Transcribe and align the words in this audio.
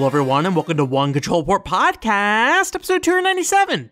Hello, 0.00 0.08
everyone, 0.08 0.46
and 0.46 0.56
welcome 0.56 0.78
to 0.78 0.84
One 0.86 1.12
Control 1.12 1.44
Port 1.44 1.62
Podcast, 1.66 2.74
episode 2.74 3.02
297. 3.02 3.90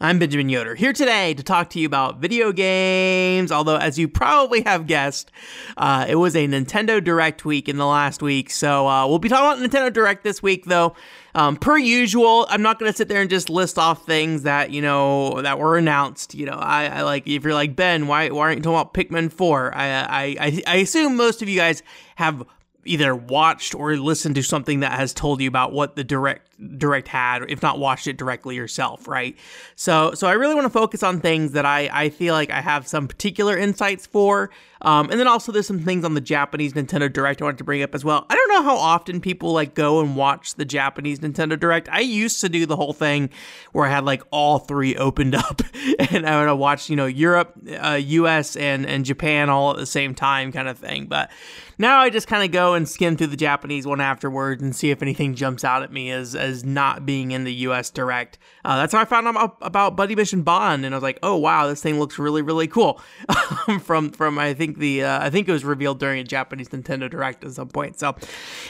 I'm 0.00 0.18
Benjamin 0.18 0.48
Yoder, 0.48 0.74
here 0.74 0.92
today 0.92 1.32
to 1.32 1.44
talk 1.44 1.70
to 1.70 1.78
you 1.78 1.86
about 1.86 2.20
video 2.20 2.50
games. 2.50 3.52
Although, 3.52 3.76
as 3.76 3.96
you 3.96 4.08
probably 4.08 4.62
have 4.62 4.88
guessed, 4.88 5.30
uh, 5.76 6.06
it 6.08 6.16
was 6.16 6.34
a 6.34 6.48
Nintendo 6.48 7.02
Direct 7.02 7.44
week 7.44 7.68
in 7.68 7.76
the 7.76 7.86
last 7.86 8.20
week. 8.20 8.50
So, 8.50 8.88
uh, 8.88 9.06
we'll 9.06 9.20
be 9.20 9.28
talking 9.28 9.62
about 9.62 9.70
Nintendo 9.70 9.92
Direct 9.92 10.24
this 10.24 10.42
week, 10.42 10.64
though. 10.64 10.96
Um, 11.36 11.54
per 11.56 11.78
usual, 11.78 12.48
I'm 12.50 12.62
not 12.62 12.80
going 12.80 12.90
to 12.90 12.96
sit 12.96 13.06
there 13.06 13.20
and 13.20 13.30
just 13.30 13.48
list 13.48 13.78
off 13.78 14.04
things 14.04 14.42
that, 14.42 14.72
you 14.72 14.82
know, 14.82 15.40
that 15.40 15.60
were 15.60 15.78
announced. 15.78 16.34
You 16.34 16.46
know, 16.46 16.58
I, 16.58 16.86
I 16.86 17.02
like, 17.02 17.28
if 17.28 17.44
you're 17.44 17.54
like, 17.54 17.76
Ben, 17.76 18.08
why, 18.08 18.28
why 18.30 18.46
aren't 18.46 18.58
you 18.58 18.62
talking 18.64 18.80
about 18.80 18.92
Pikmin 18.92 19.32
4? 19.32 19.72
I, 19.72 20.36
I, 20.40 20.62
I 20.66 20.76
assume 20.78 21.14
most 21.16 21.42
of 21.42 21.48
you 21.48 21.56
guys 21.56 21.84
have 22.16 22.44
either 22.86 23.14
watched 23.14 23.74
or 23.74 23.96
listened 23.96 24.34
to 24.36 24.42
something 24.42 24.80
that 24.80 24.92
has 24.92 25.12
told 25.12 25.40
you 25.40 25.48
about 25.48 25.72
what 25.72 25.96
the 25.96 26.04
direct 26.04 26.53
direct 26.76 27.08
had 27.08 27.42
if 27.50 27.62
not 27.62 27.78
watched 27.78 28.06
it 28.06 28.16
directly 28.16 28.54
yourself 28.56 29.08
right 29.08 29.36
so 29.76 30.12
so 30.14 30.26
i 30.26 30.32
really 30.32 30.54
want 30.54 30.64
to 30.64 30.70
focus 30.70 31.02
on 31.02 31.20
things 31.20 31.52
that 31.52 31.66
i 31.66 31.88
i 31.92 32.08
feel 32.08 32.34
like 32.34 32.50
i 32.50 32.60
have 32.60 32.86
some 32.86 33.08
particular 33.08 33.56
insights 33.56 34.06
for 34.06 34.50
um, 34.84 35.10
and 35.10 35.18
then 35.18 35.26
also 35.26 35.50
there's 35.50 35.66
some 35.66 35.80
things 35.80 36.04
on 36.04 36.12
the 36.12 36.20
Japanese 36.20 36.74
Nintendo 36.74 37.10
Direct 37.10 37.40
I 37.40 37.46
wanted 37.46 37.58
to 37.58 37.64
bring 37.64 37.82
up 37.82 37.94
as 37.94 38.04
well. 38.04 38.26
I 38.28 38.34
don't 38.34 38.48
know 38.50 38.62
how 38.62 38.76
often 38.76 39.18
people 39.18 39.52
like 39.52 39.74
go 39.74 40.00
and 40.00 40.14
watch 40.14 40.56
the 40.56 40.66
Japanese 40.66 41.20
Nintendo 41.20 41.58
Direct. 41.58 41.88
I 41.88 42.00
used 42.00 42.42
to 42.42 42.50
do 42.50 42.66
the 42.66 42.76
whole 42.76 42.92
thing 42.92 43.30
where 43.72 43.86
I 43.86 43.90
had 43.90 44.04
like 44.04 44.22
all 44.30 44.58
three 44.58 44.94
opened 45.04 45.34
up 45.34 45.62
and 46.10 46.26
I 46.26 46.44
would 46.44 46.54
watch, 46.54 46.90
you 46.90 46.96
know, 46.96 47.06
Europe, 47.06 47.56
uh, 47.80 47.98
US 48.00 48.56
and, 48.56 48.84
and 48.84 49.06
Japan 49.06 49.48
all 49.48 49.70
at 49.70 49.78
the 49.78 49.86
same 49.86 50.14
time 50.14 50.52
kind 50.52 50.68
of 50.68 50.78
thing. 50.78 51.06
But 51.06 51.30
now 51.78 51.98
I 52.00 52.10
just 52.10 52.28
kind 52.28 52.44
of 52.44 52.52
go 52.52 52.74
and 52.74 52.86
skim 52.86 53.16
through 53.16 53.28
the 53.28 53.36
Japanese 53.36 53.86
one 53.86 54.02
afterwards 54.02 54.62
and 54.62 54.76
see 54.76 54.90
if 54.90 55.00
anything 55.00 55.34
jumps 55.34 55.64
out 55.64 55.82
at 55.82 55.90
me 55.90 56.10
as, 56.10 56.34
as 56.44 56.64
not 56.64 57.04
being 57.04 57.32
in 57.32 57.44
the 57.44 57.52
US 57.52 57.90
Direct. 57.90 58.38
Uh, 58.64 58.76
that's 58.76 58.92
how 58.92 59.00
I 59.00 59.04
found 59.04 59.26
out 59.26 59.56
about 59.60 59.96
Buddy 59.96 60.14
Mission 60.14 60.42
Bond 60.42 60.84
and 60.84 60.94
I 60.94 60.96
was 60.96 61.02
like, 61.02 61.18
oh 61.22 61.36
wow, 61.36 61.66
this 61.66 61.82
thing 61.82 61.98
looks 61.98 62.18
really, 62.18 62.42
really 62.42 62.68
cool. 62.68 63.00
from, 63.80 64.10
from, 64.10 64.38
I 64.38 64.54
think, 64.54 64.78
the 64.78 65.04
uh, 65.04 65.24
I 65.24 65.30
think 65.30 65.48
it 65.48 65.52
was 65.52 65.64
revealed 65.64 65.98
during 65.98 66.20
a 66.20 66.24
Japanese 66.24 66.68
Nintendo 66.68 67.10
Direct 67.10 67.44
at 67.44 67.52
some 67.52 67.68
point. 67.68 67.98
So, 67.98 68.14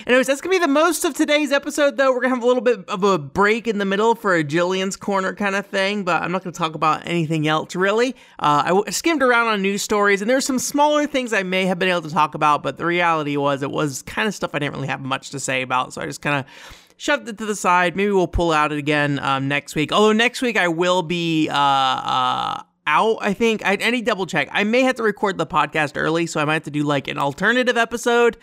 anyways, 0.06 0.27
that's 0.27 0.41
gonna 0.41 0.55
be 0.55 0.58
the 0.58 0.69
most 0.69 1.05
of 1.05 1.14
today's 1.14 1.52
episode. 1.52 1.97
Though 1.97 2.12
we're 2.12 2.20
gonna 2.20 2.34
have 2.34 2.42
a 2.42 2.47
little 2.47 2.62
bit 2.62 2.89
of 2.89 3.05
a 3.05 3.19
break 3.19 3.69
in 3.69 3.78
the 3.78 3.84
middle 3.84 4.14
for 4.14 4.34
a 4.34 4.45
Jillian's 4.45 4.97
Corner 4.97 5.34
kind 5.34 5.55
of 5.55 5.67
thing, 5.67 6.05
but 6.05 6.22
I'm 6.22 6.33
not 6.33 6.42
gonna 6.42 6.52
talk 6.52 6.75
about 6.75 7.06
anything 7.06 7.47
else 7.48 7.75
really. 7.75 8.14
Uh, 8.39 8.83
I 8.86 8.91
skimmed 8.91 9.22
around 9.22 9.48
on 9.48 9.62
news 9.62 9.83
stories, 9.83 10.20
and 10.20 10.30
there's 10.30 10.47
some 10.47 10.58
smaller 10.58 11.06
things 11.06 11.33
I 11.33 11.42
may 11.42 11.67
have 11.67 11.78
been 11.78 11.89
able 11.89 12.02
to 12.02 12.11
talk 12.11 12.34
about, 12.34 12.62
but 12.62 12.78
the 12.78 12.86
reality 12.86 13.36
was 13.36 13.62
it 13.62 13.70
was 13.70 14.02
kind 14.02 14.28
of 14.28 14.34
stuff 14.34 14.50
I 14.55 14.58
didn't 14.58 14.75
really 14.75 14.89
have 14.89 15.00
much 15.00 15.30
to 15.30 15.41
say 15.41 15.62
about, 15.62 15.92
so 15.92 16.00
I 16.02 16.06
just 16.06 16.22
kind 16.22 16.39
of 16.39 16.84
shoved 16.97 17.28
it 17.28 17.39
to 17.39 17.47
the 17.47 17.56
side. 17.56 17.97
Maybe 17.97 18.11
we'll 18.11 18.27
pull 18.27 18.53
out 18.53 18.73
it 18.73 18.78
again 18.78 19.19
um, 19.20 19.48
next 19.48 19.75
week. 19.75 19.92
Although 19.92 20.12
next 20.12 20.42
week 20.42 20.56
I 20.56 20.69
will 20.69 21.03
be 21.03 21.48
uh, 21.48 21.55
uh, 21.55 22.62
out, 22.86 23.19
I 23.20 23.33
think. 23.34 23.64
I, 23.64 23.73
I 23.73 24.01
double 24.01 24.27
check. 24.27 24.48
I 24.53 24.64
may 24.64 24.83
have 24.83 24.97
to 24.97 25.03
record 25.03 25.39
the 25.39 25.47
podcast 25.47 25.92
early, 25.97 26.27
so 26.27 26.41
I 26.41 26.45
might 26.45 26.55
have 26.55 26.62
to 26.64 26.70
do 26.70 26.83
like 26.83 27.09
an 27.09 27.19
alternative 27.19 27.77
episode. 27.77 28.36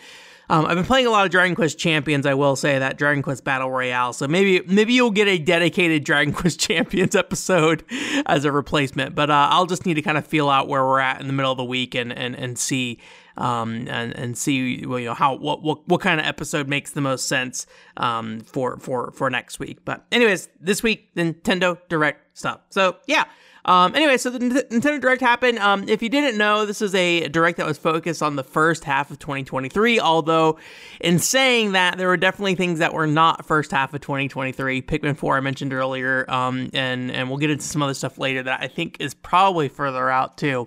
Um, 0.50 0.66
I've 0.66 0.76
been 0.76 0.84
playing 0.84 1.06
a 1.06 1.10
lot 1.10 1.24
of 1.24 1.30
Dragon 1.30 1.54
Quest 1.54 1.78
Champions. 1.78 2.26
I 2.26 2.34
will 2.34 2.56
say 2.56 2.78
that 2.78 2.98
Dragon 2.98 3.22
Quest 3.22 3.44
Battle 3.44 3.70
Royale. 3.70 4.12
So 4.12 4.28
maybe 4.28 4.60
maybe 4.66 4.92
you'll 4.92 5.10
get 5.10 5.28
a 5.28 5.38
dedicated 5.38 6.04
Dragon 6.04 6.34
Quest 6.34 6.60
Champions 6.60 7.16
episode 7.16 7.84
as 8.26 8.44
a 8.44 8.52
replacement. 8.52 9.14
But 9.14 9.30
uh, 9.30 9.48
I'll 9.50 9.66
just 9.66 9.86
need 9.86 9.94
to 9.94 10.02
kind 10.02 10.18
of 10.18 10.26
feel 10.26 10.50
out 10.50 10.68
where 10.68 10.84
we're 10.84 11.00
at 11.00 11.20
in 11.20 11.26
the 11.26 11.32
middle 11.32 11.52
of 11.52 11.58
the 11.58 11.64
week 11.64 11.94
and 11.94 12.12
and 12.12 12.34
and 12.34 12.58
see 12.58 12.98
um, 13.36 13.86
and 13.88 14.16
and 14.16 14.36
see 14.36 14.84
well, 14.86 14.98
you 14.98 15.06
know 15.06 15.14
how 15.14 15.34
what, 15.34 15.62
what 15.62 15.86
what 15.88 16.00
kind 16.00 16.20
of 16.20 16.26
episode 16.26 16.68
makes 16.68 16.92
the 16.92 17.00
most 17.00 17.28
sense 17.28 17.66
um, 17.96 18.40
for 18.40 18.78
for 18.78 19.12
for 19.12 19.30
next 19.30 19.58
week. 19.58 19.84
But 19.84 20.04
anyways, 20.12 20.48
this 20.60 20.82
week 20.82 21.14
Nintendo 21.14 21.78
Direct 21.88 22.36
stuff. 22.36 22.60
So 22.70 22.96
yeah. 23.06 23.24
Um, 23.64 23.94
anyway, 23.94 24.16
so 24.16 24.30
the 24.30 24.40
Nintendo 24.40 25.00
Direct 25.00 25.20
happened. 25.20 25.58
Um, 25.60 25.88
if 25.88 26.02
you 26.02 26.08
didn't 26.08 26.36
know, 26.36 26.66
this 26.66 26.82
is 26.82 26.94
a 26.94 27.28
direct 27.28 27.58
that 27.58 27.66
was 27.66 27.78
focused 27.78 28.20
on 28.20 28.34
the 28.34 28.42
first 28.42 28.82
half 28.82 29.10
of 29.10 29.20
2023. 29.20 30.00
Although, 30.00 30.58
in 31.00 31.20
saying 31.20 31.72
that, 31.72 31.96
there 31.96 32.08
were 32.08 32.16
definitely 32.16 32.56
things 32.56 32.80
that 32.80 32.92
were 32.92 33.06
not 33.06 33.46
first 33.46 33.70
half 33.70 33.94
of 33.94 34.00
2023. 34.00 34.82
Pikmin 34.82 35.16
4 35.16 35.36
I 35.36 35.40
mentioned 35.40 35.72
earlier, 35.72 36.28
um, 36.28 36.70
and 36.74 37.12
and 37.12 37.28
we'll 37.28 37.38
get 37.38 37.50
into 37.50 37.64
some 37.64 37.82
other 37.82 37.94
stuff 37.94 38.18
later 38.18 38.42
that 38.42 38.60
I 38.62 38.66
think 38.66 38.96
is 38.98 39.14
probably 39.14 39.68
further 39.68 40.10
out 40.10 40.36
too. 40.36 40.66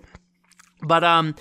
But 0.82 1.04
um, 1.04 1.36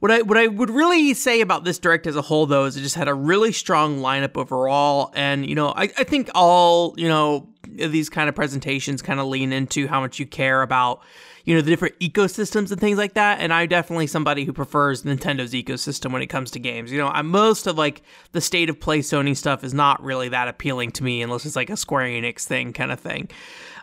what 0.00 0.10
I 0.10 0.22
what 0.22 0.38
I 0.38 0.46
would 0.46 0.70
really 0.70 1.14
say 1.14 1.40
about 1.40 1.64
this 1.64 1.78
direct 1.78 2.06
as 2.06 2.16
a 2.16 2.22
whole, 2.22 2.46
though, 2.46 2.64
is 2.64 2.76
it 2.76 2.82
just 2.82 2.94
had 2.94 3.08
a 3.08 3.14
really 3.14 3.52
strong 3.52 3.98
lineup 3.98 4.36
overall, 4.36 5.12
and 5.14 5.48
you 5.48 5.54
know, 5.54 5.68
I, 5.68 5.84
I 5.84 6.04
think 6.04 6.30
all 6.34 6.94
you 6.96 7.08
know 7.08 7.48
these 7.76 8.08
kind 8.08 8.28
of 8.28 8.34
presentations 8.34 9.02
kind 9.02 9.20
of 9.20 9.26
lean 9.26 9.52
into 9.52 9.86
how 9.86 10.00
much 10.00 10.18
you 10.18 10.26
care 10.26 10.62
about 10.62 11.02
you 11.48 11.54
know 11.54 11.62
the 11.62 11.70
different 11.70 11.98
ecosystems 11.98 12.70
and 12.70 12.78
things 12.78 12.98
like 12.98 13.14
that 13.14 13.40
and 13.40 13.54
i'm 13.54 13.66
definitely 13.68 14.06
somebody 14.06 14.44
who 14.44 14.52
prefers 14.52 15.02
nintendo's 15.02 15.52
ecosystem 15.52 16.12
when 16.12 16.20
it 16.20 16.26
comes 16.26 16.50
to 16.50 16.58
games. 16.58 16.92
You 16.92 16.98
know 16.98 17.08
I'm, 17.08 17.26
most 17.28 17.66
of 17.66 17.78
like 17.78 18.02
the 18.32 18.40
state 18.42 18.68
of 18.68 18.78
play 18.78 19.00
sony 19.00 19.34
stuff 19.34 19.64
is 19.64 19.72
not 19.72 20.02
really 20.02 20.28
that 20.28 20.48
appealing 20.48 20.90
to 20.92 21.04
me 21.04 21.22
unless 21.22 21.46
it's 21.46 21.56
like 21.56 21.70
a 21.70 21.76
square 21.76 22.06
enix 22.06 22.44
thing 22.44 22.74
kind 22.74 22.92
of 22.92 23.00
thing. 23.00 23.30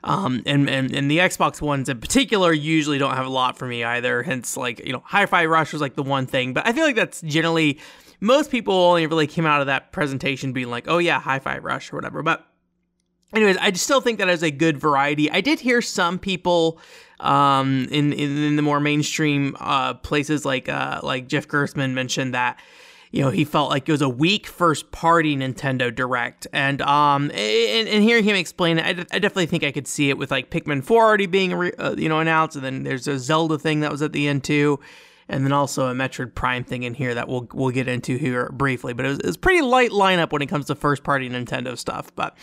Um, 0.03 0.43
and, 0.45 0.69
and 0.69 0.93
and 0.93 1.09
the 1.09 1.17
xbox 1.17 1.59
ones 1.59 1.89
in 1.89 1.99
particular 1.99 2.53
usually 2.53 2.99
don't 2.99 3.15
have 3.15 3.25
a 3.25 3.29
lot 3.29 3.57
for 3.57 3.65
me 3.65 3.83
either 3.83 4.21
hence 4.21 4.55
like 4.55 4.85
you 4.85 4.93
know 4.93 5.01
hi-fi 5.03 5.45
rush 5.47 5.73
was 5.73 5.81
like 5.81 5.95
the 5.95 6.03
one 6.03 6.27
thing 6.27 6.53
but 6.53 6.67
i 6.67 6.73
feel 6.73 6.85
like 6.85 6.95
that's 6.95 7.21
generally 7.21 7.79
most 8.19 8.51
people 8.51 8.75
only 8.75 9.07
really 9.07 9.25
came 9.25 9.47
out 9.47 9.61
of 9.61 9.67
that 9.67 9.91
presentation 9.91 10.53
being 10.53 10.69
like 10.69 10.85
oh 10.87 10.99
yeah 10.99 11.19
hi-fi 11.19 11.57
rush 11.57 11.91
or 11.91 11.95
whatever 11.95 12.21
but 12.21 12.45
anyways, 13.33 13.57
I 13.57 13.71
still 13.73 14.01
think 14.01 14.19
that 14.19 14.29
as 14.29 14.43
a 14.43 14.51
good 14.51 14.77
variety. 14.77 15.29
I 15.31 15.41
did 15.41 15.59
hear 15.59 15.81
some 15.81 16.19
people 16.19 16.79
um, 17.19 17.87
in, 17.91 18.13
in, 18.13 18.43
in 18.43 18.55
the 18.55 18.61
more 18.61 18.79
mainstream 18.79 19.55
uh, 19.59 19.95
places 19.95 20.45
like 20.45 20.69
uh, 20.69 20.99
like 21.03 21.27
Jeff 21.27 21.47
Gerstmann 21.47 21.93
mentioned 21.93 22.33
that 22.33 22.59
you 23.11 23.21
know 23.21 23.29
he 23.29 23.45
felt 23.45 23.69
like 23.69 23.87
it 23.87 23.91
was 23.91 24.01
a 24.01 24.09
weak 24.09 24.47
first 24.47 24.91
party 24.91 25.35
Nintendo 25.35 25.93
Direct, 25.93 26.47
and 26.51 26.81
um 26.81 27.31
and, 27.31 27.87
and 27.87 28.03
hearing 28.03 28.23
him 28.23 28.35
explain 28.35 28.77
it, 28.79 28.85
I, 28.85 29.15
I 29.15 29.19
definitely 29.19 29.45
think 29.45 29.63
I 29.63 29.71
could 29.71 29.87
see 29.87 30.09
it 30.09 30.17
with 30.17 30.31
like 30.31 30.49
Pikmin 30.49 30.83
4 30.83 31.03
already 31.03 31.25
being 31.25 31.53
uh, 31.53 31.95
you 31.97 32.09
know 32.09 32.19
announced, 32.19 32.55
and 32.57 32.65
then 32.65 32.83
there's 32.83 33.07
a 33.07 33.17
Zelda 33.17 33.57
thing 33.57 33.79
that 33.79 33.91
was 33.91 34.01
at 34.01 34.11
the 34.11 34.27
end 34.27 34.43
too 34.43 34.79
and 35.27 35.43
then 35.43 35.51
also 35.51 35.87
a 35.87 35.93
Metroid 35.93 36.35
Prime 36.35 36.63
thing 36.63 36.83
in 36.83 36.93
here 36.93 37.15
that 37.15 37.27
we'll 37.27 37.47
we'll 37.53 37.71
get 37.71 37.87
into 37.87 38.17
here 38.17 38.49
briefly. 38.51 38.93
But 38.93 39.05
it 39.05 39.09
was, 39.09 39.19
it 39.19 39.25
was 39.25 39.37
pretty 39.37 39.61
light 39.61 39.89
lineup 39.89 40.31
when 40.31 40.41
it 40.41 40.47
comes 40.47 40.65
to 40.67 40.75
first 40.75 41.03
party 41.03 41.29
Nintendo 41.29 41.77
stuff. 41.77 42.13
But 42.15 42.37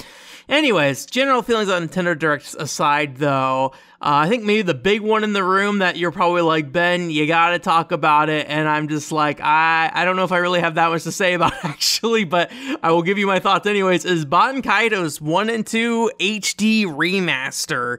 anyways, 0.48 1.06
general 1.06 1.42
feelings 1.42 1.69
on 1.69 1.88
Nintendo 1.88 2.19
Direct 2.19 2.56
aside, 2.59 3.19
though, 3.19 3.72
uh, 4.00 4.26
I 4.26 4.28
think 4.28 4.42
maybe 4.42 4.62
the 4.62 4.75
big 4.75 5.00
one 5.00 5.22
in 5.22 5.32
the 5.32 5.44
room 5.44 5.78
that 5.78 5.97
you're 5.97 6.10
probably 6.10 6.42
like 6.42 6.72
Ben, 6.72 7.10
you 7.10 7.26
got 7.28 7.50
to 7.50 7.60
talk 7.60 7.92
about 7.92 8.28
it, 8.28 8.47
and 8.48 8.69
I'm 8.69 8.88
just 8.88 9.12
like 9.12 9.41
I 9.41 9.91
I 9.92 10.04
don't 10.04 10.16
know 10.16 10.25
if 10.25 10.32
I 10.32 10.38
really 10.38 10.60
have 10.60 10.75
that 10.75 10.91
much 10.91 11.04
to 11.04 11.12
say 11.12 11.34
about 11.34 11.53
it, 11.53 11.60
actually, 11.65 12.25
but 12.25 12.50
I 12.82 12.91
will 12.91 13.03
give 13.03 13.16
you 13.16 13.28
my 13.28 13.38
thoughts 13.38 13.66
anyways. 13.66 14.04
Is 14.04 14.26
Baten 14.26 14.60
Kaitos 14.60 15.21
one 15.21 15.48
and 15.50 15.65
two 15.65 16.10
HD 16.19 16.84
remaster? 16.84 17.98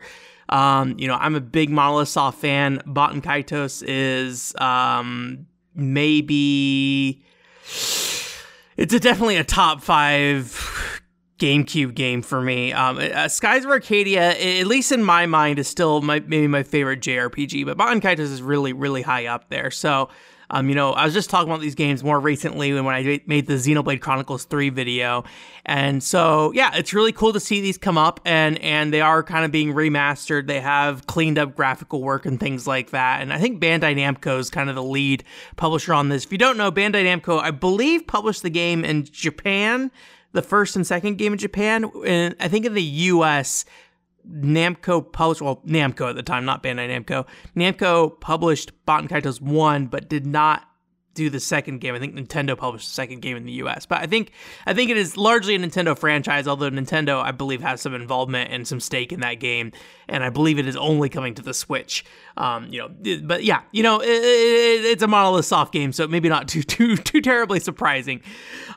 Um, 0.53 0.99
you 0.99 1.07
know, 1.07 1.15
I'm 1.15 1.33
a 1.33 1.41
big 1.41 1.71
Soft 2.05 2.39
fan. 2.39 2.79
Baten 2.85 3.23
Kaitos 3.23 3.83
is 3.85 4.55
um, 4.57 5.47
maybe 5.73 7.23
it's 8.77 8.93
a, 8.93 8.99
definitely 8.99 9.37
a 9.37 9.43
top 9.43 9.81
five 9.81 11.01
GameCube 11.39 11.95
game 11.95 12.21
for 12.21 12.39
me. 12.39 12.71
Um, 12.71 12.99
uh, 12.99 13.27
Skies 13.29 13.65
of 13.65 13.71
Arcadia, 13.71 14.39
at 14.39 14.67
least 14.67 14.91
in 14.91 15.03
my 15.03 15.25
mind, 15.25 15.57
is 15.57 15.67
still 15.67 16.01
my, 16.01 16.19
maybe 16.19 16.47
my 16.47 16.61
favorite 16.61 17.01
JRPG, 17.01 17.65
but 17.65 17.75
Baten 17.75 17.99
Kaitos 17.99 18.19
is 18.19 18.43
really, 18.43 18.73
really 18.73 19.01
high 19.01 19.25
up 19.25 19.49
there. 19.49 19.71
So 19.71 20.09
um, 20.53 20.69
you 20.69 20.75
know, 20.75 20.91
I 20.93 21.03
was 21.03 21.15
just 21.15 21.31
talking 21.31 21.49
about 21.49 21.61
these 21.61 21.73
games 21.73 22.03
more 22.03 22.19
recently 22.19 22.71
when 22.73 22.85
I 22.85 23.21
made 23.25 23.47
the 23.47 23.55
Xenoblade 23.55 24.01
Chronicles 24.01 24.45
3 24.45 24.69
video. 24.69 25.23
And 25.65 26.03
so, 26.03 26.51
yeah, 26.53 26.75
it's 26.75 26.93
really 26.93 27.11
cool 27.11 27.33
to 27.33 27.39
see 27.39 27.59
these 27.59 27.79
come 27.79 27.97
up 27.97 28.19
and 28.23 28.59
and 28.59 28.93
they 28.93 29.01
are 29.01 29.23
kind 29.23 29.45
of 29.45 29.51
being 29.51 29.73
remastered. 29.73 30.45
They 30.45 30.61
have 30.61 31.07
cleaned 31.07 31.39
up 31.39 31.55
graphical 31.55 32.03
work 32.03 32.27
and 32.27 32.39
things 32.39 32.67
like 32.67 32.91
that. 32.91 33.23
And 33.23 33.33
I 33.33 33.39
think 33.39 33.59
Bandai 33.59 33.95
Namco 33.97 34.37
is 34.37 34.51
kind 34.51 34.69
of 34.69 34.75
the 34.75 34.83
lead 34.83 35.23
publisher 35.55 35.91
on 35.91 36.09
this. 36.09 36.23
If 36.23 36.31
you 36.31 36.37
don't 36.37 36.57
know, 36.57 36.71
Bandai 36.71 37.03
Namco, 37.03 37.41
I 37.41 37.49
believe, 37.49 38.05
published 38.05 38.43
the 38.43 38.51
game 38.51 38.85
in 38.85 39.05
Japan, 39.05 39.89
the 40.33 40.43
first 40.43 40.75
and 40.75 40.85
second 40.85 41.17
game 41.17 41.33
in 41.33 41.39
Japan. 41.39 41.89
And 42.05 42.35
I 42.39 42.47
think 42.47 42.67
in 42.67 42.75
the 42.75 42.83
US, 42.83 43.65
Namco 44.29 45.11
published, 45.11 45.41
well, 45.41 45.61
Namco 45.65 46.09
at 46.09 46.15
the 46.15 46.23
time, 46.23 46.45
not 46.45 46.63
Bandai 46.63 46.89
Namco. 46.89 47.25
Namco 47.55 48.19
published 48.19 48.71
Baten 48.85 49.09
Kaitos 49.09 49.41
1, 49.41 49.87
but 49.87 50.09
did 50.09 50.25
not 50.25 50.63
do 51.13 51.29
the 51.29 51.39
second 51.39 51.79
game. 51.79 51.95
I 51.95 51.99
think 51.99 52.15
Nintendo 52.15 52.57
published 52.57 52.87
the 52.87 52.93
second 52.93 53.21
game 53.21 53.37
in 53.37 53.45
the 53.45 53.51
U.S., 53.53 53.85
but 53.85 54.01
I 54.01 54.07
think 54.07 54.31
I 54.65 54.73
think 54.73 54.89
it 54.89 54.97
is 54.97 55.17
largely 55.17 55.55
a 55.55 55.59
Nintendo 55.59 55.97
franchise. 55.97 56.47
Although 56.47 56.69
Nintendo, 56.69 57.21
I 57.21 57.31
believe, 57.31 57.61
has 57.61 57.81
some 57.81 57.93
involvement 57.93 58.51
and 58.51 58.67
some 58.67 58.79
stake 58.79 59.11
in 59.11 59.19
that 59.21 59.35
game, 59.35 59.71
and 60.07 60.23
I 60.23 60.29
believe 60.29 60.59
it 60.59 60.67
is 60.67 60.75
only 60.75 61.09
coming 61.09 61.33
to 61.35 61.41
the 61.41 61.53
Switch. 61.53 62.03
Um, 62.37 62.67
you 62.71 62.79
know, 62.79 63.19
but 63.23 63.43
yeah, 63.43 63.61
you 63.71 63.83
know, 63.83 63.99
it, 63.99 64.07
it, 64.07 64.85
it's 64.85 65.03
a 65.03 65.07
monolith 65.07 65.45
soft 65.45 65.71
game, 65.71 65.91
so 65.91 66.07
maybe 66.07 66.29
not 66.29 66.47
too 66.47 66.63
too 66.63 66.97
too 66.97 67.21
terribly 67.21 67.59
surprising. 67.59 68.21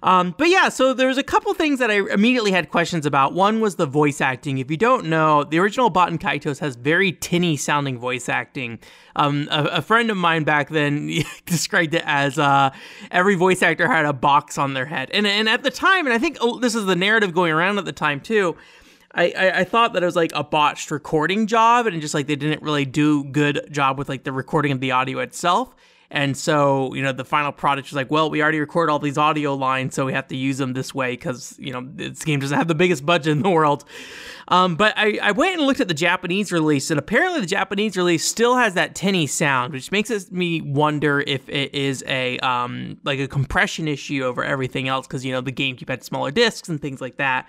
Um, 0.02 0.34
but 0.36 0.48
yeah, 0.48 0.68
so 0.68 0.94
there's 0.94 1.18
a 1.18 1.22
couple 1.22 1.52
things 1.54 1.78
that 1.78 1.90
I 1.90 2.00
immediately 2.12 2.52
had 2.52 2.70
questions 2.70 3.06
about. 3.06 3.32
One 3.32 3.60
was 3.60 3.76
the 3.76 3.86
voice 3.86 4.20
acting. 4.20 4.58
If 4.58 4.70
you 4.70 4.76
don't 4.76 5.06
know, 5.06 5.44
the 5.44 5.58
original 5.58 5.90
Baten 5.90 6.18
Kaitos 6.18 6.58
has 6.60 6.76
very 6.76 7.12
tinny 7.12 7.56
sounding 7.56 7.98
voice 7.98 8.28
acting. 8.28 8.78
Um, 9.16 9.48
a, 9.50 9.64
a, 9.64 9.82
friend 9.82 10.10
of 10.10 10.16
mine 10.18 10.44
back 10.44 10.68
then 10.68 11.10
described 11.46 11.94
it 11.94 12.02
as 12.04 12.38
uh, 12.38 12.70
every 13.10 13.34
voice 13.34 13.62
actor 13.62 13.88
had 13.88 14.04
a 14.04 14.12
box 14.12 14.58
on 14.58 14.74
their 14.74 14.84
head, 14.84 15.10
and 15.10 15.26
and 15.26 15.48
at 15.48 15.62
the 15.62 15.70
time, 15.70 16.06
and 16.06 16.12
I 16.12 16.18
think 16.18 16.36
oh, 16.42 16.58
this 16.58 16.74
is 16.74 16.84
the 16.84 16.96
narrative 16.96 17.34
going 17.34 17.50
around 17.50 17.78
at 17.78 17.86
the 17.86 17.92
time 17.92 18.20
too. 18.20 18.56
I, 19.14 19.32
I, 19.36 19.60
I, 19.60 19.64
thought 19.64 19.94
that 19.94 20.02
it 20.02 20.06
was 20.06 20.16
like 20.16 20.32
a 20.34 20.44
botched 20.44 20.90
recording 20.90 21.46
job 21.46 21.86
and 21.86 21.98
just 22.02 22.12
like 22.12 22.26
they 22.26 22.36
didn't 22.36 22.62
really 22.62 22.84
do 22.84 23.24
good 23.24 23.66
job 23.70 23.96
with 23.96 24.10
like 24.10 24.24
the 24.24 24.32
recording 24.32 24.72
of 24.72 24.80
the 24.80 24.90
audio 24.90 25.20
itself. 25.20 25.74
And 26.10 26.36
so, 26.36 26.94
you 26.94 27.02
know, 27.02 27.12
the 27.12 27.24
final 27.24 27.50
product 27.50 27.88
was 27.88 27.94
like, 27.94 28.10
well, 28.10 28.30
we 28.30 28.42
already 28.42 28.60
recorded 28.60 28.92
all 28.92 28.98
these 28.98 29.18
audio 29.18 29.54
lines, 29.54 29.94
so 29.94 30.06
we 30.06 30.12
have 30.12 30.28
to 30.28 30.36
use 30.36 30.58
them 30.58 30.72
this 30.72 30.94
way 30.94 31.12
because, 31.12 31.56
you 31.58 31.72
know, 31.72 31.84
this 31.94 32.24
game 32.24 32.40
doesn't 32.40 32.56
have 32.56 32.68
the 32.68 32.74
biggest 32.74 33.04
budget 33.04 33.32
in 33.32 33.42
the 33.42 33.50
world. 33.50 33.84
Um, 34.48 34.76
but 34.76 34.94
I, 34.96 35.19
I 35.22 35.32
went 35.32 35.58
and 35.58 35.66
looked 35.66 35.81
at 35.81 35.88
the 35.88 35.94
Japanese 35.94 36.52
release, 36.52 36.90
and 36.90 36.98
apparently 36.98 37.40
the 37.40 37.46
Japanese 37.46 37.96
release 37.96 38.25
still 38.25 38.56
has 38.56 38.75
that 38.75 38.94
tinny 38.94 39.26
sound, 39.26 39.72
which 39.72 39.90
makes 39.90 40.31
me 40.31 40.60
wonder 40.60 41.20
if 41.26 41.48
it 41.48 41.75
is 41.75 42.04
a 42.06 42.38
um, 42.38 42.98
like 43.04 43.19
a 43.19 43.28
compression 43.28 43.88
issue 43.88 44.22
over 44.22 44.44
everything 44.44 44.88
else 44.88 45.06
because, 45.06 45.25
you 45.25 45.32
know, 45.32 45.40
the 45.40 45.52
GameCube 45.52 45.88
had 45.88 46.04
smaller 46.04 46.31
discs 46.31 46.69
and 46.69 46.81
things 46.81 47.00
like 47.00 47.16
that 47.16 47.48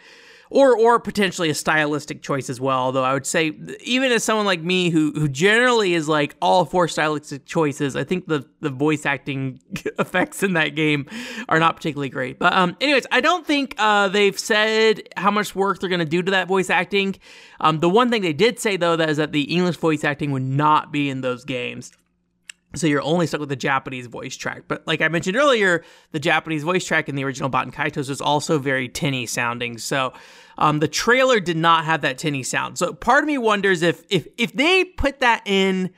or 0.49 0.77
or 0.77 0.99
potentially 0.99 1.49
a 1.49 1.53
stylistic 1.53 2.21
choice 2.21 2.49
as 2.49 2.59
well. 2.59 2.91
Though 2.91 3.03
I 3.03 3.13
would 3.13 3.25
say, 3.25 3.51
even 3.83 4.11
as 4.11 4.23
someone 4.23 4.45
like 4.45 4.61
me 4.61 4.89
who 4.89 5.11
who 5.13 5.27
generally 5.27 5.93
is 5.93 6.07
like 6.07 6.35
all 6.41 6.65
for 6.65 6.87
stylistic 6.87 7.45
choices, 7.45 7.95
I 7.95 8.03
think 8.03 8.27
the 8.27 8.45
the 8.61 8.69
voice 8.69 9.05
acting 9.05 9.59
effects 9.99 10.43
in 10.43 10.53
that 10.53 10.69
game 10.69 11.07
are 11.49 11.59
not 11.59 11.75
particularly 11.75 12.09
great. 12.09 12.39
But 12.39 12.53
um, 12.53 12.75
anyways, 12.81 13.05
I 13.11 13.21
don't 13.21 13.45
think 13.45 13.75
uh, 13.77 14.07
they've 14.09 14.37
said 14.37 15.07
how 15.17 15.31
much 15.31 15.55
work 15.55 15.79
they're 15.79 15.89
to 15.97 16.05
do 16.05 16.21
to 16.21 16.31
that 16.31 16.47
voice 16.47 16.69
acting. 16.69 16.86
Um, 17.59 17.79
the 17.79 17.89
one 17.89 18.09
thing 18.09 18.21
they 18.21 18.33
did 18.33 18.59
say 18.59 18.77
though 18.77 18.95
that 18.95 19.09
is 19.09 19.17
that 19.17 19.31
the 19.31 19.43
English 19.43 19.77
voice 19.77 20.03
acting 20.03 20.31
would 20.31 20.43
not 20.43 20.91
be 20.91 21.09
in 21.09 21.21
those 21.21 21.43
games. 21.43 21.91
So 22.75 22.85
you're 22.85 23.01
only 23.01 23.27
stuck 23.27 23.39
with 23.39 23.49
the 23.49 23.55
Japanese 23.55 24.07
voice 24.07 24.35
track. 24.35 24.63
But 24.67 24.85
like 24.85 25.01
I 25.01 25.07
mentioned 25.07 25.37
earlier, 25.37 25.83
the 26.11 26.19
Japanese 26.19 26.63
voice 26.63 26.85
track 26.85 27.07
in 27.07 27.15
the 27.15 27.23
original 27.23 27.49
Baten 27.49 27.73
Kaitos 27.73 28.09
was 28.09 28.21
also 28.21 28.59
very 28.59 28.89
tinny 28.89 29.25
sounding. 29.25 29.77
So 29.77 30.13
um, 30.57 30.79
the 30.79 30.87
trailer 30.87 31.39
did 31.39 31.57
not 31.57 31.85
have 31.85 32.01
that 32.01 32.17
tinny 32.17 32.43
sound. 32.43 32.77
So 32.77 32.93
part 32.93 33.23
of 33.23 33.27
me 33.27 33.37
wonders 33.37 33.81
if 33.81 34.03
if 34.09 34.27
if 34.37 34.53
they 34.53 34.83
put 34.83 35.19
that 35.19 35.43
in 35.45 35.91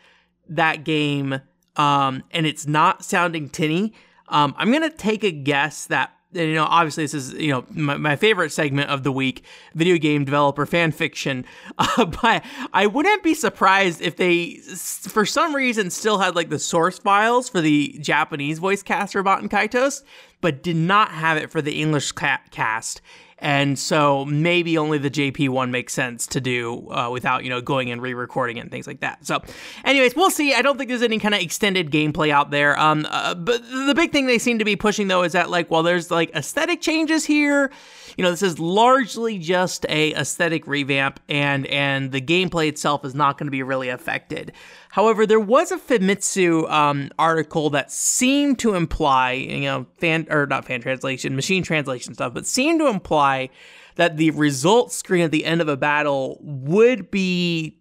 that 0.47 0.83
game 0.83 1.41
um, 1.75 2.23
and 2.31 2.45
it's 2.45 2.67
not 2.67 3.03
sounding 3.03 3.49
tinny, 3.49 3.93
um, 4.27 4.53
I'm 4.57 4.71
gonna 4.71 4.89
take 4.89 5.23
a 5.23 5.31
guess 5.31 5.87
that 5.87 6.13
you 6.31 6.53
know, 6.53 6.65
obviously 6.65 7.03
this 7.03 7.13
is 7.13 7.33
you 7.33 7.51
know 7.51 7.65
my, 7.71 7.97
my, 7.97 8.15
favorite 8.15 8.51
segment 8.51 8.89
of 8.89 9.03
the 9.03 9.11
week, 9.11 9.43
video 9.73 9.97
game 9.97 10.25
developer 10.25 10.65
fan 10.65 10.91
fiction. 10.91 11.45
Uh, 11.79 12.05
but 12.05 12.43
I 12.73 12.87
wouldn't 12.87 13.23
be 13.23 13.33
surprised 13.33 14.01
if 14.01 14.17
they, 14.17 14.55
for 14.55 15.25
some 15.25 15.55
reason, 15.55 15.89
still 15.89 16.17
had 16.17 16.35
like 16.35 16.49
the 16.49 16.59
source 16.59 16.99
files 16.99 17.47
for 17.47 17.61
the 17.61 17.97
Japanese 18.01 18.59
voice 18.59 18.83
cast 18.83 19.13
for 19.13 19.23
Baten 19.23 19.47
Kaitos, 19.49 20.03
but 20.41 20.61
did 20.61 20.75
not 20.75 21.11
have 21.11 21.37
it 21.37 21.49
for 21.49 21.61
the 21.61 21.81
English 21.81 22.11
ca- 22.11 22.41
cast. 22.51 23.01
And 23.39 23.77
so 23.79 24.25
maybe 24.25 24.77
only 24.77 24.97
the 24.97 25.09
JP 25.09 25.49
one 25.49 25.71
makes 25.71 25.93
sense 25.93 26.27
to 26.27 26.41
do 26.41 26.89
uh, 26.91 27.09
without, 27.09 27.43
you 27.43 27.49
know, 27.49 27.61
going 27.61 27.89
and 27.91 28.01
re-recording 28.01 28.57
it 28.57 28.61
and 28.61 28.71
things 28.71 28.87
like 28.87 28.99
that. 28.99 29.25
So 29.25 29.41
anyways, 29.85 30.15
we'll 30.15 30.29
see. 30.29 30.53
I 30.53 30.61
don't 30.61 30.77
think 30.77 30.89
there's 30.89 31.01
any 31.01 31.19
kind 31.19 31.33
of 31.33 31.41
extended 31.41 31.91
gameplay 31.91 32.29
out 32.29 32.51
there. 32.51 32.77
Um, 32.77 33.07
uh, 33.09 33.35
but 33.35 33.61
the 33.61 33.93
big 33.95 34.11
thing 34.11 34.27
they 34.27 34.39
seem 34.39 34.59
to 34.59 34.65
be 34.65 34.75
pushing 34.75 35.07
though 35.07 35.23
is 35.23 35.33
that 35.33 35.49
like, 35.49 35.71
well, 35.71 35.83
there's 35.83 36.11
like 36.11 36.31
aesthetic 36.35 36.81
changes 36.81 37.25
here. 37.25 37.71
You 38.17 38.23
know, 38.23 38.31
this 38.31 38.43
is 38.43 38.59
largely 38.59 39.39
just 39.39 39.85
a 39.87 40.13
aesthetic 40.13 40.67
revamp 40.67 41.19
and, 41.29 41.65
and 41.67 42.11
the 42.11 42.21
gameplay 42.21 42.67
itself 42.67 43.05
is 43.05 43.15
not 43.15 43.37
going 43.37 43.47
to 43.47 43.51
be 43.51 43.63
really 43.63 43.89
affected. 43.89 44.51
However, 44.89 45.27
there 45.27 45.39
was 45.39 45.71
a 45.71 45.77
Famitsu 45.77 46.69
um, 46.69 47.09
article 47.19 47.69
that 47.69 47.91
seemed 47.91 48.57
to 48.59 48.73
imply, 48.73 49.33
you 49.33 49.61
know, 49.61 49.85
fan 49.99 50.27
or 50.29 50.47
not 50.47 50.65
fan 50.65 50.81
translation, 50.81 51.35
machine 51.35 51.63
translation 51.63 52.15
stuff, 52.15 52.33
but 52.33 52.47
seemed 52.47 52.79
to 52.79 52.87
imply 52.87 53.49
that 53.95 54.17
the 54.17 54.31
result 54.31 54.91
screen 54.91 55.23
at 55.23 55.31
the 55.31 55.45
end 55.45 55.61
of 55.61 55.67
a 55.67 55.77
battle 55.77 56.39
would 56.41 57.11
be 57.11 57.77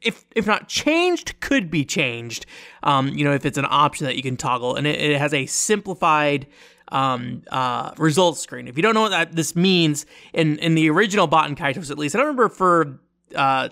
if 0.00 0.24
if 0.34 0.46
not 0.46 0.68
changed, 0.68 1.38
could 1.40 1.70
be 1.70 1.84
changed. 1.84 2.46
Um, 2.82 3.08
you 3.08 3.24
know, 3.24 3.32
if 3.32 3.44
it's 3.46 3.58
an 3.58 3.66
option 3.68 4.06
that 4.06 4.16
you 4.16 4.22
can 4.22 4.36
toggle, 4.36 4.74
and 4.74 4.86
it, 4.86 5.00
it 5.00 5.18
has 5.18 5.32
a 5.32 5.46
simplified 5.46 6.46
um, 6.88 7.42
uh, 7.50 7.92
results 7.98 8.40
screen. 8.40 8.68
If 8.68 8.76
you 8.76 8.82
don't 8.82 8.94
know 8.94 9.02
what 9.02 9.10
that 9.10 9.36
this 9.36 9.54
means, 9.54 10.06
in 10.32 10.58
in 10.58 10.74
the 10.74 10.90
original 10.90 11.28
Baten 11.28 11.56
Kaitos, 11.56 11.90
at 11.90 11.98
least, 11.98 12.14
I 12.14 12.18
don't 12.18 12.28
remember 12.28 12.48
for 12.48 13.00
uh, 13.34 13.68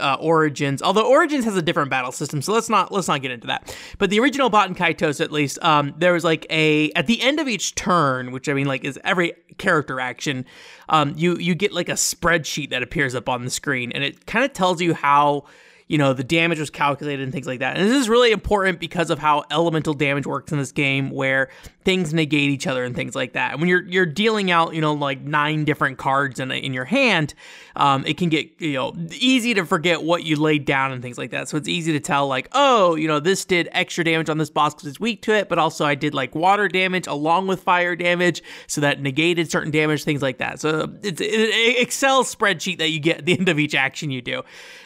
uh, 0.00 0.16
Origins, 0.20 0.82
although 0.82 1.08
Origins 1.08 1.44
has 1.44 1.56
a 1.56 1.62
different 1.62 1.90
battle 1.90 2.12
system, 2.12 2.42
so 2.42 2.52
let's 2.52 2.68
not 2.68 2.92
let's 2.92 3.08
not 3.08 3.22
get 3.22 3.30
into 3.30 3.46
that. 3.46 3.76
But 3.98 4.10
the 4.10 4.20
original 4.20 4.50
Baten 4.50 4.76
Kaitos, 4.76 5.20
at 5.20 5.30
least, 5.30 5.62
um, 5.62 5.94
there 5.98 6.12
was 6.12 6.24
like 6.24 6.46
a 6.50 6.90
at 6.92 7.06
the 7.06 7.22
end 7.22 7.40
of 7.40 7.48
each 7.48 7.74
turn, 7.74 8.32
which 8.32 8.48
I 8.48 8.54
mean, 8.54 8.66
like 8.66 8.84
is 8.84 8.98
every 9.04 9.34
character 9.58 10.00
action, 10.00 10.46
um, 10.88 11.14
you 11.16 11.36
you 11.36 11.54
get 11.54 11.72
like 11.72 11.88
a 11.88 11.94
spreadsheet 11.94 12.70
that 12.70 12.82
appears 12.82 13.14
up 13.14 13.28
on 13.28 13.44
the 13.44 13.50
screen, 13.50 13.92
and 13.92 14.02
it 14.02 14.26
kind 14.26 14.44
of 14.44 14.52
tells 14.52 14.80
you 14.80 14.94
how 14.94 15.44
you 15.86 15.98
know, 15.98 16.14
the 16.14 16.24
damage 16.24 16.58
was 16.58 16.70
calculated 16.70 17.22
and 17.22 17.32
things 17.32 17.46
like 17.46 17.60
that. 17.60 17.76
And 17.76 17.86
this 17.88 17.94
is 17.94 18.08
really 18.08 18.32
important 18.32 18.80
because 18.80 19.10
of 19.10 19.18
how 19.18 19.44
elemental 19.50 19.92
damage 19.92 20.26
works 20.26 20.50
in 20.50 20.58
this 20.58 20.72
game 20.72 21.10
where 21.10 21.50
things 21.84 22.14
negate 22.14 22.48
each 22.48 22.66
other 22.66 22.84
and 22.84 22.96
things 22.96 23.14
like 23.14 23.34
that. 23.34 23.52
And 23.52 23.60
when 23.60 23.68
you're 23.68 23.84
you're 23.84 24.06
dealing 24.06 24.50
out, 24.50 24.74
you 24.74 24.80
know, 24.80 24.94
like 24.94 25.20
nine 25.20 25.64
different 25.64 25.98
cards 25.98 26.40
in 26.40 26.50
in 26.50 26.72
your 26.72 26.86
hand, 26.86 27.34
um, 27.76 28.06
it 28.06 28.16
can 28.16 28.30
get, 28.30 28.58
you 28.60 28.72
know, 28.72 28.94
easy 29.12 29.52
to 29.54 29.66
forget 29.66 30.02
what 30.02 30.24
you 30.24 30.36
laid 30.36 30.64
down 30.64 30.90
and 30.90 31.02
things 31.02 31.18
like 31.18 31.30
that. 31.32 31.48
So 31.50 31.58
it's 31.58 31.68
easy 31.68 31.92
to 31.92 32.00
tell 32.00 32.26
like, 32.28 32.48
oh, 32.52 32.94
you 32.94 33.06
know, 33.06 33.20
this 33.20 33.44
did 33.44 33.68
extra 33.72 34.04
damage 34.04 34.30
on 34.30 34.38
this 34.38 34.50
boss 34.50 34.74
because 34.74 34.88
it's 34.88 35.00
weak 35.00 35.20
to 35.22 35.34
it, 35.34 35.50
but 35.50 35.58
also 35.58 35.84
I 35.84 35.94
did 35.94 36.14
like 36.14 36.34
water 36.34 36.66
damage 36.66 37.06
along 37.06 37.46
with 37.46 37.62
fire 37.62 37.94
damage, 37.94 38.42
so 38.66 38.80
that 38.80 39.02
negated 39.02 39.50
certain 39.50 39.70
damage, 39.70 40.04
things 40.04 40.22
like 40.22 40.38
that. 40.38 40.60
So 40.60 40.94
it's 41.02 41.20
an 41.20 41.50
Excel 41.82 42.24
spreadsheet 42.24 42.78
that 42.78 42.88
you 42.88 43.00
get 43.00 43.18
at 43.18 43.26
the 43.26 43.38
end 43.38 43.50
of 43.50 43.58
each 43.58 43.74
action 43.74 44.10
you 44.10 44.22
do. 44.22 44.42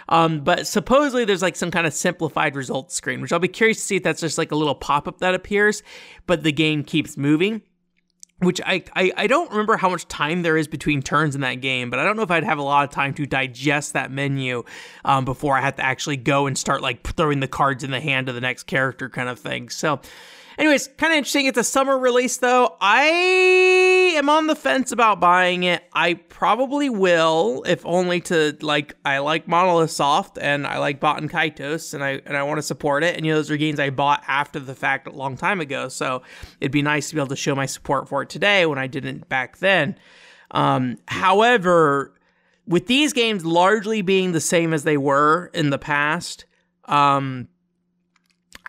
Um, 0.09 0.41
but 0.41 0.67
supposedly 0.67 1.25
there's 1.25 1.43
like 1.43 1.57
some 1.57 1.71
kind 1.71 1.87
of 1.87 1.93
simplified 1.93 2.57
results 2.57 2.95
screen, 2.95 3.21
which 3.21 3.33
I'll 3.33 3.39
be 3.39 3.49
curious 3.49 3.79
to 3.79 3.85
see 3.85 3.97
if 3.97 4.03
that's 4.03 4.21
just 4.21 4.39
like 4.39 4.53
a 4.53 4.57
little 4.57 4.75
pop 4.75 5.07
up 5.07 5.19
that 5.19 5.35
appears, 5.35 5.83
but 6.27 6.43
the 6.43 6.53
game 6.53 6.85
keeps 6.85 7.17
moving. 7.17 7.63
Which 8.41 8.61
I, 8.65 8.85
I, 8.95 9.13
I 9.17 9.27
don't 9.27 9.51
remember 9.51 9.77
how 9.77 9.89
much 9.89 10.07
time 10.07 10.43
there 10.43 10.57
is 10.57 10.69
between 10.69 11.03
turns 11.03 11.35
in 11.35 11.41
that 11.41 11.57
game, 11.57 11.91
but 11.91 11.99
I 11.99 12.05
don't 12.05 12.17
know 12.17 12.23
if 12.23 12.31
I'd 12.31 12.45
have 12.45 12.59
a 12.59 12.63
lot 12.63 12.85
of 12.85 12.91
time 12.91 13.13
to 13.15 13.27
digest 13.27 13.95
that 13.95 14.13
menu 14.13 14.63
um, 15.05 15.25
before 15.25 15.59
I 15.59 15.61
had 15.61 15.77
to 15.79 15.85
actually 15.85 16.19
go 16.19 16.47
and 16.47 16.57
start 16.57 16.81
like 16.81 17.05
throwing 17.17 17.41
the 17.41 17.49
cards 17.49 17.83
in 17.83 17.91
the 17.91 18.01
hand 18.01 18.29
of 18.29 18.37
the 18.37 18.41
next 18.41 18.69
character 18.69 19.09
kind 19.09 19.29
of 19.29 19.41
thing. 19.41 19.71
So 19.71 20.01
Anyways, 20.59 20.89
kind 20.97 21.13
of 21.13 21.19
interesting. 21.19 21.47
It's 21.47 21.57
a 21.57 21.65
summer 21.65 21.97
release 21.97 22.39
though. 22.39 22.77
I 22.81 23.98
am 24.19 24.29
on 24.29 24.47
the 24.47 24.55
fence 24.55 24.93
about 24.93 25.21
buying 25.21 25.63
it. 25.63 25.83
I 25.93 26.15
probably 26.15 26.91
will, 26.91 27.63
if 27.67 27.85
only 27.87 28.21
to 28.23 28.57
like 28.61 28.95
I 29.05 29.19
like 29.19 29.49
Monolith 29.49 29.91
Soft 29.91 30.39
and 30.39 30.67
I 30.67 30.79
like 30.79 31.01
Baten 31.01 31.31
Kaitos 31.31 31.95
and 31.95 32.05
I 32.05 32.21
and 32.27 32.37
I 32.37 32.43
want 32.43 32.59
to 32.59 32.63
support 32.63 33.03
it. 33.05 33.17
And 33.17 33.25
you 33.25 33.33
know, 33.33 33.39
those 33.39 33.51
are 33.51 33.57
games 33.57 33.81
I 33.81 33.91
bought 33.91 34.23
after 34.29 34.61
the 34.61 34.75
fact 34.75 35.07
a 35.07 35.11
long 35.11 35.37
time 35.37 35.61
ago. 35.61 35.89
So 35.89 36.23
it'd 36.61 36.73
be 36.73 36.83
nice 36.83 37.09
to 37.09 37.15
be 37.15 37.21
able 37.21 37.29
to 37.29 37.37
show 37.37 37.55
my 37.55 37.67
support 37.67 38.09
for 38.09 38.23
it 38.23 38.29
today 38.29 38.67
when 38.67 38.79
I 38.79 38.87
didn't 38.87 39.29
back 39.29 39.59
then. 39.59 39.99
Um, 40.51 40.99
however, 41.09 42.15
with 42.67 42.87
these 42.87 43.13
games 43.13 43.45
largely 43.45 44.03
being 44.03 44.33
the 44.33 44.41
same 44.41 44.75
as 44.75 44.85
they 44.85 44.97
were 44.97 45.51
in 45.55 45.71
the 45.71 45.79
past, 45.79 46.45
um, 46.85 47.49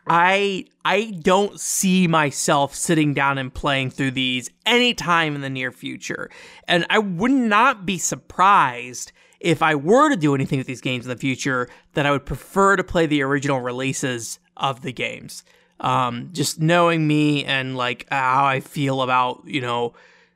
I 0.07 0.65
I 0.89 1.11
don't 1.21 1.59
see 1.59 2.07
myself 2.07 2.73
sitting 2.73 3.13
down 3.13 3.37
and 3.37 3.53
playing 3.53 3.91
through 3.91 4.09
these 4.09 4.49
anytime 4.65 5.35
in 5.35 5.41
the 5.41 5.49
near 5.49 5.71
future. 5.71 6.31
And 6.67 6.83
I 6.89 6.97
would 6.97 7.29
not 7.29 7.85
be 7.85 7.99
surprised 7.99 9.11
if 9.39 9.61
I 9.61 9.75
were 9.75 10.09
to 10.09 10.17
do 10.17 10.33
anything 10.33 10.57
with 10.57 10.65
these 10.65 10.81
games 10.81 11.05
in 11.05 11.09
the 11.09 11.15
future 11.15 11.69
that 11.93 12.07
I 12.07 12.11
would 12.11 12.25
prefer 12.25 12.75
to 12.75 12.83
play 12.83 13.05
the 13.05 13.21
original 13.21 13.61
releases 13.61 14.39
of 14.57 14.81
the 14.81 14.91
games. 14.91 15.43
Um, 15.79 16.31
just 16.33 16.59
knowing 16.59 17.07
me 17.07 17.45
and 17.45 17.77
like 17.77 18.07
how 18.09 18.45
I 18.45 18.59
feel 18.59 19.03
about, 19.03 19.43
you 19.45 19.61
know, 19.61 19.93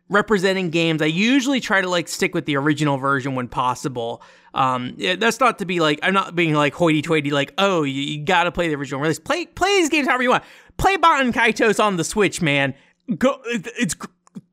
representing 0.10 0.70
games, 0.70 1.02
I 1.02 1.06
usually 1.06 1.60
try 1.60 1.82
to 1.82 1.90
like 1.90 2.08
stick 2.08 2.34
with 2.34 2.46
the 2.46 2.58
original 2.58 2.98
version 2.98 3.36
when 3.36 3.48
possible. 3.48 4.22
Um, 4.54 4.94
yeah, 4.98 5.16
that's 5.16 5.40
not 5.40 5.60
to 5.60 5.66
be 5.66 5.80
like 5.80 6.00
I'm 6.04 6.14
not 6.14 6.36
being 6.36 6.54
like 6.54 6.74
hoity-toity, 6.74 7.32
like 7.32 7.54
oh 7.58 7.84
you, 7.84 8.02
you 8.02 8.24
got 8.24 8.44
to 8.44 8.52
play 8.52 8.68
the 8.68 8.76
original 8.76 9.02
release. 9.02 9.20
Play 9.20 9.46
play 9.46 9.80
these 9.80 9.90
games 9.90 10.08
however 10.08 10.24
you 10.24 10.30
want. 10.30 10.44
Play 10.78 10.98
Baten 10.98 11.32
Kaitos 11.32 11.84
on 11.84 11.98
the 11.98 12.04
Switch, 12.04 12.42
man. 12.42 12.74
Go, 13.18 13.40
it's 13.46 13.96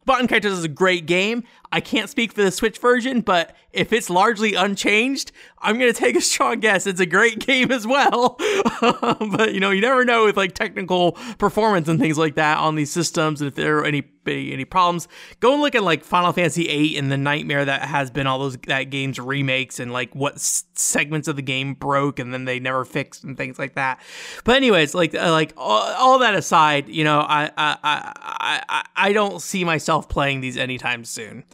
Baten 0.07 0.27
Kaitos 0.27 0.47
is 0.47 0.65
a 0.65 0.69
great 0.69 1.07
game. 1.07 1.45
I 1.73 1.81
can't 1.81 2.11
speak 2.11 2.33
for 2.33 2.43
the 2.43 2.51
Switch 2.51 2.79
version, 2.79 3.21
but 3.21 3.55
if 3.73 3.93
it's 3.93 4.11
largely 4.11 4.55
unchanged, 4.55 5.31
I'm 5.61 5.79
going 5.79 5.93
to 5.93 5.99
take 5.99 6.17
a 6.17 6.21
strong 6.21 6.59
guess 6.59 6.87
it's 6.87 7.01
a 7.01 7.07
great 7.07 7.39
game 7.47 7.71
as 7.71 7.87
well. 7.87 8.37
but 8.81 9.55
you 9.55 9.61
know, 9.61 9.71
you 9.71 9.81
never 9.81 10.05
know 10.05 10.25
with 10.25 10.37
like 10.37 10.55
technical 10.55 11.13
performance 11.39 11.89
and 11.89 12.01
things 12.01 12.19
like 12.19 12.35
that 12.35 12.59
on 12.59 12.75
these 12.75 12.91
systems 12.91 13.41
and 13.41 13.49
if 13.49 13.55
there 13.55 13.79
are 13.79 13.85
any 13.85 14.03
any 14.27 14.65
problems. 14.65 15.09
Go 15.41 15.53
and 15.53 15.63
look 15.63 15.75
at 15.75 15.83
like 15.83 16.05
Final 16.05 16.33
Fantasy 16.33 16.65
VIII 16.65 16.99
and 16.99 17.11
the 17.11 17.17
nightmare 17.17 17.65
that 17.65 17.83
has 17.83 18.11
been 18.11 18.27
all 18.27 18.39
those 18.39 18.57
that 18.67 18.85
game's 18.85 19.19
remakes 19.19 19.81
and 19.81 19.93
like 19.93 20.15
what 20.15 20.35
s- 20.35 20.65
segments 20.75 21.27
of 21.27 21.37
the 21.37 21.43
game 21.43 21.75
broke 21.75 22.19
and 22.19 22.33
then 22.33 22.45
they 22.45 22.61
never 22.61 22.85
fixed 22.85 23.25
and 23.25 23.37
things 23.37 23.59
like 23.59 23.75
that. 23.75 24.01
But 24.45 24.57
anyways, 24.57 24.95
like 24.95 25.15
uh, 25.15 25.31
like 25.31 25.53
all, 25.57 25.81
all, 25.81 26.19
that 26.21 26.35
aside, 26.35 26.89
you 26.89 27.03
know, 27.03 27.21
I 27.21 27.51
I 27.57 27.77
I 27.83 28.63
I 28.69 28.85
I 28.95 29.13
don't 29.13 29.41
see 29.41 29.65
myself 29.65 30.09
playing 30.09 30.43
these 30.43 30.57
anytime 30.57 31.05
soon 31.05 31.45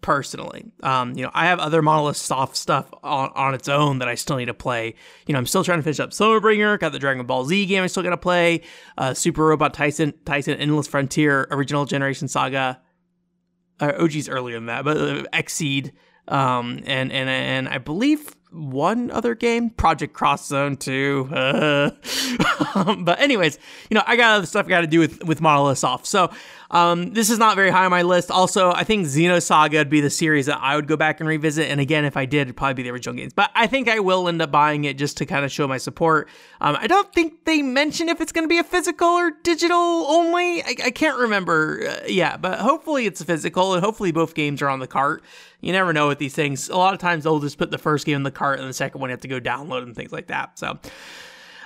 personally. 0.00 0.64
Um, 0.82 1.16
you 1.16 1.24
know, 1.24 1.30
I 1.34 1.46
have 1.46 1.58
other 1.58 1.82
Monolith 1.82 2.16
Soft 2.16 2.56
stuff 2.56 2.92
on, 3.02 3.30
on 3.34 3.54
its 3.54 3.68
own 3.68 3.98
that 3.98 4.08
I 4.08 4.14
still 4.14 4.36
need 4.36 4.46
to 4.46 4.54
play. 4.54 4.94
You 5.26 5.32
know, 5.32 5.38
I'm 5.38 5.46
still 5.46 5.64
trying 5.64 5.78
to 5.78 5.82
finish 5.82 6.00
up 6.00 6.12
Soma 6.12 6.40
Bringer. 6.40 6.78
got 6.78 6.92
the 6.92 6.98
Dragon 6.98 7.24
Ball 7.26 7.44
Z 7.44 7.66
game 7.66 7.82
I 7.82 7.86
still 7.86 8.02
got 8.02 8.10
to 8.10 8.16
play, 8.16 8.62
uh, 8.98 9.14
Super 9.14 9.44
Robot 9.46 9.74
Taisen, 9.74 10.12
Taisen 10.24 10.56
Endless 10.58 10.86
Frontier, 10.86 11.46
Original 11.50 11.84
Generation 11.84 12.28
Saga. 12.28 12.80
Uh, 13.78 13.92
OG's 13.98 14.28
earlier 14.28 14.56
than 14.56 14.66
that, 14.66 14.84
but 14.84 14.98
uh, 14.98 15.24
um, 16.28 16.82
and 16.84 17.10
and 17.10 17.30
and 17.30 17.68
I 17.68 17.78
believe 17.78 18.36
one 18.52 19.10
other 19.10 19.34
game, 19.34 19.70
Project 19.70 20.12
Cross 20.12 20.48
Zone 20.48 20.76
2. 20.76 21.28
Uh, 21.32 21.90
but 22.98 23.20
anyways, 23.20 23.58
you 23.88 23.94
know, 23.94 24.02
I 24.06 24.16
got 24.16 24.36
other 24.38 24.46
stuff 24.46 24.66
I 24.66 24.68
got 24.68 24.80
to 24.82 24.86
do 24.86 24.98
with 24.98 25.24
with 25.24 25.40
Monolith 25.40 25.78
Soft. 25.78 26.06
So 26.06 26.30
um, 26.70 27.14
this 27.14 27.30
is 27.30 27.38
not 27.38 27.56
very 27.56 27.70
high 27.70 27.84
on 27.84 27.90
my 27.90 28.02
list. 28.02 28.30
Also, 28.30 28.72
I 28.72 28.84
think 28.84 29.06
Xenosaga 29.06 29.74
would 29.74 29.90
be 29.90 30.00
the 30.00 30.10
series 30.10 30.46
that 30.46 30.60
I 30.60 30.76
would 30.76 30.86
go 30.86 30.96
back 30.96 31.18
and 31.18 31.28
revisit. 31.28 31.68
And 31.68 31.80
again, 31.80 32.04
if 32.04 32.16
I 32.16 32.26
did, 32.26 32.42
it'd 32.42 32.56
probably 32.56 32.74
be 32.74 32.82
the 32.84 32.90
original 32.90 33.16
games. 33.16 33.32
But 33.32 33.50
I 33.54 33.66
think 33.66 33.88
I 33.88 33.98
will 33.98 34.28
end 34.28 34.40
up 34.40 34.52
buying 34.52 34.84
it 34.84 34.96
just 34.96 35.16
to 35.18 35.26
kind 35.26 35.44
of 35.44 35.50
show 35.50 35.66
my 35.66 35.78
support. 35.78 36.28
Um, 36.60 36.76
I 36.78 36.86
don't 36.86 37.12
think 37.12 37.44
they 37.44 37.62
mention 37.62 38.08
if 38.08 38.20
it's 38.20 38.30
going 38.30 38.44
to 38.44 38.48
be 38.48 38.58
a 38.58 38.64
physical 38.64 39.08
or 39.08 39.32
digital 39.42 39.76
only. 39.76 40.62
I, 40.62 40.74
I 40.86 40.90
can't 40.92 41.18
remember. 41.18 41.88
Uh, 41.88 42.06
yeah, 42.06 42.36
but 42.36 42.60
hopefully 42.60 43.06
it's 43.06 43.22
physical, 43.22 43.74
and 43.74 43.84
hopefully 43.84 44.12
both 44.12 44.34
games 44.34 44.62
are 44.62 44.68
on 44.68 44.78
the 44.78 44.86
cart. 44.86 45.24
You 45.60 45.72
never 45.72 45.92
know 45.92 46.08
with 46.08 46.18
these 46.18 46.34
things. 46.34 46.68
A 46.68 46.76
lot 46.76 46.94
of 46.94 47.00
times 47.00 47.24
they'll 47.24 47.40
just 47.40 47.58
put 47.58 47.70
the 47.70 47.78
first 47.78 48.06
game 48.06 48.16
in 48.16 48.22
the 48.22 48.30
cart, 48.40 48.58
and 48.58 48.68
the 48.68 48.72
second 48.72 49.00
one 49.00 49.10
you 49.10 49.12
have 49.12 49.20
to 49.20 49.28
go 49.28 49.38
download 49.38 49.82
and 49.82 49.94
things 49.94 50.12
like 50.12 50.28
that. 50.28 50.58
So. 50.58 50.78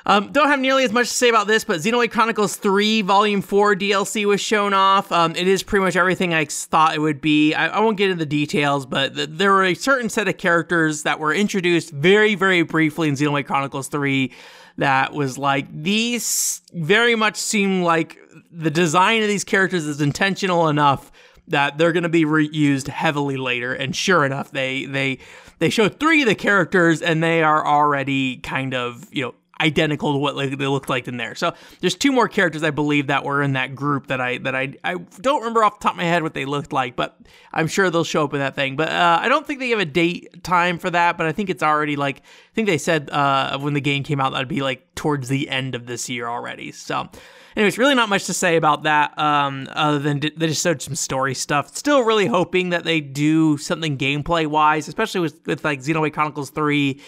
Um, 0.06 0.32
don't 0.32 0.48
have 0.48 0.60
nearly 0.60 0.84
as 0.84 0.92
much 0.92 1.08
to 1.08 1.14
say 1.14 1.30
about 1.30 1.46
this, 1.46 1.64
but 1.64 1.80
Xenoblade 1.80 2.10
Chronicles 2.10 2.56
3 2.56 3.00
Volume 3.00 3.40
4 3.40 3.74
DLC 3.74 4.26
was 4.26 4.38
shown 4.38 4.74
off. 4.74 5.10
Um, 5.10 5.34
it 5.34 5.48
is 5.48 5.62
pretty 5.62 5.82
much 5.82 5.96
everything 5.96 6.34
I 6.34 6.44
thought 6.44 6.94
it 6.94 6.98
would 6.98 7.22
be. 7.22 7.54
I, 7.54 7.68
I 7.68 7.80
won't 7.80 7.96
get 7.96 8.10
into 8.10 8.18
the 8.18 8.26
details, 8.26 8.84
but 8.84 9.14
th- 9.14 9.30
there 9.32 9.50
were 9.50 9.64
a 9.64 9.72
certain 9.72 10.10
set 10.10 10.28
of 10.28 10.36
characters 10.36 11.04
that 11.04 11.20
were 11.20 11.32
introduced 11.32 11.90
very, 11.90 12.34
very 12.34 12.60
briefly 12.60 13.08
in 13.08 13.14
Xenoblade 13.14 13.46
Chronicles 13.46 13.88
3 13.88 14.30
that 14.76 15.14
was 15.14 15.38
like, 15.38 15.68
these 15.72 16.60
very 16.74 17.14
much 17.14 17.36
seem 17.36 17.82
like 17.82 18.18
the 18.52 18.70
design 18.70 19.22
of 19.22 19.28
these 19.28 19.44
characters 19.44 19.86
is 19.86 20.02
intentional 20.02 20.68
enough 20.68 21.10
that 21.48 21.78
they're 21.78 21.92
going 21.92 22.04
to 22.04 22.08
be 22.08 22.24
reused 22.24 22.88
heavily 22.88 23.36
later. 23.36 23.74
And 23.74 23.94
sure 23.94 24.24
enough, 24.24 24.50
they, 24.50 24.86
they, 24.86 25.18
they 25.58 25.70
show 25.70 25.88
three 25.88 26.22
of 26.22 26.28
the 26.28 26.34
characters 26.34 27.02
and 27.02 27.22
they 27.22 27.42
are 27.42 27.66
already 27.66 28.38
kind 28.38 28.74
of, 28.74 29.06
you 29.12 29.22
know, 29.22 29.34
identical 29.60 30.12
to 30.12 30.18
what 30.18 30.36
they 30.36 30.66
looked 30.66 30.88
like 30.88 31.06
in 31.08 31.16
there. 31.16 31.34
So 31.34 31.54
there's 31.80 31.94
two 31.94 32.12
more 32.12 32.28
characters 32.28 32.62
I 32.62 32.70
believe 32.70 33.06
that 33.06 33.24
were 33.24 33.42
in 33.42 33.52
that 33.52 33.74
group 33.74 34.08
that 34.08 34.20
I 34.20 34.38
that 34.38 34.54
I 34.54 34.74
I 34.82 34.94
don't 35.20 35.40
remember 35.40 35.62
off 35.62 35.78
the 35.78 35.84
top 35.84 35.92
of 35.92 35.98
my 35.98 36.04
head 36.04 36.22
what 36.22 36.34
they 36.34 36.44
looked 36.44 36.72
like, 36.72 36.96
but 36.96 37.18
I'm 37.52 37.66
sure 37.66 37.90
they'll 37.90 38.04
show 38.04 38.24
up 38.24 38.34
in 38.34 38.40
that 38.40 38.54
thing. 38.54 38.76
But 38.76 38.88
uh, 38.88 39.18
I 39.20 39.28
don't 39.28 39.46
think 39.46 39.60
they 39.60 39.70
have 39.70 39.78
a 39.78 39.84
date 39.84 40.42
time 40.42 40.78
for 40.78 40.90
that, 40.90 41.16
but 41.16 41.26
I 41.26 41.32
think 41.32 41.50
it's 41.50 41.62
already 41.62 41.96
like 41.96 42.18
I 42.18 42.54
think 42.54 42.66
they 42.66 42.78
said 42.78 43.10
uh, 43.10 43.58
when 43.58 43.74
the 43.74 43.80
game 43.80 44.02
came 44.02 44.20
out 44.20 44.32
that'd 44.32 44.48
be 44.48 44.62
like 44.62 44.94
towards 44.94 45.28
the 45.28 45.48
end 45.48 45.74
of 45.74 45.86
this 45.86 46.08
year 46.08 46.28
already. 46.28 46.72
So. 46.72 47.08
Anyways, 47.56 47.78
really 47.78 47.94
not 47.94 48.08
much 48.08 48.26
to 48.26 48.34
say 48.34 48.56
about 48.56 48.82
that, 48.82 49.16
um, 49.16 49.68
other 49.74 50.00
than 50.00 50.18
they 50.18 50.48
just 50.48 50.60
showed 50.60 50.82
some 50.82 50.96
story 50.96 51.36
stuff. 51.36 51.76
Still 51.76 52.02
really 52.02 52.26
hoping 52.26 52.70
that 52.70 52.82
they 52.82 53.00
do 53.00 53.58
something 53.58 53.96
gameplay 53.96 54.44
wise, 54.44 54.88
especially 54.88 55.20
with, 55.20 55.46
with 55.46 55.64
like 55.64 55.78
Xenoblade 55.78 56.12
Chronicles 56.12 56.50
3 56.50 57.00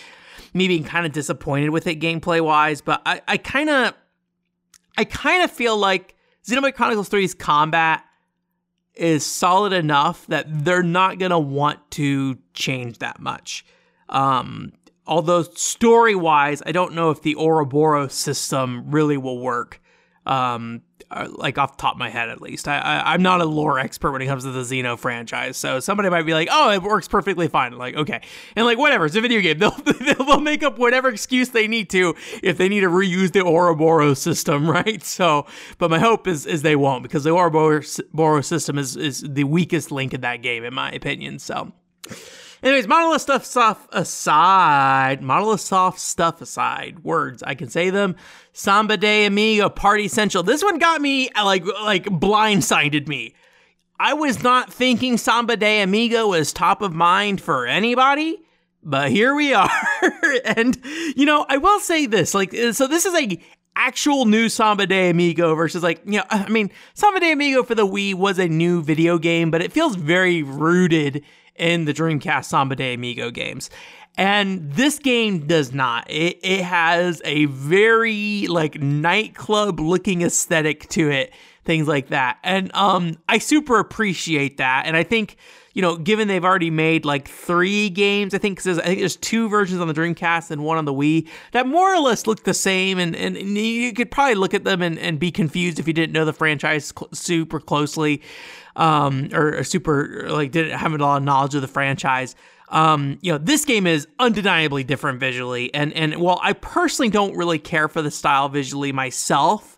me 0.55 0.69
being 0.69 0.85
kind 0.85 1.07
of 1.07 1.12
disappointed 1.12 1.71
with 1.71 1.87
it 1.87 2.00
gameplay 2.00 2.40
wise, 2.40 2.81
but 2.81 3.02
I, 3.07 3.21
I 3.26 3.37
kind 3.37 3.71
of, 3.71 3.95
I 4.97 5.05
kind 5.05 5.43
of 5.43 5.50
feel 5.50 5.76
like 5.76 6.14
Xenoblade 6.47 6.75
Chronicles 6.75 7.09
3's 7.09 7.35
combat 7.35 8.05
is 8.95 9.25
solid 9.26 9.73
enough 9.73 10.26
that 10.28 10.47
they're 10.64 10.83
not 10.83 11.19
gonna 11.19 11.38
want 11.38 11.90
to 11.93 12.38
change 12.55 12.99
that 12.99 13.21
much. 13.21 13.64
Um, 14.09 14.73
although 15.07 15.43
story 15.43 16.14
wise, 16.14 16.62
I 16.64 16.73
don't 16.73 16.95
know 16.95 17.11
if 17.11 17.23
the 17.23 17.37
Ouroboros 17.37 18.14
system 18.14 18.90
really 18.90 19.16
will 19.16 19.38
work. 19.38 19.81
Um, 20.25 20.83
uh, 21.11 21.29
like 21.31 21.59
off 21.59 21.76
the 21.76 21.81
top 21.81 21.95
of 21.95 21.99
my 21.99 22.11
head 22.11 22.29
at 22.29 22.41
least. 22.41 22.69
I, 22.69 22.79
I 22.79 23.15
am 23.15 23.23
not 23.23 23.41
a 23.41 23.45
lore 23.45 23.79
expert 23.79 24.12
when 24.12 24.23
it 24.23 24.26
comes 24.26 24.45
to 24.45 24.50
the 24.50 24.62
Xeno 24.62 24.99
franchise, 24.99 25.57
so 25.57 25.81
somebody 25.81 26.11
might 26.11 26.25
be 26.25 26.35
like, 26.35 26.49
"Oh, 26.50 26.71
it 26.71 26.83
works 26.83 27.09
perfectly 27.09 27.49
fine." 27.49 27.73
Like, 27.73 27.95
okay, 27.95 28.23
and 28.55 28.67
like 28.67 28.79
whatever, 28.79 29.07
it's 29.07 29.17
a 29.17 29.21
video 29.21 29.41
game. 29.41 29.59
They'll 29.67 29.71
they'll 29.71 30.41
make 30.41 30.62
up 30.62 30.79
whatever 30.79 31.09
excuse 31.09 31.50
they 31.50 31.69
need 31.69 31.91
to 31.91 32.15
if 32.43 32.59
they 32.59 32.69
need 32.69 32.81
to 32.81 32.88
reuse 32.88 33.33
the 33.33 33.45
Ouroboros 33.45 34.21
system, 34.21 34.69
right? 34.71 35.03
So, 35.03 35.47
but 35.79 35.91
my 35.91 35.99
hope 35.99 36.26
is 36.26 36.47
is 36.47 36.62
they 36.62 36.76
won't 36.76 37.03
because 37.03 37.25
the 37.25 37.31
Ouroboros 37.31 38.47
system 38.47 38.79
is 38.79 38.97
is 38.97 39.25
the 39.26 39.45
weakest 39.45 39.91
link 39.91 40.15
in 40.15 40.21
that 40.23 40.43
game, 40.43 40.65
in 40.65 40.75
my 40.75 40.91
opinion. 40.93 41.38
So. 41.38 41.73
Anyways, 42.67 42.89
monolith 42.89 43.23
stuff 43.23 43.45
stuff 43.45 43.87
aside, 43.93 45.23
monolith 45.23 45.61
soft 45.61 46.01
stuff 46.01 46.41
aside, 46.41 47.05
words 47.05 47.41
I 47.45 47.55
can 47.55 47.69
say 47.69 47.91
them. 47.91 48.17
Samba 48.53 48.97
de 48.97 49.25
Amigo 49.25 49.69
Party 49.69 50.09
Central. 50.09 50.43
This 50.43 50.65
one 50.65 50.81
got 50.81 51.01
me 51.01 51.31
like 51.37 51.65
like 51.65 52.07
blindsided 52.07 53.07
me. 53.07 53.37
I 54.01 54.15
was 54.15 54.43
not 54.43 54.73
thinking 54.73 55.17
Samba 55.17 55.57
de 55.57 55.81
Amigo 55.81 56.27
was 56.27 56.53
top 56.53 56.83
of 56.83 56.93
mind 56.93 57.41
for 57.41 57.69
anybody, 57.69 58.37
but 58.83 59.13
here 59.13 59.33
we 59.33 59.55
are. 59.55 59.71
and 60.45 60.77
you 61.15 61.25
know, 61.25 61.47
I 61.49 61.59
will 61.59 61.79
say 61.79 62.07
this, 62.07 62.35
like 62.35 62.53
so 62.73 62.89
this 62.89 63.07
is 63.07 63.15
a 63.15 63.39
actual 63.77 64.25
new 64.25 64.49
Samba 64.49 64.89
de 64.89 65.11
Amigo 65.11 65.55
versus 65.55 65.85
like, 65.85 66.01
you 66.05 66.19
know, 66.19 66.25
I 66.31 66.49
mean, 66.49 66.73
Samba 66.95 67.21
de 67.21 67.31
Amigo 67.31 67.63
for 67.63 67.77
the 67.77 67.87
Wii 67.87 68.15
was 68.15 68.41
a 68.41 68.49
new 68.49 68.83
video 68.83 69.19
game, 69.19 69.53
but 69.53 69.63
it 69.63 69.71
feels 69.71 69.95
very 69.95 70.43
rooted 70.43 71.23
in 71.59 71.85
the 71.85 71.95
Dreamcast 71.95 72.47
Samba 72.47 72.77
de 72.77 72.95
Amigo 72.95 73.31
games. 73.31 73.71
And 74.19 74.73
this 74.73 74.99
game 74.99 75.47
does 75.47 75.75
not. 75.75 76.11
It, 76.11 76.39
it 76.43 76.63
has 76.63 77.21
a 77.25 77.45
very 77.47 78.47
like 78.47 78.81
nightclub 78.81 79.79
looking 79.79 80.23
aesthetic 80.23 80.89
to 80.91 81.11
it, 81.11 81.35
things 81.65 81.87
like 81.87 82.09
that. 82.09 82.39
And 82.43 82.75
um 82.75 83.19
I 83.29 83.39
super 83.39 83.79
appreciate 83.79 84.57
that. 84.57 84.87
And 84.87 84.97
I 84.97 85.03
think 85.03 85.37
you 85.76 85.83
know, 85.83 85.99
given 85.99 86.26
they've 86.26 86.42
already 86.42 86.71
made 86.71 87.04
like 87.04 87.28
three 87.28 87.90
games, 87.90 88.33
I 88.33 88.38
think 88.38 88.66
I 88.66 88.73
think 88.80 88.99
there's 88.99 89.14
two 89.14 89.47
versions 89.50 89.78
on 89.78 89.87
the 89.88 89.92
Dreamcast 89.92 90.50
and 90.50 90.64
one 90.64 90.78
on 90.78 90.87
the 90.87 90.95
Wii 90.95 91.28
that 91.52 91.66
more 91.66 91.95
or 91.95 92.00
less 92.00 92.26
look 92.26 92.45
the 92.45 92.54
same, 92.54 92.99
and, 92.99 93.14
and, 93.14 93.37
and 93.37 93.59
you 93.59 93.92
could 93.92 94.11
probably 94.11 94.37
look 94.37 94.54
at 94.54 94.64
them 94.64 94.80
and, 94.80 94.99
and 94.99 95.18
be 95.21 95.30
confused 95.30 95.78
if 95.78 95.87
you 95.87 95.92
didn't 95.92 96.14
know 96.14 96.25
the 96.25 96.33
franchise 96.33 96.95
cl- 96.99 97.11
super 97.12 97.61
closely 97.61 98.23
um, 98.76 99.28
or, 99.35 99.59
or 99.59 99.64
super 99.64 100.25
like 100.30 100.50
didn't 100.50 100.78
have 100.78 100.95
a 100.95 100.97
lot 100.97 101.18
of 101.18 101.25
knowledge 101.25 101.54
of 101.54 101.61
the 101.61 101.68
franchise. 101.68 102.35
Um, 102.71 103.18
you 103.21 103.30
know, 103.33 103.37
this 103.37 103.66
game 103.66 103.87
is 103.87 104.09
undeniably 104.18 104.83
different 104.83 105.21
visually, 105.21 105.75
and 105.75 105.92
and 105.92 106.16
while 106.16 106.40
I 106.42 106.54
personally 106.54 107.11
don't 107.11 107.37
really 107.37 107.59
care 107.59 107.88
for 107.88 108.00
the 108.00 108.11
style 108.11 108.49
visually 108.49 108.92
myself, 108.92 109.76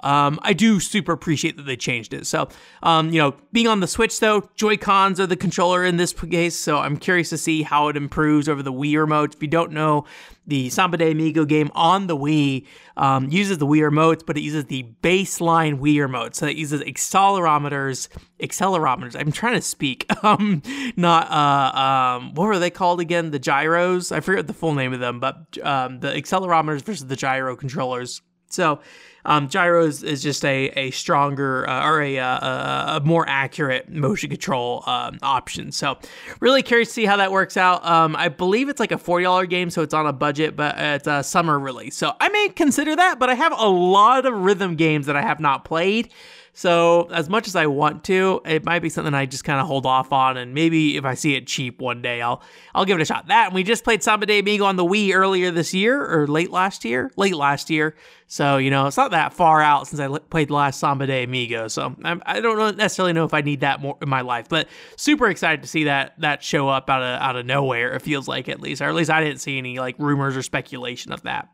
um, 0.00 0.38
I 0.42 0.52
do 0.52 0.78
super 0.78 1.12
appreciate 1.12 1.56
that 1.56 1.62
they 1.62 1.76
changed 1.76 2.12
it. 2.12 2.26
So, 2.26 2.48
um, 2.82 3.10
you 3.10 3.20
know, 3.20 3.34
being 3.52 3.66
on 3.66 3.80
the 3.80 3.86
Switch 3.86 4.20
though, 4.20 4.48
Joy 4.54 4.76
Cons 4.76 5.18
are 5.18 5.26
the 5.26 5.36
controller 5.36 5.84
in 5.84 5.96
this 5.96 6.12
case, 6.12 6.56
so 6.56 6.78
I'm 6.78 6.96
curious 6.96 7.30
to 7.30 7.38
see 7.38 7.62
how 7.62 7.88
it 7.88 7.96
improves 7.96 8.48
over 8.48 8.62
the 8.62 8.72
Wii 8.72 8.98
remote. 8.98 9.34
If 9.34 9.42
you 9.42 9.48
don't 9.48 9.72
know, 9.72 10.04
the 10.46 10.68
Samba 10.70 10.98
de 10.98 11.10
Amigo 11.10 11.44
game 11.44 11.70
on 11.74 12.06
the 12.06 12.16
Wii 12.16 12.66
um, 12.96 13.28
uses 13.30 13.58
the 13.58 13.66
Wii 13.66 13.90
remotes, 13.90 14.24
but 14.24 14.36
it 14.36 14.42
uses 14.42 14.66
the 14.66 14.84
baseline 15.02 15.80
Wii 15.80 16.00
remote, 16.00 16.36
so 16.36 16.46
it 16.46 16.56
uses 16.56 16.82
accelerometers. 16.82 18.08
Accelerometers. 18.40 19.18
I'm 19.18 19.32
trying 19.32 19.54
to 19.54 19.62
speak. 19.62 20.10
Um, 20.22 20.60
not 20.96 21.30
uh, 21.30 22.18
um, 22.18 22.34
what 22.34 22.46
were 22.46 22.58
they 22.58 22.70
called 22.70 22.98
again? 22.98 23.30
The 23.30 23.38
gyros. 23.38 24.10
I 24.10 24.18
forget 24.18 24.48
the 24.48 24.52
full 24.52 24.74
name 24.74 24.92
of 24.92 24.98
them, 24.98 25.20
but 25.20 25.56
um, 25.62 26.00
the 26.00 26.08
accelerometers 26.08 26.82
versus 26.82 27.06
the 27.06 27.14
gyro 27.14 27.54
controllers 27.54 28.22
So 28.48 28.80
um, 29.26 29.48
gyro 29.48 29.84
is, 29.84 30.02
is, 30.02 30.22
just 30.22 30.44
a, 30.44 30.68
a 30.76 30.90
stronger 30.92 31.68
uh, 31.68 31.84
or 31.84 32.00
a, 32.00 32.18
uh, 32.18 32.96
a, 32.96 33.00
more 33.04 33.28
accurate 33.28 33.88
motion 33.90 34.30
control 34.30 34.84
um, 34.86 35.18
option. 35.20 35.72
So 35.72 35.98
really 36.40 36.62
curious 36.62 36.88
to 36.88 36.94
see 36.94 37.04
how 37.04 37.16
that 37.16 37.32
works 37.32 37.56
out. 37.56 37.84
Um, 37.84 38.16
I 38.16 38.28
believe 38.28 38.68
it's 38.68 38.80
like 38.80 38.92
a 38.92 38.96
$40 38.96 39.48
game, 39.50 39.68
so 39.68 39.82
it's 39.82 39.92
on 39.92 40.06
a 40.06 40.12
budget, 40.12 40.56
but 40.56 40.76
it's 40.78 41.08
a 41.08 41.22
summer 41.22 41.58
release. 41.58 41.96
So 41.96 42.14
I 42.20 42.28
may 42.28 42.48
consider 42.50 42.94
that, 42.94 43.18
but 43.18 43.28
I 43.28 43.34
have 43.34 43.52
a 43.52 43.68
lot 43.68 44.24
of 44.24 44.32
rhythm 44.32 44.76
games 44.76 45.06
that 45.06 45.16
I 45.16 45.22
have 45.22 45.40
not 45.40 45.64
played. 45.64 46.12
So 46.56 47.08
as 47.12 47.28
much 47.28 47.48
as 47.48 47.54
I 47.54 47.66
want 47.66 48.02
to, 48.04 48.40
it 48.46 48.64
might 48.64 48.78
be 48.78 48.88
something 48.88 49.12
I 49.12 49.26
just 49.26 49.44
kind 49.44 49.60
of 49.60 49.66
hold 49.66 49.84
off 49.84 50.10
on, 50.10 50.38
and 50.38 50.54
maybe 50.54 50.96
if 50.96 51.04
I 51.04 51.12
see 51.12 51.34
it 51.34 51.46
cheap 51.46 51.82
one 51.82 52.00
day, 52.00 52.22
I'll 52.22 52.42
I'll 52.74 52.86
give 52.86 52.98
it 52.98 53.02
a 53.02 53.04
shot. 53.04 53.28
That 53.28 53.48
and 53.48 53.54
we 53.54 53.62
just 53.62 53.84
played 53.84 54.02
Samba 54.02 54.24
de 54.24 54.38
Amigo 54.38 54.64
on 54.64 54.76
the 54.76 54.84
Wii 54.84 55.14
earlier 55.14 55.50
this 55.50 55.74
year 55.74 56.02
or 56.02 56.26
late 56.26 56.50
last 56.50 56.82
year, 56.82 57.10
late 57.14 57.34
last 57.34 57.68
year. 57.68 57.94
So 58.26 58.56
you 58.56 58.70
know 58.70 58.86
it's 58.86 58.96
not 58.96 59.10
that 59.10 59.34
far 59.34 59.60
out 59.60 59.86
since 59.86 60.00
I 60.00 60.08
played 60.08 60.48
the 60.48 60.54
last 60.54 60.80
Samba 60.80 61.06
de 61.06 61.24
Amigo. 61.24 61.68
So 61.68 61.94
I'm, 62.02 62.22
I 62.24 62.40
do 62.40 62.56
not 62.56 62.78
necessarily 62.78 63.12
know 63.12 63.26
if 63.26 63.34
I 63.34 63.42
need 63.42 63.60
that 63.60 63.82
more 63.82 63.98
in 64.00 64.08
my 64.08 64.22
life, 64.22 64.48
but 64.48 64.66
super 64.96 65.28
excited 65.28 65.60
to 65.60 65.68
see 65.68 65.84
that 65.84 66.14
that 66.20 66.42
show 66.42 66.70
up 66.70 66.88
out 66.88 67.02
of 67.02 67.20
out 67.20 67.36
of 67.36 67.44
nowhere. 67.44 67.92
It 67.92 68.00
feels 68.00 68.26
like 68.28 68.48
at 68.48 68.60
least, 68.60 68.80
or 68.80 68.88
at 68.88 68.94
least 68.94 69.10
I 69.10 69.22
didn't 69.22 69.42
see 69.42 69.58
any 69.58 69.78
like 69.78 69.96
rumors 69.98 70.34
or 70.34 70.42
speculation 70.42 71.12
of 71.12 71.20
that. 71.24 71.50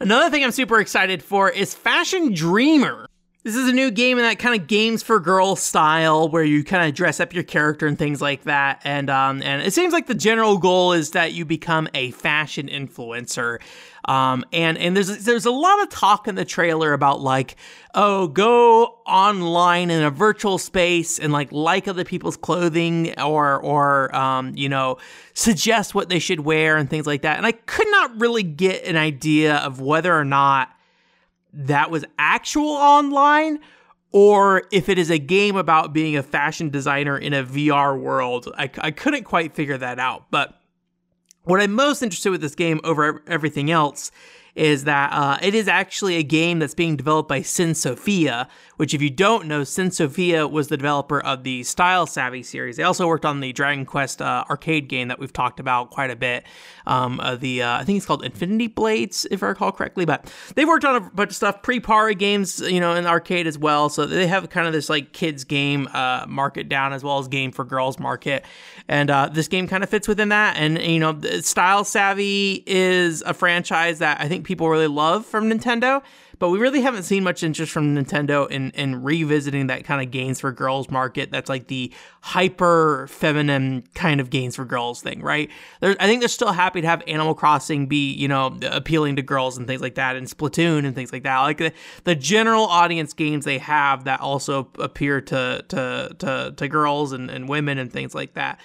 Another 0.00 0.28
thing 0.28 0.44
I'm 0.44 0.50
super 0.50 0.80
excited 0.80 1.22
for 1.22 1.48
is 1.48 1.72
Fashion 1.72 2.34
Dreamer. 2.34 3.08
This 3.44 3.56
is 3.56 3.68
a 3.68 3.74
new 3.74 3.90
game 3.90 4.16
in 4.16 4.24
that 4.24 4.38
kind 4.38 4.58
of 4.58 4.66
games 4.66 5.02
for 5.02 5.20
girls 5.20 5.60
style 5.60 6.30
where 6.30 6.42
you 6.42 6.64
kind 6.64 6.88
of 6.88 6.94
dress 6.94 7.20
up 7.20 7.34
your 7.34 7.42
character 7.42 7.86
and 7.86 7.98
things 7.98 8.22
like 8.22 8.44
that. 8.44 8.80
And 8.84 9.10
um, 9.10 9.42
and 9.42 9.60
it 9.60 9.74
seems 9.74 9.92
like 9.92 10.06
the 10.06 10.14
general 10.14 10.56
goal 10.56 10.94
is 10.94 11.10
that 11.10 11.34
you 11.34 11.44
become 11.44 11.86
a 11.92 12.10
fashion 12.12 12.68
influencer. 12.68 13.60
Um, 14.06 14.46
and 14.50 14.78
and 14.78 14.96
there's 14.96 15.26
there's 15.26 15.44
a 15.44 15.50
lot 15.50 15.82
of 15.82 15.90
talk 15.90 16.26
in 16.26 16.36
the 16.36 16.46
trailer 16.46 16.94
about 16.94 17.20
like, 17.20 17.56
oh, 17.94 18.28
go 18.28 18.96
online 19.06 19.90
in 19.90 20.02
a 20.02 20.10
virtual 20.10 20.56
space 20.56 21.18
and 21.18 21.30
like 21.30 21.52
like 21.52 21.86
other 21.86 22.04
people's 22.04 22.38
clothing 22.38 23.12
or 23.20 23.60
or 23.60 24.14
um, 24.16 24.52
you 24.56 24.70
know 24.70 24.96
suggest 25.34 25.94
what 25.94 26.08
they 26.08 26.18
should 26.18 26.40
wear 26.40 26.78
and 26.78 26.88
things 26.88 27.06
like 27.06 27.20
that. 27.20 27.36
And 27.36 27.44
I 27.44 27.52
could 27.52 27.90
not 27.90 28.18
really 28.18 28.42
get 28.42 28.86
an 28.86 28.96
idea 28.96 29.56
of 29.56 29.82
whether 29.82 30.18
or 30.18 30.24
not 30.24 30.73
that 31.54 31.90
was 31.90 32.04
actual 32.18 32.68
online 32.68 33.60
or 34.12 34.62
if 34.70 34.88
it 34.88 34.98
is 34.98 35.10
a 35.10 35.18
game 35.18 35.56
about 35.56 35.92
being 35.92 36.16
a 36.16 36.22
fashion 36.22 36.70
designer 36.70 37.16
in 37.18 37.32
a 37.32 37.42
VR 37.42 37.98
world. 37.98 38.48
I, 38.56 38.70
I 38.78 38.90
couldn't 38.92 39.24
quite 39.24 39.54
figure 39.54 39.76
that 39.78 39.98
out. 39.98 40.30
But 40.30 40.54
what 41.42 41.60
I'm 41.60 41.72
most 41.72 42.02
interested 42.02 42.30
with 42.30 42.40
this 42.40 42.54
game 42.54 42.80
over 42.84 43.22
everything 43.26 43.70
else 43.70 44.12
is 44.54 44.84
that 44.84 45.12
uh, 45.12 45.38
it 45.42 45.54
is 45.54 45.66
actually 45.66 46.14
a 46.16 46.22
game 46.22 46.60
that's 46.60 46.74
being 46.74 46.96
developed 46.96 47.28
by 47.28 47.42
Syn 47.42 47.74
Sophia, 47.74 48.48
which, 48.76 48.94
if 48.94 49.02
you 49.02 49.10
don't 49.10 49.46
know, 49.46 49.64
Syn 49.64 49.90
Sophia 49.90 50.46
was 50.46 50.68
the 50.68 50.76
developer 50.76 51.20
of 51.20 51.44
the 51.44 51.62
Style 51.62 52.06
Savvy 52.06 52.42
series. 52.42 52.76
They 52.76 52.82
also 52.82 53.06
worked 53.06 53.24
on 53.24 53.40
the 53.40 53.52
Dragon 53.52 53.84
Quest 53.86 54.20
uh, 54.20 54.44
arcade 54.50 54.88
game 54.88 55.08
that 55.08 55.18
we've 55.18 55.32
talked 55.32 55.60
about 55.60 55.90
quite 55.90 56.10
a 56.10 56.16
bit. 56.16 56.44
Um, 56.86 57.20
uh, 57.20 57.36
the 57.36 57.62
uh, 57.62 57.78
I 57.78 57.84
think 57.84 57.96
it's 57.96 58.06
called 58.06 58.24
Infinity 58.24 58.66
Blades, 58.68 59.26
if 59.30 59.42
I 59.42 59.46
recall 59.46 59.72
correctly. 59.72 60.04
But 60.04 60.32
they've 60.54 60.68
worked 60.68 60.84
on 60.84 60.96
a 60.96 61.00
bunch 61.00 61.30
of 61.30 61.36
stuff, 61.36 61.62
PriPara 61.62 62.18
games, 62.18 62.60
you 62.60 62.80
know, 62.80 62.94
in 62.94 63.06
arcade 63.06 63.46
as 63.46 63.58
well. 63.58 63.88
So 63.88 64.06
they 64.06 64.26
have 64.26 64.48
kind 64.50 64.66
of 64.66 64.72
this 64.72 64.88
like 64.88 65.12
kids 65.12 65.44
game 65.44 65.88
uh, 65.92 66.26
market 66.28 66.68
down 66.68 66.92
as 66.92 67.02
well 67.02 67.18
as 67.18 67.28
game 67.28 67.52
for 67.52 67.64
girls 67.64 67.98
market. 67.98 68.44
And 68.88 69.10
uh, 69.10 69.28
this 69.32 69.48
game 69.48 69.66
kind 69.66 69.82
of 69.82 69.90
fits 69.90 70.08
within 70.08 70.28
that. 70.30 70.56
And 70.56 70.78
you 70.80 70.98
know, 70.98 71.18
Style 71.40 71.84
Savvy 71.84 72.62
is 72.66 73.22
a 73.22 73.34
franchise 73.34 73.98
that 74.00 74.20
I 74.20 74.28
think 74.28 74.46
people 74.46 74.68
really 74.68 74.86
love 74.86 75.24
from 75.24 75.50
Nintendo, 75.50 76.02
but 76.44 76.50
we 76.50 76.58
really 76.58 76.82
haven't 76.82 77.04
seen 77.04 77.24
much 77.24 77.42
interest 77.42 77.72
from 77.72 77.96
Nintendo 77.96 78.46
in, 78.50 78.70
in 78.72 79.02
revisiting 79.02 79.68
that 79.68 79.82
kind 79.82 80.02
of 80.02 80.10
games 80.10 80.40
for 80.40 80.52
girls 80.52 80.90
market. 80.90 81.30
That's 81.30 81.48
like 81.48 81.68
the 81.68 81.90
hyper 82.20 83.06
feminine 83.08 83.84
kind 83.94 84.20
of 84.20 84.28
games 84.28 84.56
for 84.56 84.66
girls 84.66 85.00
thing, 85.00 85.22
right? 85.22 85.50
I 85.80 85.94
think 86.06 86.20
they're 86.20 86.28
still 86.28 86.52
happy 86.52 86.82
to 86.82 86.86
have 86.86 87.02
Animal 87.06 87.34
Crossing 87.34 87.86
be, 87.86 88.12
you 88.12 88.28
know, 88.28 88.58
appealing 88.70 89.16
to 89.16 89.22
girls 89.22 89.56
and 89.56 89.66
things 89.66 89.80
like 89.80 89.94
that, 89.94 90.16
and 90.16 90.26
Splatoon 90.26 90.84
and 90.84 90.94
things 90.94 91.14
like 91.14 91.22
that. 91.22 91.40
Like 91.40 91.56
the, 91.56 91.72
the 92.04 92.14
general 92.14 92.66
audience 92.66 93.14
games 93.14 93.46
they 93.46 93.56
have 93.56 94.04
that 94.04 94.20
also 94.20 94.68
appear 94.78 95.22
to 95.22 95.64
to 95.68 96.14
to, 96.18 96.52
to 96.54 96.68
girls 96.68 97.12
and, 97.12 97.30
and 97.30 97.48
women 97.48 97.78
and 97.78 97.90
things 97.90 98.14
like 98.14 98.34
that 98.34 98.60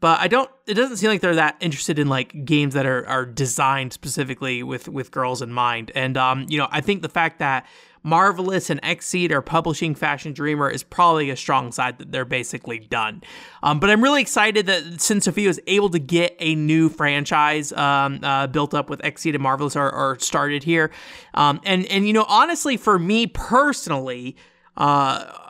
but 0.00 0.20
I 0.20 0.28
don't. 0.28 0.50
It 0.66 0.74
doesn't 0.74 0.98
seem 0.98 1.10
like 1.10 1.20
they're 1.20 1.34
that 1.34 1.56
interested 1.60 1.98
in 1.98 2.08
like 2.08 2.44
games 2.44 2.74
that 2.74 2.86
are 2.86 3.06
are 3.06 3.26
designed 3.26 3.92
specifically 3.92 4.62
with 4.62 4.88
with 4.88 5.10
girls 5.10 5.42
in 5.42 5.52
mind. 5.52 5.90
And 5.94 6.16
um, 6.16 6.46
you 6.48 6.58
know, 6.58 6.68
I 6.70 6.80
think 6.80 7.02
the 7.02 7.08
fact 7.08 7.40
that 7.40 7.66
Marvelous 8.04 8.70
and 8.70 8.80
Xseed 8.82 9.32
are 9.32 9.42
publishing 9.42 9.94
Fashion 9.94 10.32
Dreamer 10.32 10.70
is 10.70 10.84
probably 10.84 11.30
a 11.30 11.36
strong 11.36 11.72
side 11.72 11.98
that 11.98 12.12
they're 12.12 12.24
basically 12.24 12.78
done. 12.78 13.22
Um, 13.62 13.80
but 13.80 13.90
I'm 13.90 14.02
really 14.02 14.22
excited 14.22 14.66
that 14.66 15.00
Syn 15.00 15.20
Sophia 15.20 15.48
was 15.48 15.58
able 15.66 15.90
to 15.90 15.98
get 15.98 16.36
a 16.38 16.54
new 16.54 16.88
franchise 16.88 17.72
um, 17.72 18.20
uh, 18.22 18.46
built 18.46 18.74
up 18.74 18.88
with 18.88 19.00
Xseed 19.02 19.34
and 19.34 19.42
Marvelous 19.42 19.74
are, 19.74 19.90
are 19.90 20.18
started 20.20 20.62
here. 20.62 20.92
Um, 21.34 21.60
and 21.64 21.86
and 21.86 22.06
you 22.06 22.12
know, 22.12 22.26
honestly, 22.28 22.76
for 22.76 22.98
me 22.98 23.26
personally. 23.26 24.36
Uh, 24.76 25.47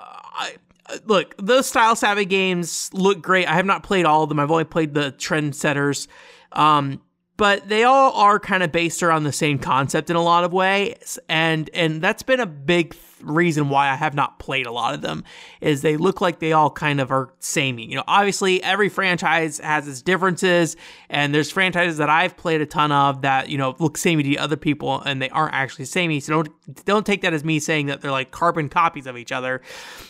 look, 1.05 1.35
those 1.39 1.67
style 1.67 1.97
savvy 1.97 2.25
games 2.25 2.91
look 2.93 3.23
great. 3.23 3.47
I 3.49 3.55
have 3.55 3.67
not 3.67 3.83
played 3.83 4.05
all 4.05 4.23
of 4.23 4.29
them. 4.29 4.39
I've 4.39 4.51
only 4.51 4.65
played 4.65 4.95
the 4.95 5.13
trendsetters. 5.13 6.07
Um, 6.53 7.01
but 7.37 7.69
they 7.69 7.85
all 7.85 8.13
are 8.13 8.39
kind 8.39 8.63
of 8.63 8.73
based 8.73 9.03
around 9.03 9.23
the 9.23 9.33
same 9.33 9.59
concept 9.59 10.11
in 10.11 10.17
a 10.17 10.23
lot 10.23 10.45
of 10.45 10.53
ways 10.53 11.19
and 11.29 11.71
and 11.73 12.03
that's 12.03 12.23
been 12.23 12.41
a 12.41 12.47
big 12.47 12.93
reason 13.23 13.69
why 13.69 13.89
I 13.89 13.95
have 13.95 14.15
not 14.15 14.39
played 14.39 14.67
a 14.67 14.73
lot 14.73 14.95
of 14.95 15.01
them 15.01 15.25
is 15.61 15.83
they 15.83 15.97
look 15.97 16.21
like 16.21 16.39
they 16.39 16.53
all 16.53 16.71
kind 16.71 17.01
of 17.01 17.11
are 17.11 17.33
samey. 17.41 17.87
You 17.87 17.97
know, 17.97 18.05
obviously 18.07 18.63
every 18.63 18.89
franchise 18.89 19.59
has 19.59 19.89
its 19.89 20.03
differences, 20.03 20.77
and 21.09 21.35
there's 21.35 21.51
franchises 21.51 21.99
that 21.99 22.11
I've 22.11 22.37
played 22.37 22.61
a 22.61 22.67
ton 22.67 22.93
of 22.93 23.23
that 23.23 23.49
you 23.49 23.59
know 23.59 23.77
look 23.79 23.97
samey 23.97 24.23
to 24.23 24.37
other 24.37 24.57
people, 24.57 25.01
and 25.03 25.21
they 25.21 25.31
aren't 25.31 25.55
actually 25.55 25.87
samey. 25.87 26.21
So 26.21 26.43
don't 26.43 26.85
don't 26.85 27.07
take 27.07 27.23
that 27.23 27.33
as 27.33 27.45
me 27.45 27.59
saying 27.59 27.87
that 27.87 28.01
they're 28.01 28.11
like 28.11 28.31
carbon 28.31 28.69
copies 28.69 29.07
of 29.07 29.17
each 29.17 29.33
other. 29.33 29.61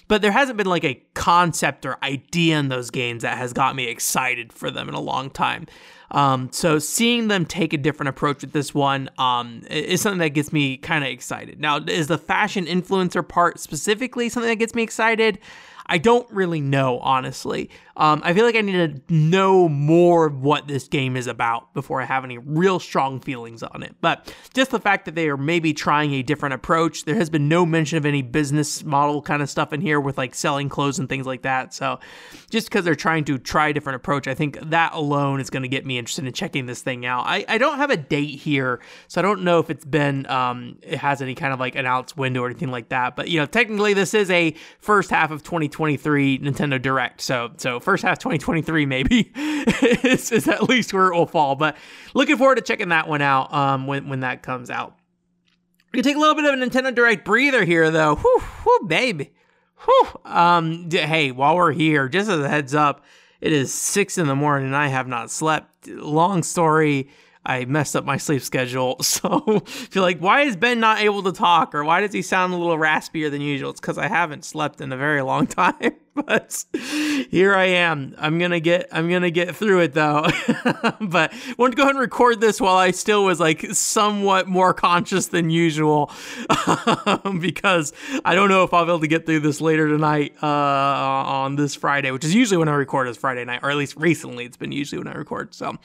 But 0.08 0.22
there 0.22 0.32
hasn't 0.32 0.56
been 0.56 0.66
like 0.66 0.84
a 0.84 1.02
concept 1.14 1.84
or 1.84 2.02
idea 2.02 2.58
in 2.58 2.68
those 2.68 2.90
games 2.90 3.22
that 3.22 3.36
has 3.38 3.52
got 3.52 3.76
me 3.76 3.88
excited 3.88 4.52
for 4.52 4.70
them 4.70 4.88
in 4.88 4.94
a 4.94 5.00
long 5.00 5.30
time. 5.30 5.66
Um, 6.10 6.48
so 6.52 6.78
seeing 6.78 7.28
them 7.28 7.44
take 7.44 7.72
a 7.72 7.76
different 7.76 8.08
approach 8.08 8.40
with 8.40 8.52
this 8.52 8.74
one 8.74 9.10
um, 9.18 9.62
is 9.68 10.00
something 10.00 10.20
that 10.20 10.30
gets 10.30 10.52
me 10.52 10.78
kind 10.78 11.04
of 11.04 11.10
excited. 11.10 11.60
Now, 11.60 11.78
is 11.78 12.06
the 12.06 12.18
fashion 12.18 12.66
influencer 12.98 13.26
part 13.26 13.60
specifically 13.60 14.28
something 14.28 14.48
that 14.50 14.56
gets 14.56 14.74
me 14.74 14.82
excited? 14.82 15.38
I 15.86 15.98
don't 15.98 16.30
really 16.30 16.60
know, 16.60 16.98
honestly. 16.98 17.70
Um, 17.98 18.22
I 18.24 18.32
feel 18.32 18.44
like 18.44 18.54
I 18.54 18.60
need 18.60 19.06
to 19.08 19.12
know 19.12 19.68
more 19.68 20.28
what 20.28 20.68
this 20.68 20.86
game 20.86 21.16
is 21.16 21.26
about 21.26 21.74
before 21.74 22.00
I 22.00 22.04
have 22.04 22.22
any 22.22 22.38
real 22.38 22.78
strong 22.78 23.20
feelings 23.20 23.64
on 23.64 23.82
it. 23.82 23.96
But 24.00 24.32
just 24.54 24.70
the 24.70 24.78
fact 24.78 25.04
that 25.06 25.16
they 25.16 25.28
are 25.28 25.36
maybe 25.36 25.74
trying 25.74 26.14
a 26.14 26.22
different 26.22 26.54
approach, 26.54 27.04
there 27.04 27.16
has 27.16 27.28
been 27.28 27.48
no 27.48 27.66
mention 27.66 27.98
of 27.98 28.06
any 28.06 28.22
business 28.22 28.84
model 28.84 29.20
kind 29.20 29.42
of 29.42 29.50
stuff 29.50 29.72
in 29.72 29.80
here 29.80 30.00
with 30.00 30.16
like 30.16 30.36
selling 30.36 30.68
clothes 30.68 31.00
and 31.00 31.08
things 31.08 31.26
like 31.26 31.42
that. 31.42 31.74
So 31.74 31.98
just 32.50 32.68
because 32.68 32.84
they're 32.84 32.94
trying 32.94 33.24
to 33.24 33.36
try 33.36 33.68
a 33.68 33.72
different 33.72 33.96
approach, 33.96 34.28
I 34.28 34.34
think 34.34 34.60
that 34.70 34.92
alone 34.92 35.40
is 35.40 35.50
going 35.50 35.64
to 35.64 35.68
get 35.68 35.84
me 35.84 35.98
interested 35.98 36.24
in 36.24 36.32
checking 36.32 36.66
this 36.66 36.82
thing 36.82 37.04
out. 37.04 37.24
I, 37.26 37.44
I 37.48 37.58
don't 37.58 37.78
have 37.78 37.90
a 37.90 37.96
date 37.96 38.38
here, 38.38 38.80
so 39.08 39.20
I 39.20 39.22
don't 39.22 39.42
know 39.42 39.58
if 39.58 39.70
it's 39.70 39.84
been, 39.84 40.24
um, 40.30 40.78
it 40.82 40.98
has 40.98 41.20
any 41.20 41.34
kind 41.34 41.52
of 41.52 41.58
like 41.58 41.74
announced 41.74 42.16
window 42.16 42.42
or 42.42 42.46
anything 42.46 42.70
like 42.70 42.90
that. 42.90 43.16
But, 43.16 43.28
you 43.28 43.40
know, 43.40 43.46
technically 43.46 43.92
this 43.92 44.14
is 44.14 44.30
a 44.30 44.54
first 44.78 45.10
half 45.10 45.32
of 45.32 45.42
2023 45.42 46.38
Nintendo 46.38 46.80
Direct. 46.80 47.20
So, 47.20 47.50
so 47.56 47.80
first 47.88 48.02
half 48.02 48.18
2023 48.18 48.84
maybe 48.84 49.32
is, 49.36 50.30
is 50.30 50.46
at 50.46 50.64
least 50.64 50.92
where 50.92 51.06
it 51.06 51.14
will 51.14 51.24
fall. 51.24 51.54
But 51.54 51.74
looking 52.12 52.36
forward 52.36 52.56
to 52.56 52.60
checking 52.60 52.90
that 52.90 53.08
one 53.08 53.22
out 53.22 53.50
um, 53.54 53.86
when 53.86 54.10
when 54.10 54.20
that 54.20 54.42
comes 54.42 54.68
out. 54.68 54.94
We 55.90 55.96
can 55.96 56.04
take 56.04 56.16
a 56.16 56.18
little 56.18 56.34
bit 56.34 56.44
of 56.44 56.52
a 56.52 56.62
Nintendo 56.62 56.94
Direct 56.94 57.24
breather 57.24 57.64
here, 57.64 57.90
though. 57.90 58.16
Whew 58.16 58.86
baby. 58.86 59.32
Whew. 59.86 60.08
Um, 60.26 60.90
hey, 60.90 61.30
while 61.30 61.56
we're 61.56 61.72
here, 61.72 62.10
just 62.10 62.28
as 62.28 62.40
a 62.40 62.48
heads 62.48 62.74
up, 62.74 63.04
it 63.40 63.52
is 63.52 63.72
six 63.72 64.18
in 64.18 64.26
the 64.26 64.36
morning 64.36 64.66
and 64.66 64.76
I 64.76 64.88
have 64.88 65.08
not 65.08 65.30
slept. 65.30 65.88
Long 65.88 66.42
story. 66.42 67.08
I 67.44 67.64
messed 67.64 67.96
up 67.96 68.04
my 68.04 68.16
sleep 68.16 68.42
schedule. 68.42 68.96
So 69.08 69.42
if 69.66 69.94
you're 69.94 70.04
like, 70.04 70.18
why 70.20 70.42
is 70.42 70.54
Ben 70.56 70.80
not 70.80 71.00
able 71.00 71.22
to 71.24 71.32
talk? 71.32 71.74
Or 71.74 71.82
why 71.82 72.00
does 72.00 72.12
he 72.12 72.22
sound 72.22 72.52
a 72.52 72.56
little 72.56 72.76
raspier 72.76 73.30
than 73.30 73.40
usual? 73.40 73.70
It's 73.70 73.80
because 73.80 73.98
I 73.98 74.06
haven't 74.06 74.44
slept 74.44 74.80
in 74.80 74.92
a 74.92 74.96
very 74.96 75.22
long 75.22 75.46
time. 75.46 75.92
but 76.14 76.64
here 77.30 77.54
I 77.54 77.64
am. 77.64 78.14
I'm 78.18 78.38
gonna 78.38 78.60
get 78.60 78.88
I'm 78.92 79.08
gonna 79.10 79.30
get 79.30 79.56
through 79.56 79.80
it 79.80 79.94
though. 79.94 80.22
but 81.00 81.32
I 81.32 81.54
wanted 81.56 81.72
to 81.72 81.76
go 81.76 81.82
ahead 81.84 81.94
and 81.94 82.00
record 82.00 82.40
this 82.40 82.60
while 82.60 82.76
I 82.76 82.90
still 82.90 83.24
was 83.24 83.40
like 83.40 83.62
somewhat 83.72 84.46
more 84.46 84.74
conscious 84.74 85.26
than 85.26 85.50
usual. 85.50 86.10
because 87.40 87.92
I 88.24 88.34
don't 88.34 88.48
know 88.48 88.64
if 88.64 88.72
I'll 88.74 88.84
be 88.84 88.90
able 88.90 89.00
to 89.00 89.06
get 89.08 89.26
through 89.26 89.40
this 89.40 89.60
later 89.60 89.88
tonight 89.88 90.34
uh, 90.42 90.46
on 90.46 91.56
this 91.56 91.74
Friday, 91.74 92.10
which 92.10 92.24
is 92.24 92.34
usually 92.34 92.58
when 92.58 92.68
I 92.68 92.74
record 92.74 93.08
is 93.08 93.16
Friday 93.16 93.44
night, 93.44 93.60
or 93.62 93.70
at 93.70 93.76
least 93.76 93.96
recently 93.96 94.44
it's 94.44 94.56
been 94.56 94.72
usually 94.72 94.98
when 94.98 95.08
I 95.08 95.14
record. 95.16 95.54
So 95.54 95.76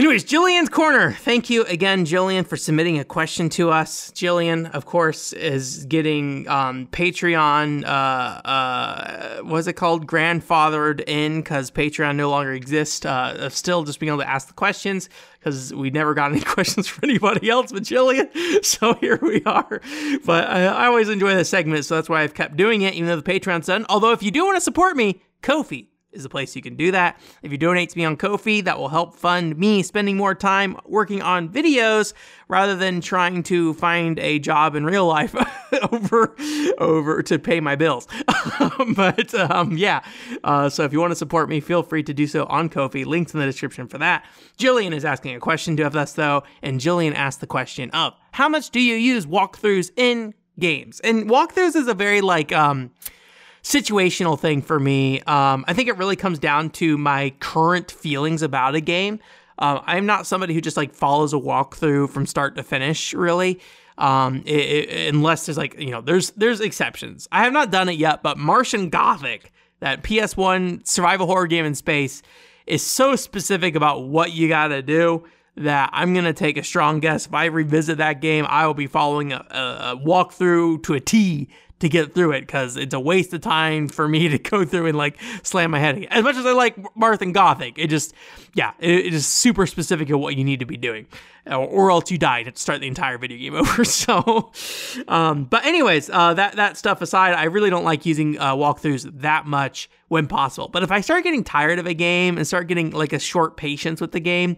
Anyways, 0.00 0.24
Jillian's 0.24 0.70
Corner. 0.70 1.12
Thank 1.12 1.50
you 1.50 1.62
again, 1.64 2.06
Jillian, 2.06 2.46
for 2.46 2.56
submitting 2.56 2.98
a 2.98 3.04
question 3.04 3.50
to 3.50 3.68
us. 3.68 4.10
Jillian, 4.12 4.70
of 4.74 4.86
course, 4.86 5.34
is 5.34 5.84
getting 5.84 6.48
um, 6.48 6.86
Patreon, 6.86 7.84
uh, 7.84 7.86
uh, 7.86 9.40
what's 9.42 9.66
it 9.66 9.74
called? 9.74 10.06
Grandfathered 10.06 11.06
in 11.06 11.42
because 11.42 11.70
Patreon 11.70 12.16
no 12.16 12.30
longer 12.30 12.54
exists. 12.54 13.04
Uh, 13.04 13.50
still 13.50 13.84
just 13.84 14.00
being 14.00 14.08
able 14.08 14.22
to 14.22 14.28
ask 14.28 14.48
the 14.48 14.54
questions 14.54 15.10
because 15.38 15.74
we 15.74 15.90
never 15.90 16.14
got 16.14 16.32
any 16.32 16.40
questions 16.56 16.88
from 16.88 17.10
anybody 17.10 17.50
else 17.50 17.70
but 17.70 17.82
Jillian. 17.82 18.30
So 18.64 18.94
here 18.94 19.18
we 19.20 19.44
are. 19.44 19.82
But 20.24 20.48
I, 20.48 20.64
I 20.64 20.86
always 20.86 21.10
enjoy 21.10 21.34
this 21.34 21.50
segment, 21.50 21.84
so 21.84 21.96
that's 21.96 22.08
why 22.08 22.22
I've 22.22 22.32
kept 22.32 22.56
doing 22.56 22.80
it, 22.80 22.94
even 22.94 23.06
though 23.06 23.20
the 23.20 23.22
Patreon's 23.22 23.66
done. 23.66 23.84
Although, 23.90 24.12
if 24.12 24.22
you 24.22 24.30
do 24.30 24.46
want 24.46 24.56
to 24.56 24.62
support 24.62 24.96
me, 24.96 25.20
Ko-fi 25.42 25.89
is 26.12 26.24
a 26.24 26.28
place 26.28 26.56
you 26.56 26.62
can 26.62 26.76
do 26.76 26.90
that. 26.90 27.20
If 27.42 27.52
you 27.52 27.58
donate 27.58 27.90
to 27.90 27.98
me 27.98 28.04
on 28.04 28.16
Ko-fi, 28.16 28.60
that 28.62 28.78
will 28.78 28.88
help 28.88 29.14
fund 29.14 29.56
me 29.56 29.82
spending 29.82 30.16
more 30.16 30.34
time 30.34 30.76
working 30.84 31.22
on 31.22 31.48
videos 31.48 32.12
rather 32.48 32.74
than 32.74 33.00
trying 33.00 33.42
to 33.44 33.74
find 33.74 34.18
a 34.18 34.38
job 34.38 34.74
in 34.74 34.84
real 34.84 35.06
life 35.06 35.34
over 35.92 36.34
over 36.78 37.22
to 37.22 37.38
pay 37.38 37.60
my 37.60 37.76
bills. 37.76 38.08
but 38.96 39.34
um, 39.34 39.76
yeah, 39.76 40.02
uh, 40.44 40.68
so 40.68 40.84
if 40.84 40.92
you 40.92 41.00
want 41.00 41.12
to 41.12 41.16
support 41.16 41.48
me, 41.48 41.60
feel 41.60 41.82
free 41.82 42.02
to 42.02 42.14
do 42.14 42.26
so 42.26 42.44
on 42.46 42.68
Ko-fi. 42.68 43.04
Links 43.04 43.32
in 43.34 43.40
the 43.40 43.46
description 43.46 43.86
for 43.86 43.98
that. 43.98 44.24
Jillian 44.58 44.92
is 44.92 45.04
asking 45.04 45.34
a 45.34 45.40
question 45.40 45.76
to 45.76 45.84
us 45.84 46.12
though, 46.14 46.42
and 46.62 46.80
Jillian 46.80 47.14
asked 47.14 47.40
the 47.40 47.46
question 47.46 47.90
of 47.90 48.14
how 48.32 48.48
much 48.48 48.70
do 48.70 48.80
you 48.80 48.96
use 48.96 49.26
walkthroughs 49.26 49.90
in 49.96 50.34
games? 50.58 51.00
And 51.00 51.28
walkthroughs 51.28 51.76
is 51.76 51.88
a 51.88 51.94
very 51.94 52.20
like 52.20 52.52
um 52.52 52.90
situational 53.62 54.38
thing 54.38 54.62
for 54.62 54.80
me. 54.80 55.20
Um, 55.22 55.64
I 55.68 55.74
think 55.74 55.88
it 55.88 55.96
really 55.96 56.16
comes 56.16 56.38
down 56.38 56.70
to 56.70 56.96
my 56.96 57.32
current 57.40 57.90
feelings 57.90 58.42
about 58.42 58.74
a 58.74 58.80
game. 58.80 59.20
Uh, 59.58 59.80
I'm 59.84 60.06
not 60.06 60.26
somebody 60.26 60.54
who 60.54 60.60
just 60.60 60.76
like 60.76 60.94
follows 60.94 61.34
a 61.34 61.36
walkthrough 61.36 62.10
from 62.10 62.26
start 62.26 62.56
to 62.56 62.62
finish, 62.62 63.12
really. 63.12 63.60
Um, 63.98 64.42
it, 64.46 64.88
it, 64.88 65.14
unless 65.14 65.44
there's 65.46 65.58
like 65.58 65.78
you 65.78 65.90
know, 65.90 66.00
there's 66.00 66.30
there's 66.30 66.60
exceptions. 66.60 67.28
I 67.30 67.44
have 67.44 67.52
not 67.52 67.70
done 67.70 67.88
it 67.90 67.98
yet, 67.98 68.22
but 68.22 68.38
Martian 68.38 68.88
Gothic, 68.88 69.52
that 69.80 70.02
PS1 70.02 70.86
survival 70.86 71.26
horror 71.26 71.46
game 71.46 71.66
in 71.66 71.74
space, 71.74 72.22
is 72.66 72.82
so 72.82 73.14
specific 73.14 73.74
about 73.74 74.04
what 74.04 74.32
you 74.32 74.48
got 74.48 74.68
to 74.68 74.80
do 74.80 75.24
that 75.56 75.90
I'm 75.92 76.14
gonna 76.14 76.32
take 76.32 76.56
a 76.56 76.64
strong 76.64 77.00
guess. 77.00 77.26
If 77.26 77.34
I 77.34 77.46
revisit 77.46 77.98
that 77.98 78.22
game, 78.22 78.46
I 78.48 78.66
will 78.66 78.74
be 78.74 78.86
following 78.86 79.34
a, 79.34 79.44
a, 79.50 79.92
a 79.92 79.96
walkthrough 80.02 80.82
to 80.84 80.94
a 80.94 81.00
T 81.00 81.48
to 81.80 81.88
get 81.88 82.14
through 82.14 82.32
it 82.32 82.42
because 82.42 82.76
it's 82.76 82.94
a 82.94 83.00
waste 83.00 83.32
of 83.34 83.40
time 83.40 83.88
for 83.88 84.06
me 84.06 84.28
to 84.28 84.38
go 84.38 84.64
through 84.64 84.86
and 84.86 84.96
like 84.96 85.18
slam 85.42 85.72
my 85.72 85.78
head. 85.78 86.06
As 86.10 86.22
much 86.22 86.36
as 86.36 86.46
I 86.46 86.52
like 86.52 86.76
Martian 86.96 87.32
Gothic, 87.32 87.78
it 87.78 87.88
just, 87.88 88.14
yeah, 88.54 88.72
it, 88.78 89.06
it 89.06 89.14
is 89.14 89.26
super 89.26 89.66
specific 89.66 90.08
of 90.10 90.20
what 90.20 90.36
you 90.36 90.44
need 90.44 90.60
to 90.60 90.66
be 90.66 90.76
doing, 90.76 91.06
or, 91.46 91.66
or 91.66 91.90
else 91.90 92.10
you 92.10 92.18
die 92.18 92.42
to 92.44 92.52
start 92.54 92.80
the 92.80 92.86
entire 92.86 93.18
video 93.18 93.38
game 93.38 93.54
over. 93.56 93.84
So, 93.84 94.52
um, 95.08 95.44
but 95.44 95.64
anyways, 95.64 96.10
uh, 96.10 96.34
that 96.34 96.56
that 96.56 96.76
stuff 96.76 97.02
aside, 97.02 97.34
I 97.34 97.44
really 97.44 97.70
don't 97.70 97.84
like 97.84 98.06
using 98.06 98.38
uh, 98.38 98.54
walkthroughs 98.54 99.10
that 99.20 99.46
much 99.46 99.90
when 100.08 100.26
possible. 100.26 100.68
But 100.68 100.82
if 100.82 100.92
I 100.92 101.00
start 101.00 101.24
getting 101.24 101.44
tired 101.44 101.78
of 101.78 101.86
a 101.86 101.94
game 101.94 102.36
and 102.36 102.46
start 102.46 102.66
getting 102.66 102.90
like 102.90 103.12
a 103.12 103.18
short 103.18 103.56
patience 103.56 104.00
with 104.00 104.12
the 104.12 104.20
game, 104.20 104.56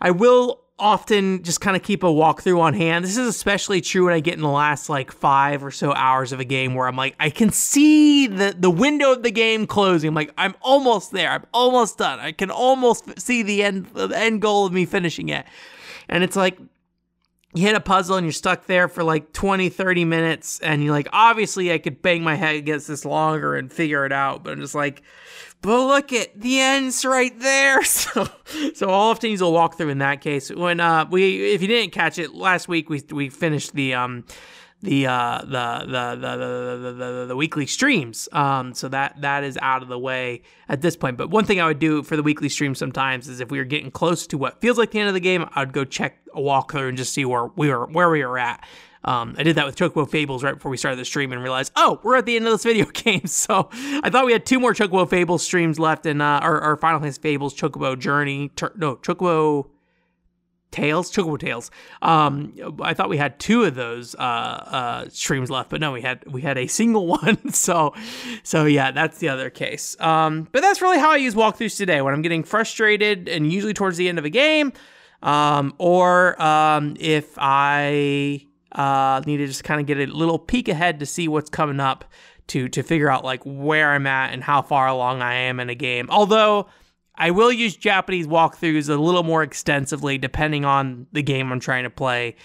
I 0.00 0.10
will 0.10 0.62
often 0.80 1.42
just 1.42 1.60
kind 1.60 1.76
of 1.76 1.82
keep 1.82 2.02
a 2.02 2.06
walkthrough 2.06 2.58
on 2.58 2.74
hand. 2.74 3.04
This 3.04 3.16
is 3.16 3.28
especially 3.28 3.80
true 3.80 4.06
when 4.06 4.14
I 4.14 4.20
get 4.20 4.34
in 4.34 4.40
the 4.40 4.48
last 4.48 4.88
like 4.88 5.12
five 5.12 5.62
or 5.62 5.70
so 5.70 5.92
hours 5.92 6.32
of 6.32 6.40
a 6.40 6.44
game 6.44 6.74
where 6.74 6.88
I'm 6.88 6.96
like, 6.96 7.14
I 7.20 7.30
can 7.30 7.50
see 7.50 8.26
the, 8.26 8.54
the 8.58 8.70
window 8.70 9.12
of 9.12 9.22
the 9.22 9.30
game 9.30 9.66
closing. 9.66 10.08
I'm 10.08 10.14
like, 10.14 10.32
I'm 10.38 10.54
almost 10.62 11.12
there. 11.12 11.30
I'm 11.30 11.44
almost 11.52 11.98
done. 11.98 12.18
I 12.18 12.32
can 12.32 12.50
almost 12.50 13.20
see 13.20 13.42
the 13.42 13.62
end, 13.62 13.86
the 13.94 14.08
end 14.08 14.42
goal 14.42 14.66
of 14.66 14.72
me 14.72 14.86
finishing 14.86 15.28
it. 15.28 15.46
And 16.08 16.24
it's 16.24 16.36
like, 16.36 16.58
you 17.52 17.66
hit 17.66 17.74
a 17.74 17.80
puzzle 17.80 18.16
and 18.16 18.24
you're 18.24 18.32
stuck 18.32 18.66
there 18.66 18.88
for 18.88 19.02
like 19.02 19.32
20, 19.32 19.68
30 19.68 20.04
minutes. 20.04 20.60
And 20.60 20.82
you're 20.82 20.92
like, 20.92 21.08
obviously, 21.12 21.72
I 21.72 21.78
could 21.78 22.00
bang 22.00 22.22
my 22.22 22.36
head 22.36 22.56
against 22.56 22.88
this 22.88 23.04
longer 23.04 23.56
and 23.56 23.72
figure 23.72 24.06
it 24.06 24.12
out. 24.12 24.44
But 24.44 24.52
I'm 24.52 24.60
just 24.60 24.74
like, 24.74 25.02
but 25.62 25.86
look 25.86 26.12
at 26.12 26.40
the 26.40 26.60
end's 26.60 27.04
right 27.04 27.38
there. 27.38 27.80
So, 27.90 28.26
so 28.74 28.88
I'll 28.88 29.10
often 29.10 29.30
use 29.30 29.40
a 29.40 29.44
walkthrough 29.44 29.90
in 29.90 29.98
that 29.98 30.20
case. 30.20 30.50
When 30.50 30.80
uh, 30.80 31.06
we, 31.10 31.52
if 31.52 31.62
you 31.62 31.68
didn't 31.68 31.92
catch 31.92 32.18
it 32.18 32.34
last 32.34 32.66
week, 32.66 32.88
we 32.88 33.02
we 33.10 33.28
finished 33.28 33.74
the 33.74 33.94
um, 33.94 34.24
the 34.82 35.06
uh, 35.06 35.40
the, 35.40 35.86
the, 35.86 36.16
the, 36.16 36.76
the, 36.76 36.92
the, 36.92 37.26
the 37.26 37.36
weekly 37.36 37.66
streams. 37.66 38.28
Um, 38.32 38.74
so 38.74 38.88
that 38.88 39.20
that 39.20 39.44
is 39.44 39.58
out 39.60 39.82
of 39.82 39.88
the 39.88 39.98
way 39.98 40.42
at 40.68 40.80
this 40.80 40.96
point. 40.96 41.16
But 41.16 41.30
one 41.30 41.44
thing 41.44 41.60
I 41.60 41.66
would 41.66 41.78
do 41.78 42.02
for 42.02 42.16
the 42.16 42.22
weekly 42.22 42.48
stream 42.48 42.74
sometimes 42.74 43.28
is 43.28 43.40
if 43.40 43.50
we 43.50 43.58
were 43.58 43.64
getting 43.64 43.90
close 43.90 44.26
to 44.28 44.38
what 44.38 44.60
feels 44.60 44.78
like 44.78 44.92
the 44.92 45.00
end 45.00 45.08
of 45.08 45.14
the 45.14 45.20
game, 45.20 45.46
I'd 45.54 45.72
go 45.72 45.84
check 45.84 46.18
a 46.34 46.40
walkthrough 46.40 46.88
and 46.88 46.96
just 46.96 47.12
see 47.12 47.24
where 47.24 47.46
we 47.46 47.68
were 47.68 47.86
where 47.86 48.10
we 48.10 48.24
were 48.24 48.38
at. 48.38 48.64
Um, 49.04 49.34
I 49.38 49.42
did 49.42 49.56
that 49.56 49.66
with 49.66 49.76
Chocobo 49.76 50.08
Fables 50.08 50.44
right 50.44 50.54
before 50.54 50.70
we 50.70 50.76
started 50.76 50.98
the 50.98 51.04
stream 51.04 51.32
and 51.32 51.42
realized, 51.42 51.72
oh, 51.76 52.00
we're 52.02 52.16
at 52.16 52.26
the 52.26 52.36
end 52.36 52.46
of 52.46 52.52
this 52.52 52.62
video 52.70 52.86
game. 52.86 53.26
So 53.26 53.68
I 53.72 54.10
thought 54.10 54.26
we 54.26 54.32
had 54.32 54.44
two 54.44 54.60
more 54.60 54.74
Chocobo 54.74 55.08
Fables 55.08 55.42
streams 55.42 55.78
left 55.78 56.06
in 56.06 56.20
uh, 56.20 56.40
our, 56.40 56.60
our 56.60 56.76
Final 56.76 57.00
Fantasy 57.00 57.20
Fables 57.20 57.54
Chocobo 57.54 57.98
Journey. 57.98 58.50
No, 58.76 58.96
Chocobo 58.96 59.70
Tales, 60.70 61.10
Chocobo 61.10 61.38
Tales. 61.38 61.70
Um, 62.00 62.54
I 62.80 62.94
thought 62.94 63.08
we 63.08 63.16
had 63.16 63.38
two 63.40 63.64
of 63.64 63.74
those 63.74 64.14
uh, 64.14 64.18
uh, 64.18 65.08
streams 65.08 65.50
left, 65.50 65.70
but 65.70 65.80
no, 65.80 65.92
we 65.92 66.02
had 66.02 66.24
we 66.30 66.42
had 66.42 66.58
a 66.58 66.66
single 66.66 67.06
one. 67.18 67.52
so, 67.52 67.94
so 68.42 68.66
yeah, 68.66 68.90
that's 68.90 69.18
the 69.18 69.28
other 69.28 69.50
case. 69.50 69.96
Um, 70.00 70.48
but 70.52 70.60
that's 70.60 70.80
really 70.80 70.98
how 70.98 71.10
I 71.10 71.16
use 71.16 71.34
walkthroughs 71.34 71.76
today 71.76 72.02
when 72.02 72.14
I'm 72.14 72.22
getting 72.22 72.44
frustrated, 72.44 73.28
and 73.28 73.52
usually 73.52 73.74
towards 73.74 73.96
the 73.96 74.08
end 74.08 74.18
of 74.18 74.24
a 74.24 74.30
game, 74.30 74.72
um, 75.22 75.74
or 75.78 76.40
um, 76.40 76.96
if 77.00 77.34
I 77.38 78.46
uh, 78.72 79.20
need 79.26 79.38
to 79.38 79.46
just 79.46 79.64
kind 79.64 79.80
of 79.80 79.86
get 79.86 79.98
a 79.98 80.06
little 80.06 80.38
peek 80.38 80.68
ahead 80.68 81.00
to 81.00 81.06
see 81.06 81.28
what's 81.28 81.50
coming 81.50 81.80
up 81.80 82.04
to 82.48 82.68
to 82.68 82.82
figure 82.82 83.10
out 83.10 83.24
like 83.24 83.42
where 83.44 83.92
I'm 83.92 84.06
at 84.06 84.32
and 84.32 84.42
how 84.42 84.62
far 84.62 84.88
along 84.88 85.22
I 85.22 85.34
am 85.34 85.60
in 85.60 85.70
a 85.70 85.74
game. 85.74 86.08
Although 86.10 86.66
I 87.14 87.30
will 87.30 87.52
use 87.52 87.76
Japanese 87.76 88.26
walkthroughs 88.26 88.88
a 88.88 88.96
little 88.96 89.22
more 89.22 89.42
extensively 89.42 90.18
depending 90.18 90.64
on 90.64 91.06
the 91.12 91.22
game 91.22 91.52
I'm 91.52 91.60
trying 91.60 91.84
to 91.84 91.90
play. 91.90 92.36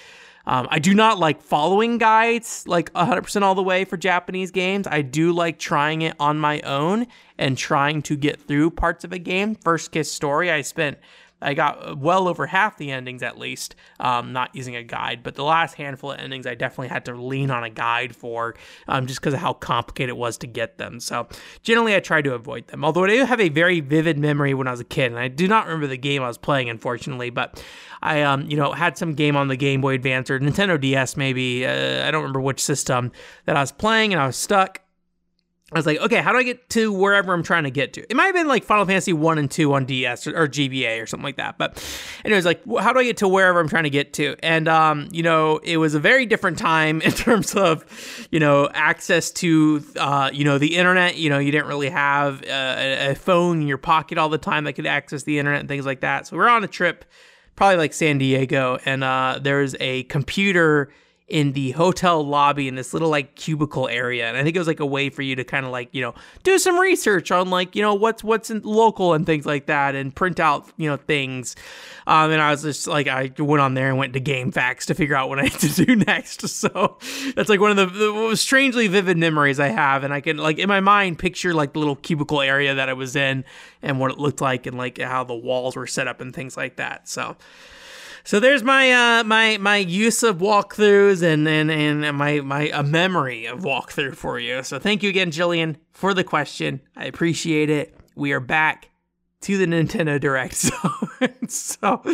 Um, 0.48 0.68
I 0.70 0.78
do 0.78 0.94
not 0.94 1.18
like 1.18 1.42
following 1.42 1.98
guides 1.98 2.66
like 2.68 2.94
100% 2.94 3.42
all 3.42 3.56
the 3.56 3.64
way 3.64 3.84
for 3.84 3.98
Japanese 3.98 4.52
games. 4.52 4.86
I 4.86 5.02
do 5.02 5.32
like 5.32 5.58
trying 5.58 6.04
it 6.04 6.16
on 6.20 6.38
my 6.38 6.62
own 6.62 7.08
and 7.38 7.58
trying 7.58 8.04
to 8.04 8.16
get 8.16 8.40
through 8.40 8.72
parts 8.72 9.04
of 9.04 9.12
a 9.12 9.18
game. 9.18 9.56
First 9.56 9.92
Kiss 9.92 10.12
Story, 10.12 10.52
I 10.52 10.62
spent 10.62 11.00
I 11.42 11.54
got 11.54 11.98
well 11.98 12.28
over 12.28 12.48
half 12.48 12.78
the 12.78 12.92
endings 12.92 13.22
at 13.22 13.38
least, 13.38 13.76
um, 14.00 14.34
not 14.34 14.56
using 14.56 14.76
a 14.76 14.84
guide. 14.84 15.22
But 15.22 15.36
the 15.36 15.44
last 15.44 15.76
handful 15.76 16.12
of 16.12 16.20
endings, 16.20 16.48
I 16.48 16.56
definitely 16.56 16.88
had 16.88 17.06
to 17.06 17.14
lean 17.14 17.52
on 17.52 17.64
a 17.64 17.70
guide 17.70 18.16
for, 18.16 18.56
um, 18.88 19.06
just 19.06 19.20
because 19.20 19.34
of 19.34 19.42
how 19.42 19.54
complicated 19.54 20.10
it 20.10 20.18
was 20.18 20.38
to 20.40 20.48
get 20.48 20.78
them. 20.78 21.00
So 21.00 21.28
generally, 21.62 21.96
I 21.96 22.00
try 22.00 22.22
to 22.22 22.34
avoid 22.34 22.68
them. 22.68 22.86
Although 22.86 23.04
I 23.06 23.10
do 23.10 23.26
have 23.26 23.42
a 23.42 23.50
very 23.50 23.82
vivid 23.82 24.18
memory 24.18 24.54
when 24.54 24.68
I 24.68 24.72
was 24.72 24.80
a 24.80 24.86
kid, 24.86 25.12
and 25.12 25.20
I 25.20 25.28
do 25.28 25.48
not 25.48 25.66
remember 25.66 25.88
the 25.88 25.98
game 25.98 26.24
I 26.24 26.28
was 26.28 26.38
playing, 26.38 26.70
unfortunately. 26.70 27.30
But 27.30 27.62
I, 28.02 28.22
um, 28.22 28.50
you 28.50 28.56
know, 28.56 28.72
had 28.72 28.98
some 28.98 29.14
game 29.14 29.36
on 29.36 29.48
the 29.48 29.58
Game 29.58 29.82
Boy 29.82 29.96
Advance 29.96 30.30
or 30.30 30.40
Nintendo 30.40 30.80
DS, 30.80 31.18
maybe. 31.18 31.66
Uh, 31.66 32.08
I 32.08 32.12
don't 32.12 32.22
remember 32.22 32.42
which 32.42 32.62
system 32.62 33.12
that 33.46 33.58
I 33.58 33.62
was 33.62 33.72
playing, 33.72 34.14
and 34.14 34.22
I 34.22 34.28
was 34.28 34.38
stuck 34.38 34.82
I 35.76 35.80
was 35.80 35.86
like, 35.86 36.00
okay, 36.00 36.22
how 36.22 36.32
do 36.32 36.38
I 36.38 36.44
get 36.44 36.70
to 36.70 36.90
wherever 36.90 37.34
I'm 37.34 37.44
trying 37.44 37.66
to 37.66 37.70
get 37.70 37.92
to? 37.94 38.10
It 38.10 38.16
might 38.16 38.28
have 38.28 38.34
been 38.34 38.48
like 38.48 38.64
Final 38.64 38.86
Fantasy 38.86 39.12
1 39.12 39.38
and 39.38 39.52
2 39.52 39.74
on 39.74 39.84
DS 39.84 40.26
or, 40.26 40.38
or 40.38 40.48
GBA 40.48 41.04
or 41.04 41.06
something 41.06 41.26
like 41.26 41.36
that. 41.36 41.58
But 41.58 41.84
anyways, 42.24 42.46
like, 42.46 42.62
how 42.80 42.94
do 42.94 43.00
I 43.00 43.04
get 43.04 43.18
to 43.18 43.28
wherever 43.28 43.60
I'm 43.60 43.68
trying 43.68 43.84
to 43.84 43.90
get 43.90 44.14
to? 44.14 44.38
And, 44.42 44.70
um, 44.70 45.10
you 45.12 45.22
know, 45.22 45.58
it 45.58 45.76
was 45.76 45.94
a 45.94 46.00
very 46.00 46.26
different 46.26 46.58
time 46.58 47.02
in 47.02 47.12
terms 47.12 47.56
of, 47.56 47.84
you 48.32 48.40
know, 48.40 48.70
access 48.74 49.32
to, 49.32 49.84
uh, 49.98 50.30
you 50.32 50.46
know, 50.46 50.58
the 50.58 50.78
internet. 50.78 51.18
You 51.18 51.30
know, 51.30 51.40
you 51.40 51.52
didn't 51.52 51.68
really 51.68 51.90
have 51.90 52.42
a, 52.44 53.12
a 53.12 53.16
phone 53.16 53.60
in 53.62 53.68
your 53.68 53.78
pocket 53.78 54.18
all 54.18 54.30
the 54.30 54.38
time 54.38 54.64
that 54.64 54.74
could 54.74 54.88
access 54.88 55.24
the 55.24 55.40
internet 55.40 55.60
and 55.60 55.68
things 55.68 55.86
like 55.86 56.00
that. 56.00 56.28
So 56.28 56.38
we 56.38 56.40
we're 56.40 56.48
on 56.48 56.64
a 56.64 56.70
trip, 56.70 57.04
probably 57.58 57.76
like 57.76 57.92
San 57.92 58.18
Diego, 58.18 58.80
and 58.86 59.04
uh, 59.04 59.40
there's 59.42 59.76
a 59.82 60.04
computer 60.04 60.90
in 61.28 61.54
the 61.54 61.72
hotel 61.72 62.24
lobby 62.24 62.68
in 62.68 62.76
this 62.76 62.94
little 62.94 63.10
like 63.10 63.36
cubicle 63.36 63.88
area 63.88 64.28
and 64.28 64.38
i 64.38 64.44
think 64.44 64.56
it 64.56 64.60
was 64.60 64.68
like 64.68 64.80
a 64.80 64.86
way 64.86 65.10
for 65.10 65.24
you 65.24 65.36
to 65.36 65.44
kind 65.44 65.66
of 65.66 65.72
like 65.72 65.90
you 65.92 66.02
know 66.02 66.14
do 66.44 66.60
some 66.60 66.78
research 66.78 67.32
on 67.32 67.50
like 67.50 67.76
you 67.76 67.82
know 67.82 67.96
what's 67.96 68.24
what's 68.24 68.52
local 68.64 69.14
and 69.14 69.26
things 69.26 69.44
like 69.44 69.66
that 69.66 69.96
and 69.96 70.16
print 70.16 70.40
out 70.40 70.72
you 70.78 70.88
know 70.90 70.98
things. 70.98 71.56
Um, 72.08 72.30
and 72.30 72.40
i 72.40 72.52
was 72.52 72.62
just 72.62 72.88
like 72.88 73.08
i 73.08 73.32
went 73.40 73.62
on 73.62 73.74
there 73.74 73.90
and 73.90 73.98
went 73.98 74.14
to 74.14 74.22
GameFAQs 74.22 74.86
to 74.86 74.94
figure 74.94 75.16
out 75.16 75.30
what 75.30 75.40
i 75.40 75.44
had 75.44 75.60
to 75.60 75.86
do 75.86 75.96
next. 75.96 76.48
So 76.48 76.98
that's 77.36 77.50
like 77.50 77.60
one 77.60 77.78
of 77.78 77.94
the, 77.94 78.30
the 78.30 78.38
strangely 78.38 78.88
vivid 78.88 79.18
memories 79.18 79.60
i 79.60 79.68
have 79.68 80.04
and 80.04 80.14
i 80.14 80.22
can 80.22 80.38
like 80.38 80.60
in 80.60 80.70
my 80.70 80.80
mind 80.80 81.18
picture 81.18 81.54
like 81.54 81.74
the 81.74 81.80
little 81.80 81.96
cubicle 81.96 82.42
area 82.42 82.76
that 82.76 82.88
i 82.88 82.94
was 82.94 83.16
in 83.16 83.44
and 83.82 84.00
what 84.00 84.12
it 84.12 84.20
looked 84.20 84.42
like 84.42 84.66
and 84.68 84.78
like 84.78 85.00
how 85.00 85.24
the 85.24 85.34
walls 85.34 85.76
were 85.76 85.88
set 85.88 86.08
up 86.08 86.22
and 86.22 86.34
things 86.34 86.58
like 86.58 86.76
that. 86.78 87.08
So 87.08 87.36
so 88.26 88.40
there's 88.40 88.64
my 88.64 88.92
uh, 88.92 89.24
my 89.24 89.58
my 89.60 89.78
use 89.78 90.24
of 90.24 90.40
walkthroughs 90.40 91.22
and 91.24 91.48
and 91.48 91.72
and 91.72 92.18
my 92.18 92.42
my 92.42 92.70
a 92.74 92.84
memory 92.84 93.46
of 93.46 93.62
walkthrough 93.62 94.16
for 94.16 94.40
you. 94.40 94.64
So 94.64 94.80
thank 94.80 95.04
you 95.04 95.10
again, 95.10 95.32
Jillian, 95.32 95.78
for 95.92 96.14
the 96.14 96.24
question. 96.24 96.82
I 96.96 97.06
appreciate 97.06 97.70
it. 97.70 97.96
We 98.16 98.34
are 98.34 98.40
back 98.40 98.90
to 99.42 99.58
the 99.58 99.66
Nintendo 99.66 100.20
Direct. 100.20 100.72
So, 101.48 102.02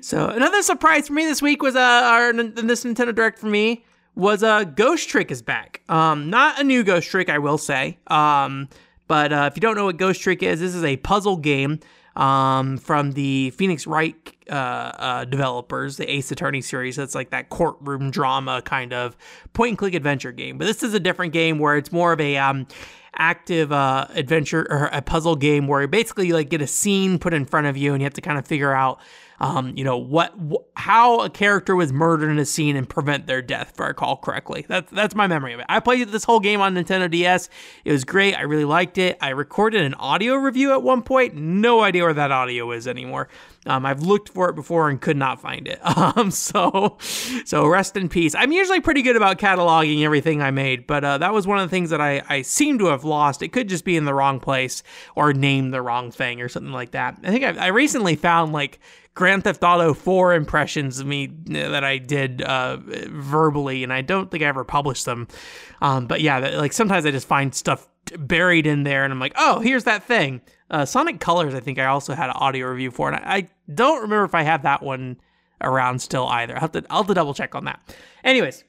so 0.00 0.28
another 0.30 0.62
surprise 0.62 1.08
for 1.08 1.12
me 1.12 1.26
this 1.26 1.42
week 1.42 1.62
was 1.62 1.76
uh, 1.76 1.80
our 1.80 2.32
this 2.32 2.84
Nintendo 2.84 3.14
Direct 3.14 3.38
for 3.38 3.46
me 3.46 3.84
was 4.14 4.42
uh, 4.42 4.64
Ghost 4.64 5.08
Trick 5.08 5.30
is 5.30 5.42
back. 5.42 5.82
Um, 5.88 6.30
not 6.30 6.60
a 6.60 6.64
new 6.64 6.82
Ghost 6.82 7.10
Trick, 7.10 7.28
I 7.28 7.38
will 7.38 7.58
say. 7.58 7.98
Um, 8.06 8.68
but 9.06 9.32
uh, 9.32 9.48
if 9.50 9.56
you 9.56 9.60
don't 9.60 9.76
know 9.76 9.84
what 9.84 9.96
Ghost 9.96 10.22
Trick 10.22 10.42
is, 10.42 10.60
this 10.60 10.74
is 10.74 10.84
a 10.84 10.96
puzzle 10.98 11.36
game 11.36 11.80
um, 12.18 12.76
from 12.78 13.12
the 13.12 13.50
Phoenix 13.50 13.86
Wright 13.86 14.16
uh, 14.50 14.52
uh, 14.52 15.24
developers, 15.24 15.96
the 15.96 16.10
Ace 16.10 16.30
Attorney 16.32 16.60
series. 16.60 16.96
That's 16.96 17.14
like 17.14 17.30
that 17.30 17.48
courtroom 17.48 18.10
drama 18.10 18.60
kind 18.60 18.92
of 18.92 19.16
point 19.52 19.70
and 19.70 19.78
click 19.78 19.94
adventure 19.94 20.32
game. 20.32 20.58
But 20.58 20.66
this 20.66 20.82
is 20.82 20.92
a 20.92 21.00
different 21.00 21.32
game 21.32 21.60
where 21.60 21.76
it's 21.76 21.92
more 21.92 22.12
of 22.12 22.20
a 22.20 22.36
um, 22.36 22.66
active 23.16 23.70
uh, 23.70 24.08
adventure 24.14 24.66
or 24.68 24.86
a 24.92 25.00
puzzle 25.00 25.36
game 25.36 25.68
where 25.68 25.82
you 25.82 25.88
basically 25.88 26.32
like 26.32 26.50
get 26.50 26.60
a 26.60 26.66
scene 26.66 27.20
put 27.20 27.32
in 27.32 27.44
front 27.44 27.68
of 27.68 27.76
you 27.76 27.92
and 27.92 28.02
you 28.02 28.04
have 28.04 28.14
to 28.14 28.20
kind 28.20 28.36
of 28.36 28.46
figure 28.46 28.72
out 28.72 29.00
um, 29.40 29.76
you 29.76 29.84
know 29.84 29.96
what 29.96 30.32
wh- 30.38 30.80
how 30.80 31.20
a 31.20 31.30
character 31.30 31.76
was 31.76 31.92
murdered 31.92 32.30
in 32.30 32.38
a 32.38 32.44
scene 32.44 32.76
and 32.76 32.88
prevent 32.88 33.26
their 33.26 33.42
death 33.42 33.70
if 33.74 33.80
i 33.80 33.86
recall 33.86 34.16
correctly 34.16 34.64
that's 34.68 34.90
that's 34.92 35.14
my 35.14 35.26
memory 35.26 35.52
of 35.52 35.60
it 35.60 35.66
i 35.68 35.80
played 35.80 36.08
this 36.08 36.24
whole 36.24 36.40
game 36.40 36.60
on 36.60 36.74
nintendo 36.74 37.10
ds 37.10 37.48
it 37.84 37.92
was 37.92 38.04
great 38.04 38.34
i 38.34 38.42
really 38.42 38.64
liked 38.64 38.98
it 38.98 39.16
i 39.20 39.30
recorded 39.30 39.82
an 39.82 39.94
audio 39.94 40.34
review 40.34 40.72
at 40.72 40.82
one 40.82 41.02
point 41.02 41.34
no 41.34 41.82
idea 41.82 42.02
where 42.02 42.14
that 42.14 42.30
audio 42.32 42.70
is 42.72 42.86
anymore 42.86 43.28
um, 43.68 43.84
I've 43.84 44.02
looked 44.02 44.30
for 44.30 44.48
it 44.48 44.54
before 44.54 44.88
and 44.88 45.00
could 45.00 45.16
not 45.16 45.40
find 45.40 45.68
it. 45.68 45.80
Um, 45.98 46.30
so, 46.30 46.96
so 47.44 47.66
rest 47.66 47.96
in 47.96 48.08
peace. 48.08 48.34
I'm 48.34 48.52
usually 48.52 48.80
pretty 48.80 49.02
good 49.02 49.16
about 49.16 49.38
cataloging 49.38 50.04
everything 50.04 50.40
I 50.40 50.50
made, 50.52 50.86
but 50.86 51.04
uh, 51.04 51.18
that 51.18 51.32
was 51.32 51.46
one 51.46 51.58
of 51.58 51.68
the 51.68 51.70
things 51.70 51.90
that 51.90 52.00
I, 52.00 52.22
I 52.28 52.42
seem 52.42 52.78
to 52.78 52.86
have 52.86 53.04
lost. 53.04 53.42
It 53.42 53.48
could 53.48 53.68
just 53.68 53.84
be 53.84 53.96
in 53.96 54.04
the 54.04 54.14
wrong 54.14 54.38
place 54.38 54.82
or 55.16 55.32
named 55.32 55.74
the 55.74 55.82
wrong 55.82 56.12
thing 56.12 56.40
or 56.40 56.48
something 56.48 56.72
like 56.72 56.92
that. 56.92 57.18
I 57.24 57.30
think 57.30 57.44
I, 57.44 57.66
I 57.66 57.66
recently 57.68 58.14
found 58.14 58.52
like 58.52 58.78
Grand 59.18 59.42
Theft 59.42 59.64
Auto 59.64 59.94
4 59.94 60.34
impressions 60.34 61.00
of 61.00 61.06
me 61.08 61.26
that 61.46 61.82
I 61.82 61.98
did 61.98 62.40
uh, 62.40 62.76
verbally, 62.76 63.82
and 63.82 63.92
I 63.92 64.00
don't 64.00 64.30
think 64.30 64.44
I 64.44 64.46
ever 64.46 64.62
published 64.62 65.06
them. 65.06 65.26
Um, 65.82 66.06
but 66.06 66.20
yeah, 66.20 66.38
like 66.38 66.72
sometimes 66.72 67.04
I 67.04 67.10
just 67.10 67.26
find 67.26 67.52
stuff 67.52 67.88
buried 68.16 68.64
in 68.64 68.84
there, 68.84 69.02
and 69.02 69.12
I'm 69.12 69.18
like, 69.18 69.32
oh, 69.34 69.58
here's 69.58 69.82
that 69.84 70.04
thing. 70.04 70.40
Uh, 70.70 70.84
Sonic 70.84 71.18
Colors, 71.18 71.52
I 71.52 71.58
think 71.58 71.80
I 71.80 71.86
also 71.86 72.14
had 72.14 72.30
an 72.30 72.36
audio 72.36 72.68
review 72.68 72.92
for, 72.92 73.10
and 73.10 73.16
I, 73.16 73.34
I, 73.34 73.48
don't 73.74 74.02
remember 74.02 74.24
if 74.24 74.36
I 74.36 74.42
have 74.42 74.62
that 74.62 74.84
one 74.84 75.16
around 75.60 76.00
still 76.00 76.28
either. 76.28 76.54
I'll 76.54 76.60
have 76.60 76.72
to, 76.72 76.84
I'll 76.88 76.98
have 76.98 77.08
to 77.08 77.14
double 77.14 77.34
check 77.34 77.56
on 77.56 77.64
that. 77.64 77.80
Anyways, 78.22 78.62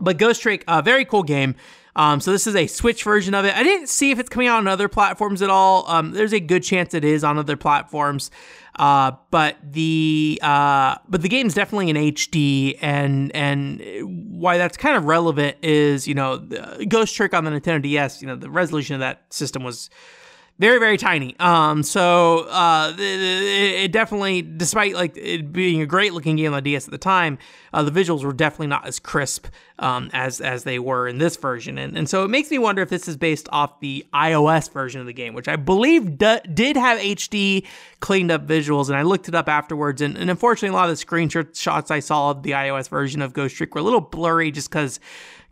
but 0.00 0.18
Ghost 0.18 0.42
Trick, 0.42 0.64
a 0.66 0.78
uh, 0.78 0.82
very 0.82 1.04
cool 1.04 1.22
game. 1.22 1.54
Um, 1.94 2.20
so 2.20 2.32
this 2.32 2.46
is 2.46 2.56
a 2.56 2.66
Switch 2.66 3.04
version 3.04 3.34
of 3.34 3.44
it. 3.44 3.54
I 3.54 3.62
didn't 3.62 3.88
see 3.88 4.10
if 4.10 4.18
it's 4.18 4.28
coming 4.28 4.48
out 4.48 4.58
on 4.58 4.68
other 4.68 4.88
platforms 4.88 5.42
at 5.42 5.50
all. 5.50 5.88
Um, 5.88 6.12
there's 6.12 6.32
a 6.32 6.40
good 6.40 6.62
chance 6.62 6.94
it 6.94 7.04
is 7.04 7.22
on 7.22 7.38
other 7.38 7.56
platforms. 7.56 8.30
Uh, 8.78 9.12
but 9.30 9.56
the 9.62 10.38
uh, 10.42 10.96
but 11.06 11.20
the 11.20 11.28
game's 11.28 11.52
definitely 11.52 11.90
in 11.90 11.96
HD, 11.96 12.78
and 12.80 13.30
and 13.36 13.82
why 14.30 14.56
that's 14.56 14.78
kind 14.78 14.96
of 14.96 15.04
relevant 15.04 15.58
is 15.62 16.08
you 16.08 16.14
know 16.14 16.38
Ghost 16.88 17.14
Trick 17.14 17.34
on 17.34 17.44
the 17.44 17.50
Nintendo 17.50 17.82
DS. 17.82 18.22
You 18.22 18.28
know 18.28 18.36
the 18.36 18.48
resolution 18.48 18.94
of 18.94 19.00
that 19.00 19.24
system 19.30 19.62
was 19.62 19.90
very 20.62 20.78
very 20.78 20.96
tiny. 20.96 21.36
Um 21.40 21.82
so 21.82 22.46
uh 22.48 22.94
it, 22.96 23.00
it, 23.00 23.92
definitely 23.92 24.42
despite 24.42 24.94
like 24.94 25.16
it 25.16 25.52
being 25.52 25.82
a 25.82 25.86
great 25.86 26.12
looking 26.14 26.36
game 26.36 26.54
on 26.54 26.62
the 26.62 26.70
ds 26.70 26.86
at 26.86 26.92
the 26.92 26.98
time 26.98 27.38
uh, 27.72 27.82
the 27.82 27.90
visuals 27.90 28.22
were 28.22 28.32
definitely 28.32 28.68
not 28.68 28.86
as 28.86 29.00
crisp 29.00 29.48
um 29.80 30.08
as 30.12 30.40
as 30.40 30.62
they 30.62 30.78
were 30.78 31.08
in 31.08 31.18
this 31.18 31.36
version. 31.36 31.78
And, 31.78 31.98
and 31.98 32.08
so 32.08 32.22
it 32.22 32.28
makes 32.28 32.48
me 32.48 32.58
wonder 32.60 32.80
if 32.80 32.90
this 32.90 33.08
is 33.08 33.16
based 33.16 33.48
off 33.50 33.80
the 33.80 34.06
ios 34.14 34.70
version 34.70 35.00
of 35.00 35.08
the 35.08 35.12
game 35.12 35.34
which 35.34 35.48
i 35.48 35.56
believe 35.56 36.16
d- 36.16 36.38
did 36.54 36.76
have 36.76 37.00
hd 37.00 37.66
cleaned 37.98 38.30
up 38.30 38.46
visuals 38.46 38.86
and 38.86 38.96
i 38.96 39.02
looked 39.02 39.28
it 39.28 39.34
up 39.34 39.48
afterwards 39.48 40.00
and, 40.00 40.16
and 40.16 40.30
unfortunately 40.30 40.68
a 40.72 40.78
lot 40.78 40.88
of 40.88 40.96
the 40.96 41.04
screenshots 41.04 41.90
i 41.90 41.98
saw 41.98 42.30
of 42.30 42.44
the 42.44 42.52
ios 42.52 42.88
version 42.88 43.20
of 43.20 43.32
ghost 43.32 43.56
trick 43.56 43.74
were 43.74 43.80
a 43.80 43.84
little 43.84 44.00
blurry 44.00 44.52
just 44.52 44.70
because 44.70 45.00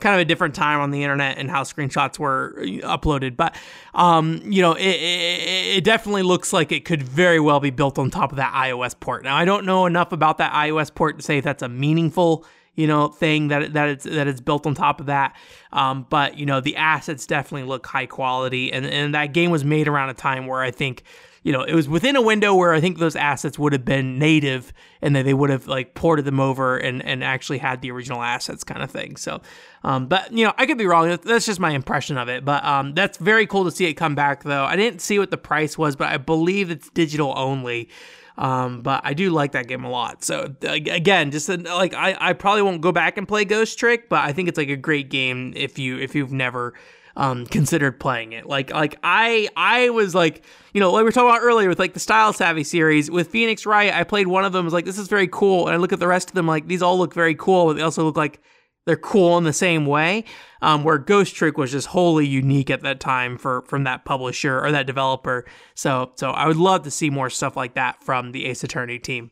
kind 0.01 0.15
of 0.15 0.21
a 0.21 0.25
different 0.25 0.55
time 0.55 0.81
on 0.81 0.91
the 0.91 1.03
internet 1.03 1.39
and 1.39 1.51
how 1.51 1.63
screenshots 1.63 2.19
were 2.19 2.55
uh, 2.59 2.97
uploaded. 2.97 3.37
But 3.37 3.57
um, 3.95 4.41
you 4.45 4.63
know, 4.63 4.75
it, 4.75 4.83
it, 4.83 5.77
it, 5.77 5.85
definitely 5.85 6.23
looks 6.23 6.53
like 6.53 6.73
it 6.73 6.85
could 6.85 7.03
very 7.03 7.41
well 7.41 7.61
be 7.61 7.71
built 7.71 7.99
on 7.99 8.11
top 8.11 8.33
of 8.33 8.37
that 8.37 8.53
iOS 8.53 8.99
port. 8.99 9.25
Now, 9.25 9.37
I 9.37 9.45
don't 9.45 9.67
know 9.67 9.87
enough 9.87 10.13
about 10.13 10.39
that 10.39 10.53
iOS 10.53 10.95
port 10.95 11.19
to 11.19 11.23
say 11.25 11.39
if 11.39 11.45
that's 11.45 11.63
a 11.63 11.69
meaningful 11.69 12.45
you 12.77 12.87
know 12.87 13.09
thing 13.09 13.49
that 13.49 13.73
that 13.75 13.89
it's 13.89 14.05
that 14.05 14.27
it's 14.27 14.41
built 14.41 14.67
on 14.67 14.75
top 14.75 15.01
of 15.01 15.07
that. 15.07 15.37
Um, 15.73 16.07
but 16.09 16.39
you 16.39 16.47
know, 16.47 16.61
the 16.61 16.77
assets 16.77 17.27
definitely 17.27 17.69
look 17.69 17.87
high 17.87 18.07
quality, 18.07 18.73
and 18.73 18.87
and 18.87 19.15
that 19.15 19.33
game 19.33 19.51
was 19.51 19.65
made 19.65 19.89
around 19.89 20.11
a 20.11 20.15
time 20.15 20.47
where 20.47 20.63
I 20.63 20.71
think 20.71 21.03
you 21.43 21.53
know, 21.53 21.63
it 21.63 21.75
was 21.75 21.89
within 21.89 22.17
a 22.17 22.23
window 22.23 22.55
where 22.55 22.75
I 22.75 22.81
think 22.81 22.99
those 22.99 23.17
assets 23.17 23.59
would 23.59 23.73
have 23.73 23.85
been 23.85 24.19
native 24.19 24.73
and 25.01 25.17
that 25.17 25.25
they 25.25 25.33
would 25.33 25.49
have 25.49 25.67
like 25.67 25.95
ported 25.95 26.27
them 26.27 26.39
over 26.39 26.77
and, 26.77 27.03
and 27.05 27.25
actually 27.25 27.59
had 27.59 27.81
the 27.81 27.91
original 27.91 28.23
assets 28.23 28.63
kind 28.63 28.83
of 28.83 28.91
thing. 28.91 29.17
So, 29.17 29.41
um, 29.83 30.07
but 30.07 30.31
you 30.33 30.45
know, 30.45 30.53
I 30.59 30.67
could 30.67 30.77
be 30.77 30.87
wrong. 30.87 31.19
That's 31.25 31.47
just 31.47 31.59
my 31.59 31.71
impression 31.71 32.19
of 32.19 32.29
it. 32.29 32.45
But 32.45 32.63
um, 32.65 32.95
that's 32.95 33.17
very 33.17 33.47
cool 33.47 33.65
to 33.65 33.71
see 33.71 33.87
it 33.87 33.95
come 33.95 34.15
back 34.15 34.45
though. 34.45 34.65
I 34.65 34.77
didn't 34.77 35.01
see 35.01 35.19
what 35.19 35.31
the 35.31 35.39
price 35.39 35.79
was, 35.79 35.97
but 35.97 36.09
I 36.09 36.19
believe 36.19 36.71
it's 36.71 36.91
digital 36.91 37.33
only. 37.37 37.89
Um, 38.37 38.83
but 38.83 39.03
I 39.05 39.15
do 39.15 39.31
like 39.31 39.53
that 39.53 39.67
game 39.67 39.85
a 39.85 39.91
lot. 39.91 40.25
So 40.25 40.55
again, 40.63 41.31
just 41.31 41.49
like 41.49 41.95
I, 41.95 42.17
I 42.19 42.33
probably 42.35 42.63
won't 42.63 42.81
go 42.81 42.93
back 42.93 43.19
and 43.19 43.27
play 43.29 43.45
Ghost 43.45 43.79
Trick, 43.79 44.09
but 44.09 44.21
I 44.21 44.33
think 44.33 44.49
it's 44.49 44.57
like 44.59 44.71
a 44.71 44.77
great 44.77 45.11
game 45.11 45.53
if 45.57 45.79
you 45.79 45.99
if 45.99 46.15
you've 46.15 46.33
never 46.33 46.75
um, 47.21 47.45
considered 47.45 48.01
playing 48.01 48.33
it. 48.33 48.47
Like 48.47 48.73
like 48.73 48.97
I 49.03 49.51
I 49.55 49.91
was 49.91 50.15
like 50.15 50.43
you 50.73 50.81
know 50.81 50.91
like 50.91 51.01
we 51.01 51.05
were 51.05 51.13
talking 51.13 51.29
about 51.29 51.43
earlier 51.43 51.69
with 51.69 51.79
like 51.79 51.93
the 51.93 52.01
Style 52.01 52.33
Savvy 52.33 52.65
series 52.65 53.11
with 53.11 53.29
Phoenix 53.29 53.67
Wright. 53.67 53.93
I 53.93 54.05
played 54.05 54.27
one 54.27 54.47
of 54.47 54.55
them. 54.55 54.65
Was 54.65 54.73
like 54.73 54.87
this 54.87 54.99
is 54.99 55.07
very 55.07 55.29
cool, 55.29 55.67
and 55.67 55.75
I 55.75 55.77
look 55.77 55.93
at 55.93 56.01
the 56.01 56.09
rest 56.09 56.31
of 56.31 56.35
them 56.35 56.47
like 56.47 56.67
these 56.67 56.81
all 56.81 56.99
look 56.99 57.13
very 57.13 57.35
cool, 57.35 57.67
but 57.67 57.75
they 57.75 57.83
also 57.83 58.05
look 58.05 58.17
like 58.17 58.41
they're 58.87 58.97
cool 58.97 59.37
in 59.37 59.45
the 59.45 59.53
same 59.53 59.85
way. 59.85 60.25
Um, 60.63 60.83
where 60.83 60.97
Ghost 60.97 61.35
Trick 61.35 61.59
was 61.59 61.71
just 61.71 61.89
wholly 61.89 62.27
unique 62.27 62.71
at 62.71 62.81
that 62.83 63.01
time 63.01 63.37
for 63.37 63.63
from 63.67 63.85
that 63.85 64.07
publisher 64.07 64.59
or 64.59 64.73
that 64.73 64.87
developer. 64.87 65.45
So 65.75 66.13
so 66.15 66.31
I 66.31 66.47
would 66.47 66.57
love 66.57 66.85
to 66.85 66.91
see 66.91 67.11
more 67.11 67.29
stuff 67.29 67.55
like 67.55 67.75
that 67.75 68.03
from 68.03 68.33
the 68.33 68.47
Ace 68.47 68.65
Attorney 68.65 68.99
team. 68.99 69.31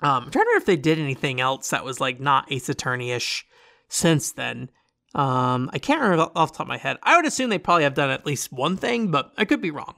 Um, 0.00 0.24
I'm 0.24 0.30
trying 0.30 0.44
to 0.44 0.48
remember 0.48 0.56
if 0.62 0.66
they 0.66 0.76
did 0.76 0.98
anything 0.98 1.38
else 1.38 1.68
that 1.68 1.84
was 1.84 2.00
like 2.00 2.18
not 2.18 2.50
Ace 2.50 2.70
Attorney 2.70 3.10
ish 3.10 3.46
since 3.88 4.32
then. 4.32 4.70
Um, 5.14 5.70
I 5.72 5.78
can't 5.78 6.00
remember 6.00 6.30
off 6.34 6.52
the 6.52 6.58
top 6.58 6.64
of 6.64 6.68
my 6.68 6.76
head. 6.76 6.98
I 7.02 7.16
would 7.16 7.26
assume 7.26 7.50
they 7.50 7.58
probably 7.58 7.84
have 7.84 7.94
done 7.94 8.10
at 8.10 8.26
least 8.26 8.52
one 8.52 8.76
thing, 8.76 9.10
but 9.10 9.32
I 9.36 9.44
could 9.44 9.60
be 9.60 9.70
wrong. 9.70 9.94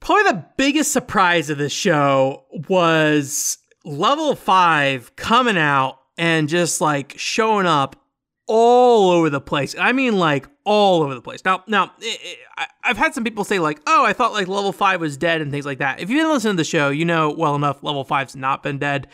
Probably 0.00 0.24
the 0.24 0.44
biggest 0.56 0.92
surprise 0.92 1.50
of 1.50 1.58
this 1.58 1.72
show 1.72 2.44
was 2.68 3.58
level 3.84 4.34
five 4.34 5.14
coming 5.16 5.58
out 5.58 5.98
and 6.16 6.48
just 6.48 6.80
like 6.80 7.14
showing 7.16 7.66
up 7.66 7.96
all 8.46 9.10
over 9.10 9.28
the 9.28 9.40
place. 9.40 9.74
I 9.78 9.92
mean, 9.92 10.18
like 10.18 10.48
all 10.64 11.02
over 11.02 11.14
the 11.14 11.20
place. 11.20 11.44
Now, 11.44 11.62
now 11.66 11.92
it, 12.00 12.20
it, 12.22 12.38
I, 12.56 12.66
have 12.82 12.96
had 12.96 13.14
some 13.14 13.24
people 13.24 13.44
say 13.44 13.58
like, 13.58 13.80
"Oh, 13.86 14.04
I 14.04 14.14
thought 14.14 14.32
like 14.32 14.48
level 14.48 14.72
five 14.72 15.00
was 15.00 15.16
dead" 15.16 15.42
and 15.42 15.50
things 15.50 15.66
like 15.66 15.78
that. 15.78 16.00
If 16.00 16.08
you've 16.08 16.20
been 16.20 16.32
listening 16.32 16.54
to 16.54 16.56
the 16.58 16.64
show, 16.64 16.88
you 16.88 17.04
know 17.04 17.30
well 17.30 17.54
enough. 17.54 17.82
Level 17.82 18.04
five's 18.04 18.34
not 18.34 18.62
been 18.62 18.78
dead. 18.78 19.06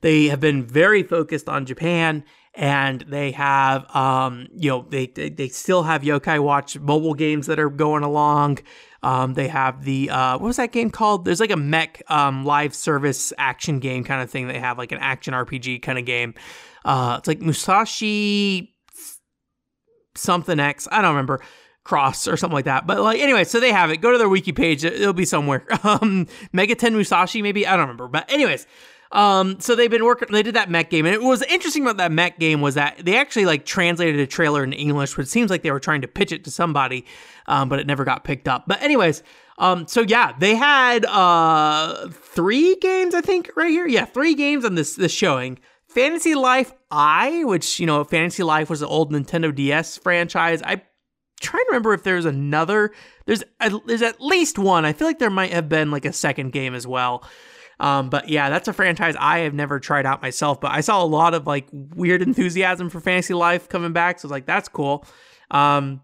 They 0.00 0.26
have 0.26 0.40
been 0.40 0.64
very 0.64 1.02
focused 1.02 1.48
on 1.48 1.66
Japan 1.66 2.24
and 2.54 3.04
they 3.08 3.30
have 3.32 3.94
um, 3.94 4.48
you 4.54 4.70
know 4.70 4.86
they, 4.88 5.06
they, 5.06 5.28
they 5.28 5.48
still 5.48 5.82
have 5.84 6.02
Yokai 6.02 6.42
Watch 6.42 6.78
mobile 6.78 7.14
games 7.14 7.46
that 7.46 7.58
are 7.58 7.70
going 7.70 8.02
along. 8.02 8.58
Um, 9.02 9.34
they 9.34 9.48
have 9.48 9.84
the 9.84 10.10
uh, 10.10 10.32
what 10.38 10.46
was 10.46 10.56
that 10.56 10.72
game 10.72 10.90
called? 10.90 11.24
There's 11.24 11.40
like 11.40 11.50
a 11.50 11.56
mech 11.56 12.02
um, 12.08 12.44
live 12.44 12.74
service 12.74 13.32
action 13.38 13.78
game 13.78 14.04
kind 14.04 14.22
of 14.22 14.30
thing. 14.30 14.48
They 14.48 14.58
have 14.58 14.78
like 14.78 14.92
an 14.92 14.98
action 14.98 15.32
RPG 15.32 15.82
kind 15.82 15.98
of 15.98 16.04
game. 16.04 16.34
Uh, 16.84 17.16
it's 17.18 17.28
like 17.28 17.40
Musashi 17.40 18.74
something 20.16 20.58
X. 20.58 20.88
I 20.90 21.02
don't 21.02 21.14
remember 21.14 21.40
cross 21.84 22.28
or 22.28 22.36
something 22.36 22.54
like 22.54 22.66
that. 22.66 22.86
But 22.86 23.00
like 23.00 23.20
anyway, 23.20 23.44
so 23.44 23.60
they 23.60 23.72
have 23.72 23.90
it. 23.90 23.98
Go 23.98 24.12
to 24.12 24.18
their 24.18 24.28
wiki 24.28 24.52
page. 24.52 24.84
It'll 24.84 25.12
be 25.12 25.24
somewhere. 25.24 25.66
Um, 25.82 26.26
Megaton 26.54 26.92
Musashi 26.92 27.42
maybe. 27.42 27.66
I 27.66 27.70
don't 27.72 27.80
remember. 27.80 28.06
But 28.06 28.30
anyways, 28.30 28.66
um, 29.12 29.58
so 29.58 29.74
they've 29.74 29.90
been 29.90 30.04
working. 30.04 30.28
They 30.30 30.42
did 30.42 30.54
that 30.54 30.70
mech 30.70 30.90
game, 30.90 31.04
and 31.04 31.14
it 31.14 31.22
was 31.22 31.42
interesting 31.42 31.82
about 31.82 31.96
that 31.96 32.12
mech 32.12 32.38
game 32.38 32.60
was 32.60 32.76
that 32.76 33.04
they 33.04 33.16
actually 33.16 33.44
like 33.44 33.64
translated 33.64 34.20
a 34.20 34.26
trailer 34.26 34.62
in 34.62 34.72
English, 34.72 35.16
which 35.16 35.26
seems 35.26 35.50
like 35.50 35.62
they 35.62 35.72
were 35.72 35.80
trying 35.80 36.02
to 36.02 36.08
pitch 36.08 36.30
it 36.30 36.44
to 36.44 36.50
somebody, 36.50 37.04
um, 37.46 37.68
but 37.68 37.80
it 37.80 37.86
never 37.86 38.04
got 38.04 38.22
picked 38.22 38.46
up. 38.46 38.64
But 38.68 38.80
anyways, 38.82 39.24
um, 39.58 39.88
so 39.88 40.02
yeah, 40.02 40.32
they 40.38 40.54
had 40.54 41.04
uh 41.06 42.08
three 42.10 42.76
games, 42.76 43.14
I 43.14 43.20
think, 43.20 43.50
right 43.56 43.70
here. 43.70 43.86
Yeah, 43.86 44.04
three 44.04 44.34
games 44.34 44.64
on 44.64 44.76
this 44.76 44.94
this 44.94 45.12
showing. 45.12 45.58
Fantasy 45.88 46.36
Life 46.36 46.72
I, 46.92 47.42
which 47.44 47.80
you 47.80 47.86
know, 47.86 48.04
Fantasy 48.04 48.44
Life 48.44 48.70
was 48.70 48.80
an 48.80 48.88
old 48.88 49.12
Nintendo 49.12 49.52
DS 49.52 49.96
franchise. 49.98 50.62
I 50.62 50.82
trying 51.40 51.64
to 51.64 51.68
remember 51.70 51.94
if 51.94 52.04
there's 52.04 52.26
another. 52.26 52.92
There's 53.26 53.42
there's 53.86 54.02
at 54.02 54.20
least 54.20 54.56
one. 54.56 54.84
I 54.84 54.92
feel 54.92 55.08
like 55.08 55.18
there 55.18 55.30
might 55.30 55.52
have 55.52 55.68
been 55.68 55.90
like 55.90 56.04
a 56.04 56.12
second 56.12 56.52
game 56.52 56.74
as 56.74 56.86
well. 56.86 57.24
Um, 57.80 58.10
but 58.10 58.28
yeah, 58.28 58.50
that's 58.50 58.68
a 58.68 58.72
franchise 58.72 59.16
I 59.18 59.38
have 59.40 59.54
never 59.54 59.80
tried 59.80 60.04
out 60.06 60.20
myself, 60.20 60.60
but 60.60 60.70
I 60.70 60.82
saw 60.82 61.02
a 61.02 61.06
lot 61.06 61.32
of 61.32 61.46
like 61.46 61.66
weird 61.72 62.20
enthusiasm 62.22 62.90
for 62.90 63.00
Fantasy 63.00 63.34
Life 63.34 63.68
coming 63.68 63.92
back. 63.92 64.20
So 64.20 64.26
I 64.26 64.28
was 64.28 64.32
like, 64.32 64.46
that's 64.46 64.68
cool. 64.68 65.04
Um, 65.50 66.02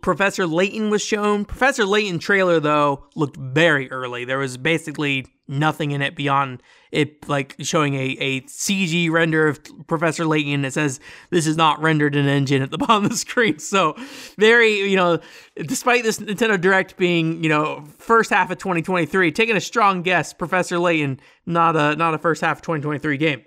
Professor 0.00 0.46
Layton 0.46 0.90
was 0.90 1.02
shown. 1.02 1.44
Professor 1.44 1.84
Layton 1.84 2.18
trailer 2.18 2.60
though 2.60 3.06
looked 3.14 3.36
very 3.36 3.90
early. 3.90 4.24
There 4.24 4.38
was 4.38 4.56
basically 4.56 5.26
nothing 5.48 5.92
in 5.92 6.02
it 6.02 6.16
beyond 6.16 6.62
it 6.90 7.28
like 7.28 7.54
showing 7.60 7.94
a, 7.94 8.16
a 8.18 8.40
CG 8.42 9.10
render 9.10 9.48
of 9.48 9.60
Professor 9.86 10.24
Layton. 10.24 10.64
It 10.64 10.72
says 10.72 10.98
this 11.30 11.46
is 11.46 11.56
not 11.56 11.80
rendered 11.80 12.16
in 12.16 12.26
engine 12.26 12.62
at 12.62 12.70
the 12.70 12.78
bottom 12.86 13.04
of 13.04 13.10
the 13.10 13.16
screen. 13.16 13.58
So 13.58 13.94
very, 14.38 14.88
you 14.88 14.96
know, 14.96 15.20
despite 15.56 16.02
this 16.02 16.18
Nintendo 16.18 16.60
Direct 16.60 16.96
being, 16.96 17.42
you 17.42 17.48
know, 17.48 17.84
first 17.98 18.30
half 18.30 18.50
of 18.50 18.58
2023, 18.58 19.30
taking 19.32 19.56
a 19.56 19.60
strong 19.60 20.02
guess, 20.02 20.32
Professor 20.32 20.78
Layton, 20.78 21.20
not 21.44 21.76
a 21.76 21.96
not 21.96 22.14
a 22.14 22.18
first 22.18 22.40
half 22.40 22.58
of 22.58 22.62
2023 22.62 23.16
game. 23.16 23.44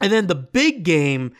And 0.00 0.12
then 0.12 0.26
the 0.26 0.34
big 0.34 0.84
game 0.84 1.32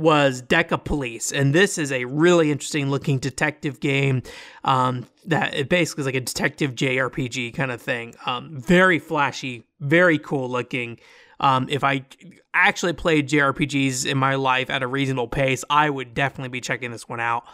was 0.00 0.42
Decapolice, 0.42 1.32
and 1.32 1.54
this 1.54 1.78
is 1.78 1.92
a 1.92 2.04
really 2.06 2.50
interesting 2.50 2.90
looking 2.90 3.18
detective 3.18 3.80
game. 3.80 4.22
Um, 4.64 5.06
that 5.26 5.54
it 5.54 5.68
basically 5.68 6.02
is 6.02 6.06
like 6.06 6.14
a 6.14 6.20
detective 6.20 6.74
JRPG 6.74 7.54
kind 7.54 7.70
of 7.70 7.80
thing. 7.80 8.14
Um, 8.26 8.56
very 8.58 8.98
flashy, 8.98 9.64
very 9.78 10.18
cool 10.18 10.48
looking. 10.48 10.98
Um, 11.40 11.66
if 11.70 11.84
I 11.84 12.04
actually 12.52 12.92
played 12.92 13.28
JRPGs 13.28 14.06
in 14.06 14.18
my 14.18 14.34
life 14.34 14.70
at 14.70 14.82
a 14.82 14.86
reasonable 14.86 15.28
pace, 15.28 15.64
I 15.70 15.88
would 15.88 16.14
definitely 16.14 16.50
be 16.50 16.60
checking 16.60 16.90
this 16.90 17.08
one 17.08 17.20
out. 17.20 17.44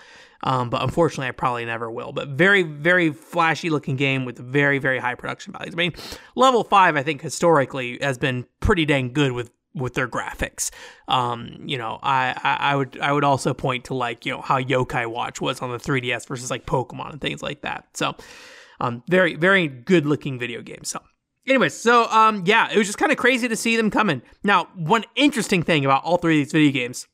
Um, 0.43 0.71
but 0.71 0.83
unfortunately, 0.83 1.29
I 1.29 1.33
probably 1.33 1.65
never 1.65 1.91
will. 1.91 2.13
But 2.13 2.29
very, 2.29 2.63
very 2.63 3.13
flashy 3.13 3.71
looking 3.71 3.97
game 3.97 4.25
with 4.25 4.39
very, 4.39 4.79
very 4.79 4.99
high 4.99 5.15
production 5.15 5.53
values. 5.53 5.75
I 5.75 5.77
mean, 5.77 5.95
level 6.35 6.63
five, 6.63 6.97
I 6.97 7.03
think 7.03 7.23
historically 7.23 7.99
has 8.01 8.19
been 8.19 8.47
pretty 8.61 8.85
dang 8.85 9.13
good 9.13 9.33
with 9.33 9.51
with 9.77 9.95
their 9.95 10.09
graphics. 10.09 10.71
Um, 11.07 11.59
you 11.67 11.79
know, 11.79 11.99
I, 12.03 12.35
I, 12.43 12.73
I 12.73 12.77
would 12.77 12.99
I 12.99 13.13
would 13.13 13.25
also 13.25 13.55
point 13.55 13.85
to 13.85 13.95
like 13.95 14.27
you 14.27 14.33
know 14.33 14.41
how 14.41 14.61
Yokai 14.61 15.07
Watch 15.07 15.41
was 15.41 15.61
on 15.61 15.71
the 15.71 15.79
3DS 15.79 16.27
versus 16.27 16.51
like 16.51 16.67
Pokemon 16.67 17.13
and 17.13 17.21
things 17.21 17.43
like 17.43 17.61
that. 17.61 17.87
So, 17.95 18.17
um, 18.81 19.03
very 19.09 19.37
very 19.37 19.69
good 19.69 20.07
looking 20.07 20.39
video 20.39 20.63
game. 20.63 20.85
So. 20.85 21.01
Anyways, 21.49 21.75
so 21.75 22.07
um, 22.07 22.43
yeah, 22.45 22.69
it 22.73 22.77
was 22.77 22.89
just 22.89 22.99
kind 22.99 23.13
of 23.13 23.19
crazy 23.19 23.47
to 23.47 23.55
see 23.55 23.77
them 23.77 23.89
coming. 23.89 24.21
Now, 24.43 24.67
one 24.75 25.05
interesting 25.15 25.63
thing 25.63 25.85
about 25.85 26.03
all 26.03 26.17
three 26.17 26.41
of 26.41 26.47
these 26.47 26.53
video 26.53 26.73
games, 26.73 27.07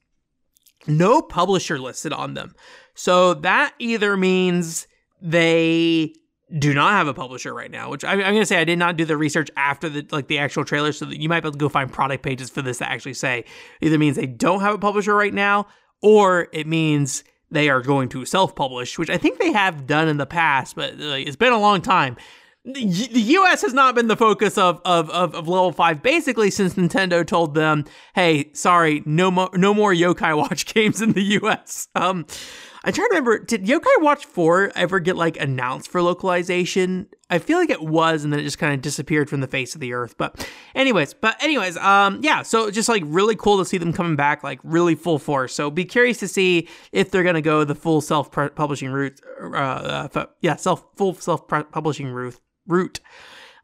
no 0.87 1.21
publisher 1.21 1.79
listed 1.79 2.15
on 2.15 2.33
them. 2.33 2.55
So 2.95 3.35
that 3.35 3.75
either 3.79 4.17
means 4.17 4.87
they 5.21 6.15
do 6.59 6.75
not 6.75 6.93
have 6.93 7.09
a 7.09 7.15
publisher 7.15 7.55
right 7.55 7.71
now, 7.71 7.91
which 7.91 8.05
I, 8.05 8.13
am 8.13 8.21
going 8.21 8.41
to 8.41 8.47
say 8.47 8.59
I 8.59 8.65
did 8.65 8.79
not 8.79 8.97
do 8.97 9.05
the 9.05 9.17
research 9.17 9.51
after 9.57 9.89
the 9.89 10.07
like 10.11 10.29
the 10.29 10.39
actual 10.39 10.65
trailer, 10.65 10.93
so 10.93 11.07
that 11.07 11.21
you 11.21 11.29
might 11.29 11.41
be 11.41 11.49
able 11.49 11.53
to 11.53 11.59
go 11.59 11.69
find 11.69 11.91
product 11.91 12.23
pages 12.23 12.51
for 12.51 12.63
this 12.63 12.79
that 12.79 12.91
actually 12.91 13.15
say 13.15 13.45
either 13.81 13.99
means 13.99 14.17
they 14.17 14.27
don't 14.27 14.61
have 14.61 14.75
a 14.75 14.79
publisher 14.79 15.15
right 15.15 15.33
now, 15.33 15.67
or 16.03 16.49
it 16.53 16.67
means 16.67 17.25
they 17.51 17.69
are 17.69 17.81
going 17.81 18.09
to 18.11 18.25
self-publish, 18.25 18.99
which 18.99 19.11
I 19.11 19.19
think 19.19 19.39
they 19.39 19.53
have 19.53 19.87
done 19.87 20.09
in 20.09 20.17
the 20.17 20.27
past, 20.27 20.75
but 20.75 20.97
like, 20.97 21.27
it's 21.27 21.37
been 21.37 21.53
a 21.53 21.59
long 21.59 21.83
time. 21.83 22.17
The 22.65 22.81
U.S. 22.85 23.63
has 23.63 23.75
not 23.75 23.97
been 23.97 24.07
the 24.07 24.17
focus 24.17 24.57
of, 24.57 24.81
of, 24.85 25.11
of, 25.11 25.35
of 25.35 25.49
level 25.49 25.73
five 25.73 26.01
basically 26.01 26.49
since 26.49 26.75
Nintendo 26.75 27.27
told 27.27 27.55
them, 27.55 27.85
"Hey, 28.15 28.51
sorry, 28.53 29.03
no 29.05 29.33
more 29.33 29.51
no 29.55 29.75
more 29.75 29.93
Yokai 29.93 30.37
Watch 30.37 30.67
games 30.75 31.03
in 31.03 31.13
the 31.13 31.23
U.S." 31.23 31.89
Um, 31.97 32.25
I'm 32.85 32.93
trying 32.93 33.09
to 33.11 33.15
remember, 33.15 33.39
did 33.39 33.65
Yokai 33.65 34.01
Watch 34.01 34.27
4 34.27 34.73
ever 34.75 34.99
get 34.99 35.17
like 35.17 35.39
announced 35.41 35.89
for 35.91 36.03
localization? 36.03 37.07
I 37.31 37.39
feel 37.39 37.59
like 37.59 37.71
it 37.71 37.83
was, 37.83 38.25
and 38.25 38.33
then 38.33 38.41
it 38.41 38.43
just 38.43 38.59
kind 38.59 38.75
of 38.75 38.83
disappeared 38.83 39.31
from 39.31 39.41
the 39.41 39.47
face 39.47 39.75
of 39.75 39.81
the 39.81 39.93
earth. 39.93 40.17
But 40.19 40.49
anyways, 40.75 41.15
but 41.15 41.41
anyways, 41.43 41.77
um, 41.77 42.21
yeah, 42.23 42.43
so 42.43 42.71
just 42.71 42.89
like 42.89 43.03
really 43.07 43.37
cool 43.37 43.59
to 43.59 43.65
see 43.65 43.79
them 43.79 43.93
coming 43.93 44.17
back, 44.17 44.43
like 44.43 44.59
really 44.65 44.97
full 44.97 45.19
force. 45.19 45.55
So 45.55 45.71
be 45.71 45.85
curious 45.85 46.19
to 46.19 46.29
see 46.29 46.69
if 46.91 47.11
they're 47.11 47.23
gonna 47.23 47.41
go 47.41 47.65
the 47.65 47.75
full 47.77 48.01
self 48.01 48.31
publishing 48.31 48.91
route, 48.91 49.21
uh, 49.41 50.09
uh, 50.15 50.27
yeah, 50.41 50.57
self 50.57 50.85
full 50.97 51.15
self 51.15 51.47
publishing 51.47 52.09
route 52.09 52.39
route. 52.67 53.01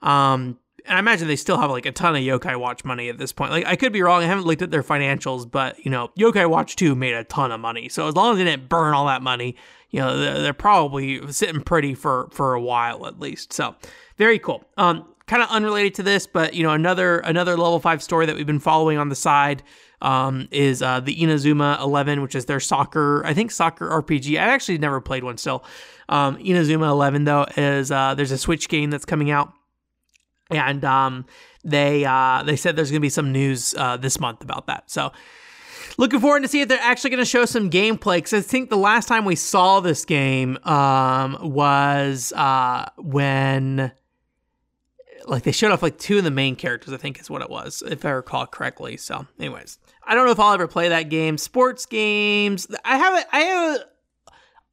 Um, 0.00 0.58
I 0.88 0.98
imagine 0.98 1.28
they 1.28 1.36
still 1.36 1.58
have 1.58 1.70
like 1.70 1.86
a 1.86 1.92
ton 1.92 2.16
of 2.16 2.22
Yokai 2.22 2.58
Watch 2.58 2.84
money 2.84 3.08
at 3.08 3.18
this 3.18 3.32
point. 3.32 3.50
Like 3.50 3.66
I 3.66 3.76
could 3.76 3.92
be 3.92 4.02
wrong. 4.02 4.22
I 4.22 4.26
haven't 4.26 4.44
looked 4.44 4.62
at 4.62 4.70
their 4.70 4.82
financials, 4.82 5.50
but 5.50 5.84
you 5.84 5.90
know, 5.90 6.10
Yokai 6.18 6.48
Watch 6.48 6.76
2 6.76 6.94
made 6.94 7.14
a 7.14 7.24
ton 7.24 7.52
of 7.52 7.60
money. 7.60 7.88
So 7.88 8.08
as 8.08 8.14
long 8.14 8.32
as 8.32 8.38
they 8.38 8.44
didn't 8.44 8.68
burn 8.68 8.94
all 8.94 9.06
that 9.06 9.22
money, 9.22 9.56
you 9.90 10.00
know, 10.00 10.18
they're, 10.18 10.42
they're 10.42 10.52
probably 10.52 11.30
sitting 11.32 11.62
pretty 11.62 11.94
for 11.94 12.28
for 12.32 12.54
a 12.54 12.60
while 12.60 13.06
at 13.06 13.20
least. 13.20 13.52
So 13.52 13.74
very 14.16 14.38
cool. 14.38 14.64
Um, 14.76 15.06
kind 15.26 15.42
of 15.42 15.48
unrelated 15.50 15.94
to 15.94 16.02
this, 16.02 16.26
but 16.26 16.54
you 16.54 16.62
know, 16.62 16.72
another 16.72 17.18
another 17.18 17.56
level 17.56 17.78
five 17.80 18.02
story 18.02 18.26
that 18.26 18.36
we've 18.36 18.46
been 18.46 18.58
following 18.58 18.98
on 18.98 19.08
the 19.08 19.14
side 19.14 19.62
um, 20.00 20.48
is 20.50 20.82
uh, 20.82 21.00
the 21.00 21.14
Inazuma 21.16 21.80
11, 21.80 22.22
which 22.22 22.34
is 22.34 22.46
their 22.46 22.60
soccer, 22.60 23.24
I 23.24 23.34
think 23.34 23.50
soccer 23.50 23.88
RPG. 23.88 24.38
I've 24.38 24.48
actually 24.48 24.78
never 24.78 25.00
played 25.00 25.24
one 25.24 25.38
still. 25.38 25.64
Um, 26.08 26.38
Inazuma 26.38 26.88
11 26.88 27.24
though 27.24 27.46
is 27.56 27.90
uh, 27.90 28.14
there's 28.14 28.30
a 28.30 28.38
Switch 28.38 28.68
game 28.68 28.90
that's 28.90 29.04
coming 29.04 29.30
out 29.30 29.52
and 30.50 30.84
um, 30.84 31.26
they 31.64 32.04
uh, 32.04 32.42
they 32.44 32.56
said 32.56 32.76
there's 32.76 32.90
going 32.90 33.00
to 33.00 33.04
be 33.04 33.10
some 33.10 33.32
news 33.32 33.74
uh, 33.76 33.96
this 33.96 34.18
month 34.20 34.42
about 34.42 34.66
that. 34.66 34.90
So 34.90 35.12
looking 35.96 36.20
forward 36.20 36.42
to 36.42 36.48
see 36.48 36.60
if 36.60 36.68
they're 36.68 36.78
actually 36.80 37.10
going 37.10 37.18
to 37.18 37.26
show 37.26 37.44
some 37.44 37.70
gameplay. 37.70 38.16
Because 38.16 38.34
I 38.34 38.40
think 38.40 38.70
the 38.70 38.76
last 38.76 39.08
time 39.08 39.24
we 39.24 39.36
saw 39.36 39.80
this 39.80 40.04
game 40.04 40.58
um, 40.64 41.38
was 41.42 42.32
uh, 42.34 42.88
when 42.96 43.92
like 45.26 45.42
they 45.42 45.52
showed 45.52 45.72
off 45.72 45.82
like 45.82 45.98
two 45.98 46.18
of 46.18 46.24
the 46.24 46.30
main 46.30 46.56
characters. 46.56 46.94
I 46.94 46.96
think 46.96 47.20
is 47.20 47.28
what 47.28 47.42
it 47.42 47.50
was, 47.50 47.82
if 47.86 48.04
I 48.04 48.10
recall 48.10 48.46
correctly. 48.46 48.96
So, 48.96 49.26
anyways, 49.38 49.78
I 50.04 50.14
don't 50.14 50.24
know 50.24 50.32
if 50.32 50.40
I'll 50.40 50.54
ever 50.54 50.68
play 50.68 50.88
that 50.88 51.10
game. 51.10 51.36
Sports 51.36 51.84
games, 51.86 52.66
I 52.84 52.96
haven't. 52.96 53.26
I 53.32 53.40
have 53.40 53.80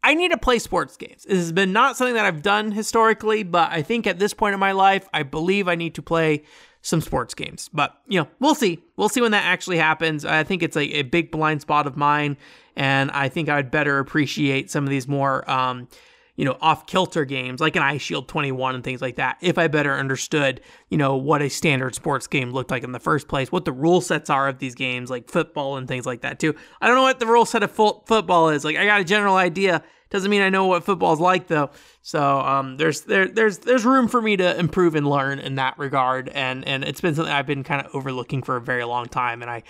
I 0.06 0.14
need 0.14 0.30
to 0.30 0.38
play 0.38 0.60
sports 0.60 0.98
games. 0.98 1.24
This 1.24 1.40
has 1.40 1.52
been 1.52 1.74
not 1.74 1.98
something 1.98 2.14
that 2.14 2.26
I've 2.26 2.44
done 2.44 2.72
historically, 2.72 3.42
but 3.42 3.72
I 3.72 3.82
think 3.82 4.06
at 4.06 4.20
this 4.20 4.36
point 4.36 4.54
in 4.54 4.60
my 4.60 4.72
life, 4.72 5.10
I 5.12 5.24
believe 5.24 5.68
I 5.68 5.74
need 5.74 5.96
to 5.96 6.04
play 6.04 6.44
some 6.84 7.02
sports 7.02 7.34
games. 7.34 7.72
But, 7.74 8.00
you 8.08 8.20
know, 8.20 8.28
we'll 8.40 8.54
see. 8.54 8.84
We'll 8.98 9.10
see 9.10 9.22
when 9.22 9.32
that 9.32 9.46
actually 9.46 9.78
happens. 9.78 10.24
I 10.24 10.44
think 10.44 10.62
it's 10.62 10.78
a, 10.78 10.84
a 11.00 11.02
big 11.02 11.32
blind 11.32 11.62
spot 11.62 11.88
of 11.88 11.98
mine, 11.98 12.38
and 12.76 13.10
I 13.10 13.30
think 13.30 13.50
I 13.50 13.56
would 13.56 13.72
better 13.72 13.98
appreciate 13.98 14.70
some 14.70 14.84
of 14.84 14.92
these 14.92 15.08
more 15.08 15.50
um, 15.50 15.88
you 16.36 16.44
know, 16.44 16.58
off 16.62 16.86
kilter 16.86 17.24
games 17.26 17.62
like 17.62 17.76
an 17.76 17.82
Ice 17.82 18.04
Eyeshield 18.04 18.28
21 18.28 18.76
and 18.76 18.84
things 18.84 19.02
like 19.02 19.16
that, 19.16 19.38
if 19.42 19.58
I 19.58 19.68
better 19.68 19.94
understood, 19.94 20.62
you 20.90 20.98
know, 20.98 21.16
what 21.16 21.42
a 21.42 21.50
standard 21.50 21.96
sports 21.96 22.28
game 22.28 22.52
looked 22.52 22.72
like 22.72 22.84
in 22.84 22.92
the 22.92 23.00
first 23.00 23.28
place, 23.28 23.52
what 23.52 23.66
the 23.66 23.72
rule 23.72 24.02
sets 24.02 24.30
are 24.30 24.48
of 24.48 24.60
these 24.60 24.76
games, 24.76 25.10
like 25.10 25.30
football 25.30 25.78
and 25.78 25.88
things 25.88 26.06
like 26.06 26.22
that 26.22 26.40
too. 26.40 26.54
I 26.82 26.88
don't 26.88 26.96
know 26.96 27.04
what 27.04 27.20
the 27.20 27.26
rule 27.26 27.46
set 27.46 27.64
of 27.64 27.72
fo- 27.72 28.04
football 28.06 28.50
is. 28.50 28.66
Like, 28.66 28.76
I 28.76 28.86
got 28.86 29.02
a 29.02 29.06
general 29.06 29.38
idea. 29.38 29.82
Doesn't 30.10 30.30
mean 30.30 30.42
I 30.42 30.50
know 30.50 30.66
what 30.68 30.84
football's 30.84 31.20
like 31.20 31.48
though. 31.48 31.72
So 32.02 32.40
um, 32.40 32.78
there's 32.78 33.02
there 33.02 33.28
there's 33.28 33.60
there's 33.60 33.86
room 33.86 34.08
for 34.08 34.22
me 34.22 34.38
to 34.38 34.58
improve 34.60 34.96
and 34.96 35.10
learn 35.10 35.40
in 35.40 35.56
that 35.56 35.78
regard, 35.78 36.30
and 36.30 36.68
and 36.68 36.84
it's 36.84 37.02
been 37.02 37.16
something 37.16 37.34
I've 37.34 37.48
been 37.48 37.64
kind 37.64 37.86
of 37.86 37.94
overlooking 37.96 38.44
for 38.44 38.56
a 38.56 38.62
very 38.62 38.84
long 38.84 39.08
time, 39.08 39.42
and 39.42 39.50
I 39.50 39.64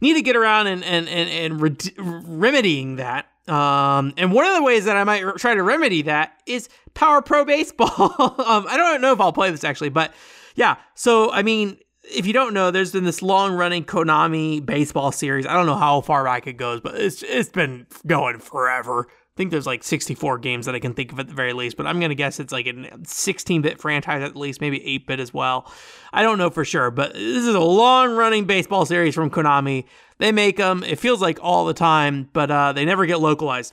need 0.00 0.14
to 0.14 0.22
get 0.22 0.36
around 0.36 0.66
and 0.66 0.84
and 0.84 1.08
and, 1.08 1.30
and 1.30 1.60
re- 1.60 1.76
remedying 1.96 2.96
that 2.96 3.26
um, 3.50 4.12
and 4.16 4.32
one 4.32 4.46
of 4.46 4.54
the 4.54 4.62
ways 4.62 4.84
that 4.84 4.96
I 4.96 5.04
might 5.04 5.24
try 5.38 5.54
to 5.54 5.62
remedy 5.62 6.02
that 6.02 6.40
is 6.46 6.68
Power 6.94 7.20
Pro 7.20 7.44
Baseball. 7.44 7.90
um, 8.38 8.66
I 8.68 8.76
don't 8.76 9.00
know 9.00 9.12
if 9.12 9.20
I'll 9.20 9.32
play 9.32 9.50
this 9.50 9.64
actually, 9.64 9.88
but 9.88 10.14
yeah. 10.54 10.76
So, 10.94 11.32
I 11.32 11.42
mean, 11.42 11.78
if 12.02 12.26
you 12.26 12.32
don't 12.32 12.54
know, 12.54 12.70
there's 12.70 12.92
been 12.92 13.04
this 13.04 13.22
long 13.22 13.54
running 13.54 13.84
Konami 13.84 14.64
baseball 14.64 15.10
series. 15.10 15.46
I 15.46 15.54
don't 15.54 15.66
know 15.66 15.76
how 15.76 16.00
far 16.00 16.24
back 16.24 16.46
it 16.46 16.54
goes, 16.54 16.80
but 16.80 16.94
it's 16.94 17.22
it's 17.24 17.48
been 17.48 17.86
going 18.06 18.38
forever. 18.38 19.08
I 19.34 19.36
think 19.36 19.50
there's 19.50 19.66
like 19.66 19.84
64 19.84 20.38
games 20.38 20.66
that 20.66 20.74
I 20.74 20.80
can 20.80 20.92
think 20.92 21.12
of 21.12 21.20
at 21.20 21.28
the 21.28 21.34
very 21.34 21.52
least, 21.52 21.76
but 21.76 21.86
I'm 21.86 21.98
going 21.98 22.10
to 22.10 22.16
guess 22.16 22.40
it's 22.40 22.52
like 22.52 22.66
a 22.66 22.98
16 23.04 23.62
bit 23.62 23.80
franchise 23.80 24.22
at 24.22 24.36
least, 24.36 24.60
maybe 24.60 24.84
8 24.84 25.06
bit 25.06 25.20
as 25.20 25.32
well. 25.32 25.72
I 26.12 26.22
don't 26.22 26.36
know 26.36 26.50
for 26.50 26.64
sure, 26.64 26.90
but 26.90 27.14
this 27.14 27.46
is 27.46 27.54
a 27.54 27.60
long 27.60 28.14
running 28.16 28.44
baseball 28.44 28.84
series 28.84 29.14
from 29.14 29.30
Konami 29.30 29.84
they 30.20 30.32
make 30.32 30.58
them. 30.58 30.84
It 30.84 30.98
feels 30.98 31.20
like 31.20 31.38
all 31.42 31.64
the 31.64 31.74
time, 31.74 32.28
but 32.32 32.50
uh, 32.50 32.74
they 32.74 32.84
never 32.84 33.06
get 33.06 33.20
localized. 33.20 33.72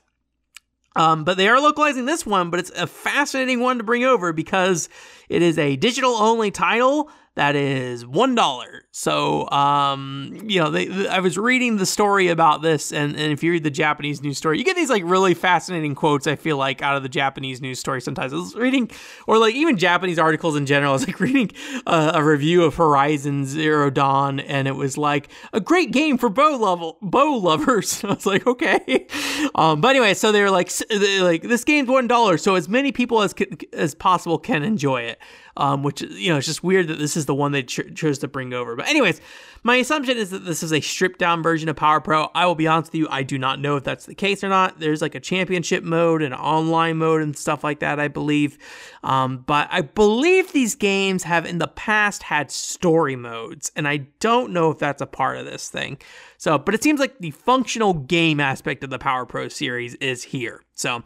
Um, 0.95 1.25
but 1.25 1.37
they 1.37 1.47
are 1.49 1.59
localizing 1.59 2.05
this 2.05 2.25
one, 2.25 2.49
but 2.49 2.59
it's 2.59 2.71
a 2.71 2.87
fascinating 2.87 3.59
one 3.59 3.77
to 3.77 3.83
bring 3.83 4.03
over 4.03 4.33
because 4.33 4.89
it 5.29 5.41
is 5.41 5.59
a 5.59 5.75
digital 5.75 6.11
only 6.11 6.49
title 6.49 7.11
that 7.37 7.55
is 7.55 8.03
one 8.03 8.33
dollar. 8.33 8.81
So, 8.89 9.47
um, 9.51 10.35
you 10.47 10.59
know, 10.59 10.71
they, 10.71 11.07
I 11.07 11.19
was 11.19 11.37
reading 11.37 11.77
the 11.77 11.85
story 11.85 12.29
about 12.29 12.63
this, 12.63 12.91
and, 12.91 13.15
and 13.15 13.31
if 13.31 13.43
you 13.43 13.51
read 13.51 13.63
the 13.63 13.69
Japanese 13.69 14.23
news 14.23 14.39
story, 14.39 14.57
you 14.57 14.63
get 14.63 14.75
these 14.75 14.89
like 14.89 15.03
really 15.05 15.35
fascinating 15.35 15.93
quotes. 15.93 16.25
I 16.25 16.35
feel 16.35 16.57
like 16.57 16.81
out 16.81 16.97
of 16.97 17.03
the 17.03 17.09
Japanese 17.09 17.61
news 17.61 17.79
story 17.79 18.01
sometimes. 18.01 18.33
I 18.33 18.37
was 18.37 18.55
reading, 18.55 18.89
or 19.27 19.37
like 19.37 19.53
even 19.53 19.77
Japanese 19.77 20.17
articles 20.17 20.55
in 20.55 20.65
general. 20.65 20.89
I 20.93 20.93
was 20.93 21.05
like 21.05 21.19
reading 21.19 21.51
a 21.85 22.23
review 22.23 22.63
of 22.63 22.73
Horizon 22.73 23.45
Zero 23.45 23.91
Dawn, 23.91 24.39
and 24.39 24.67
it 24.67 24.75
was 24.75 24.97
like 24.97 25.29
a 25.53 25.59
great 25.59 25.91
game 25.91 26.17
for 26.17 26.29
bow 26.29 26.57
level 26.57 26.97
bow 27.03 27.35
lovers. 27.35 28.03
I 28.03 28.07
was 28.07 28.25
like, 28.25 28.47
okay, 28.47 29.05
um, 29.53 29.79
but 29.79 29.89
anyway, 29.89 30.15
so 30.15 30.31
they 30.31 30.41
were 30.41 30.49
like, 30.49 30.71
like 31.19 31.43
this 31.43 31.63
game's 31.63 31.87
one 31.87 32.07
dollar, 32.07 32.39
so 32.39 32.55
as 32.55 32.67
many 32.67 32.91
people 32.91 33.21
as 33.21 33.35
as 33.73 33.93
possible 33.93 34.39
can 34.39 34.63
enjoy 34.63 35.01
it 35.01 35.19
um, 35.57 35.83
which 35.83 36.01
you 36.01 36.31
know 36.31 36.37
it's 36.37 36.47
just 36.47 36.63
weird 36.63 36.87
that 36.87 36.99
this 36.99 37.17
is 37.17 37.25
the 37.25 37.35
one 37.35 37.51
they 37.51 37.63
ch- 37.63 37.93
chose 37.93 38.19
to 38.19 38.27
bring 38.27 38.53
over. 38.53 38.75
But 38.75 38.87
anyways, 38.87 39.19
my 39.63 39.77
assumption 39.77 40.17
is 40.17 40.29
that 40.29 40.45
this 40.45 40.63
is 40.63 40.71
a 40.71 40.79
stripped 40.79 41.19
down 41.19 41.43
version 41.43 41.67
of 41.67 41.75
Power 41.75 41.99
Pro. 41.99 42.29
I 42.33 42.45
will 42.45 42.55
be 42.55 42.67
honest 42.67 42.91
with 42.91 42.99
you, 42.99 43.07
I 43.09 43.23
do 43.23 43.37
not 43.37 43.59
know 43.59 43.75
if 43.75 43.83
that's 43.83 44.05
the 44.05 44.15
case 44.15 44.43
or 44.43 44.49
not. 44.49 44.79
There's 44.79 45.01
like 45.01 45.15
a 45.15 45.19
championship 45.19 45.83
mode 45.83 46.21
and 46.21 46.33
online 46.33 46.97
mode 46.97 47.21
and 47.21 47.35
stuff 47.35 47.63
like 47.63 47.79
that, 47.79 47.99
I 47.99 48.07
believe. 48.07 48.57
Um, 49.03 49.39
but 49.39 49.67
I 49.71 49.81
believe 49.81 50.53
these 50.53 50.75
games 50.75 51.23
have 51.23 51.45
in 51.45 51.57
the 51.57 51.67
past 51.67 52.23
had 52.23 52.51
story 52.51 53.15
modes, 53.15 53.71
and 53.75 53.87
I 53.87 53.97
don't 54.19 54.53
know 54.53 54.71
if 54.71 54.77
that's 54.77 55.01
a 55.01 55.07
part 55.07 55.37
of 55.37 55.45
this 55.45 55.69
thing. 55.69 55.97
So, 56.37 56.57
but 56.57 56.75
it 56.75 56.83
seems 56.83 56.99
like 56.99 57.17
the 57.19 57.31
functional 57.31 57.93
game 57.93 58.39
aspect 58.39 58.83
of 58.83 58.91
the 58.91 58.99
Power 58.99 59.25
Pro 59.25 59.47
series 59.47 59.95
is 59.95 60.23
here. 60.23 60.63
So, 60.75 61.03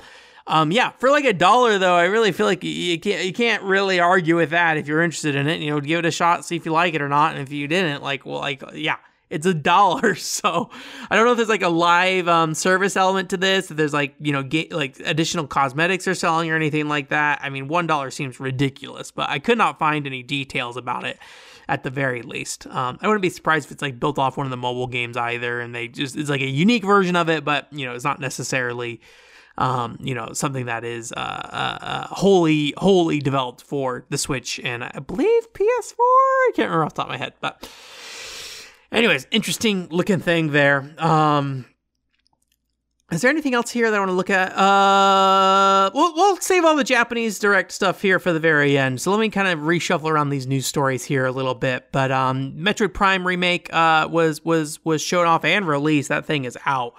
um, 0.47 0.71
yeah, 0.71 0.91
for 0.91 1.09
like 1.09 1.25
a 1.25 1.33
dollar 1.33 1.77
though, 1.77 1.95
I 1.95 2.05
really 2.05 2.31
feel 2.31 2.45
like 2.45 2.63
you 2.63 2.99
can't 2.99 3.25
you 3.25 3.33
can't 3.33 3.63
really 3.63 3.99
argue 3.99 4.35
with 4.35 4.49
that 4.51 4.77
if 4.77 4.87
you're 4.87 5.01
interested 5.01 5.35
in 5.35 5.47
it. 5.47 5.61
You 5.61 5.71
know, 5.71 5.79
give 5.79 5.99
it 5.99 6.05
a 6.05 6.11
shot, 6.11 6.45
see 6.45 6.55
if 6.55 6.65
you 6.65 6.71
like 6.71 6.93
it 6.93 7.01
or 7.01 7.09
not. 7.09 7.33
And 7.33 7.41
if 7.41 7.51
you 7.51 7.67
didn't, 7.67 8.01
like, 8.01 8.25
well, 8.25 8.39
like, 8.39 8.63
yeah, 8.73 8.97
it's 9.29 9.45
a 9.45 9.53
dollar. 9.53 10.15
So 10.15 10.69
I 11.09 11.15
don't 11.15 11.25
know 11.25 11.31
if 11.31 11.37
there's 11.37 11.49
like 11.49 11.61
a 11.61 11.69
live 11.69 12.27
um, 12.27 12.53
service 12.53 12.95
element 12.95 13.29
to 13.31 13.37
this. 13.37 13.71
If 13.71 13.77
there's 13.77 13.93
like 13.93 14.15
you 14.19 14.31
know 14.31 14.43
ga- 14.43 14.69
like 14.71 14.99
additional 15.03 15.47
cosmetics 15.47 16.05
they're 16.05 16.13
selling 16.13 16.51
or 16.51 16.55
anything 16.55 16.87
like 16.87 17.09
that. 17.09 17.39
I 17.41 17.49
mean, 17.49 17.67
one 17.67 17.87
dollar 17.87 18.11
seems 18.11 18.39
ridiculous, 18.39 19.11
but 19.11 19.29
I 19.29 19.39
could 19.39 19.57
not 19.57 19.79
find 19.79 20.05
any 20.05 20.23
details 20.23 20.77
about 20.77 21.05
it 21.05 21.17
at 21.69 21.83
the 21.83 21.89
very 21.89 22.21
least. 22.21 22.67
Um, 22.67 22.99
I 23.01 23.07
wouldn't 23.07 23.21
be 23.21 23.29
surprised 23.29 23.67
if 23.67 23.71
it's 23.71 23.81
like 23.81 23.99
built 23.99 24.19
off 24.19 24.37
one 24.37 24.45
of 24.45 24.51
the 24.51 24.57
mobile 24.57 24.87
games 24.87 25.17
either, 25.17 25.61
and 25.61 25.73
they 25.73 25.87
just 25.87 26.17
it's 26.17 26.29
like 26.29 26.41
a 26.41 26.49
unique 26.49 26.83
version 26.83 27.15
of 27.15 27.29
it, 27.29 27.45
but 27.45 27.67
you 27.71 27.85
know 27.85 27.95
it's 27.95 28.03
not 28.03 28.19
necessarily 28.19 28.99
um, 29.57 29.97
you 30.01 30.15
know, 30.15 30.33
something 30.33 30.65
that 30.65 30.83
is 30.83 31.11
uh, 31.11 31.15
uh, 31.19 31.85
uh, 31.85 32.07
wholly, 32.07 32.73
wholly 32.77 33.19
developed 33.19 33.61
for 33.61 34.05
the 34.09 34.17
Switch 34.17 34.59
and 34.63 34.83
I 34.83 34.99
believe 34.99 35.53
PS4. 35.53 35.93
I 35.99 36.51
can't 36.55 36.69
remember 36.69 36.85
off 36.85 36.93
the 36.93 37.01
top 37.01 37.07
of 37.07 37.11
my 37.11 37.17
head, 37.17 37.33
but 37.41 37.69
anyways, 38.91 39.27
interesting 39.31 39.87
looking 39.89 40.19
thing 40.19 40.51
there. 40.51 40.93
Um, 40.97 41.65
is 43.11 43.19
there 43.21 43.29
anything 43.29 43.53
else 43.53 43.69
here 43.69 43.91
that 43.91 43.97
I 43.97 43.99
want 43.99 44.09
to 44.09 44.15
look 44.15 44.29
at? 44.29 44.57
Uh, 44.57 45.91
we'll, 45.93 46.15
we'll 46.15 46.37
save 46.37 46.63
all 46.63 46.77
the 46.77 46.83
Japanese 46.85 47.39
direct 47.39 47.73
stuff 47.73 48.01
here 48.01 48.19
for 48.19 48.31
the 48.31 48.39
very 48.39 48.77
end. 48.77 49.01
So 49.01 49.11
let 49.11 49.19
me 49.19 49.29
kind 49.29 49.49
of 49.49 49.59
reshuffle 49.59 50.09
around 50.09 50.29
these 50.29 50.47
news 50.47 50.65
stories 50.65 51.03
here 51.03 51.25
a 51.25 51.31
little 51.31 51.53
bit. 51.53 51.89
But 51.91 52.09
um, 52.09 52.53
Metroid 52.53 52.93
Prime 52.93 53.27
remake 53.27 53.71
uh, 53.73 54.07
was 54.09 54.45
was 54.45 54.83
was 54.85 55.01
shown 55.01 55.27
off 55.27 55.43
and 55.43 55.67
released. 55.67 56.07
That 56.07 56.25
thing 56.25 56.45
is 56.45 56.57
out. 56.65 56.93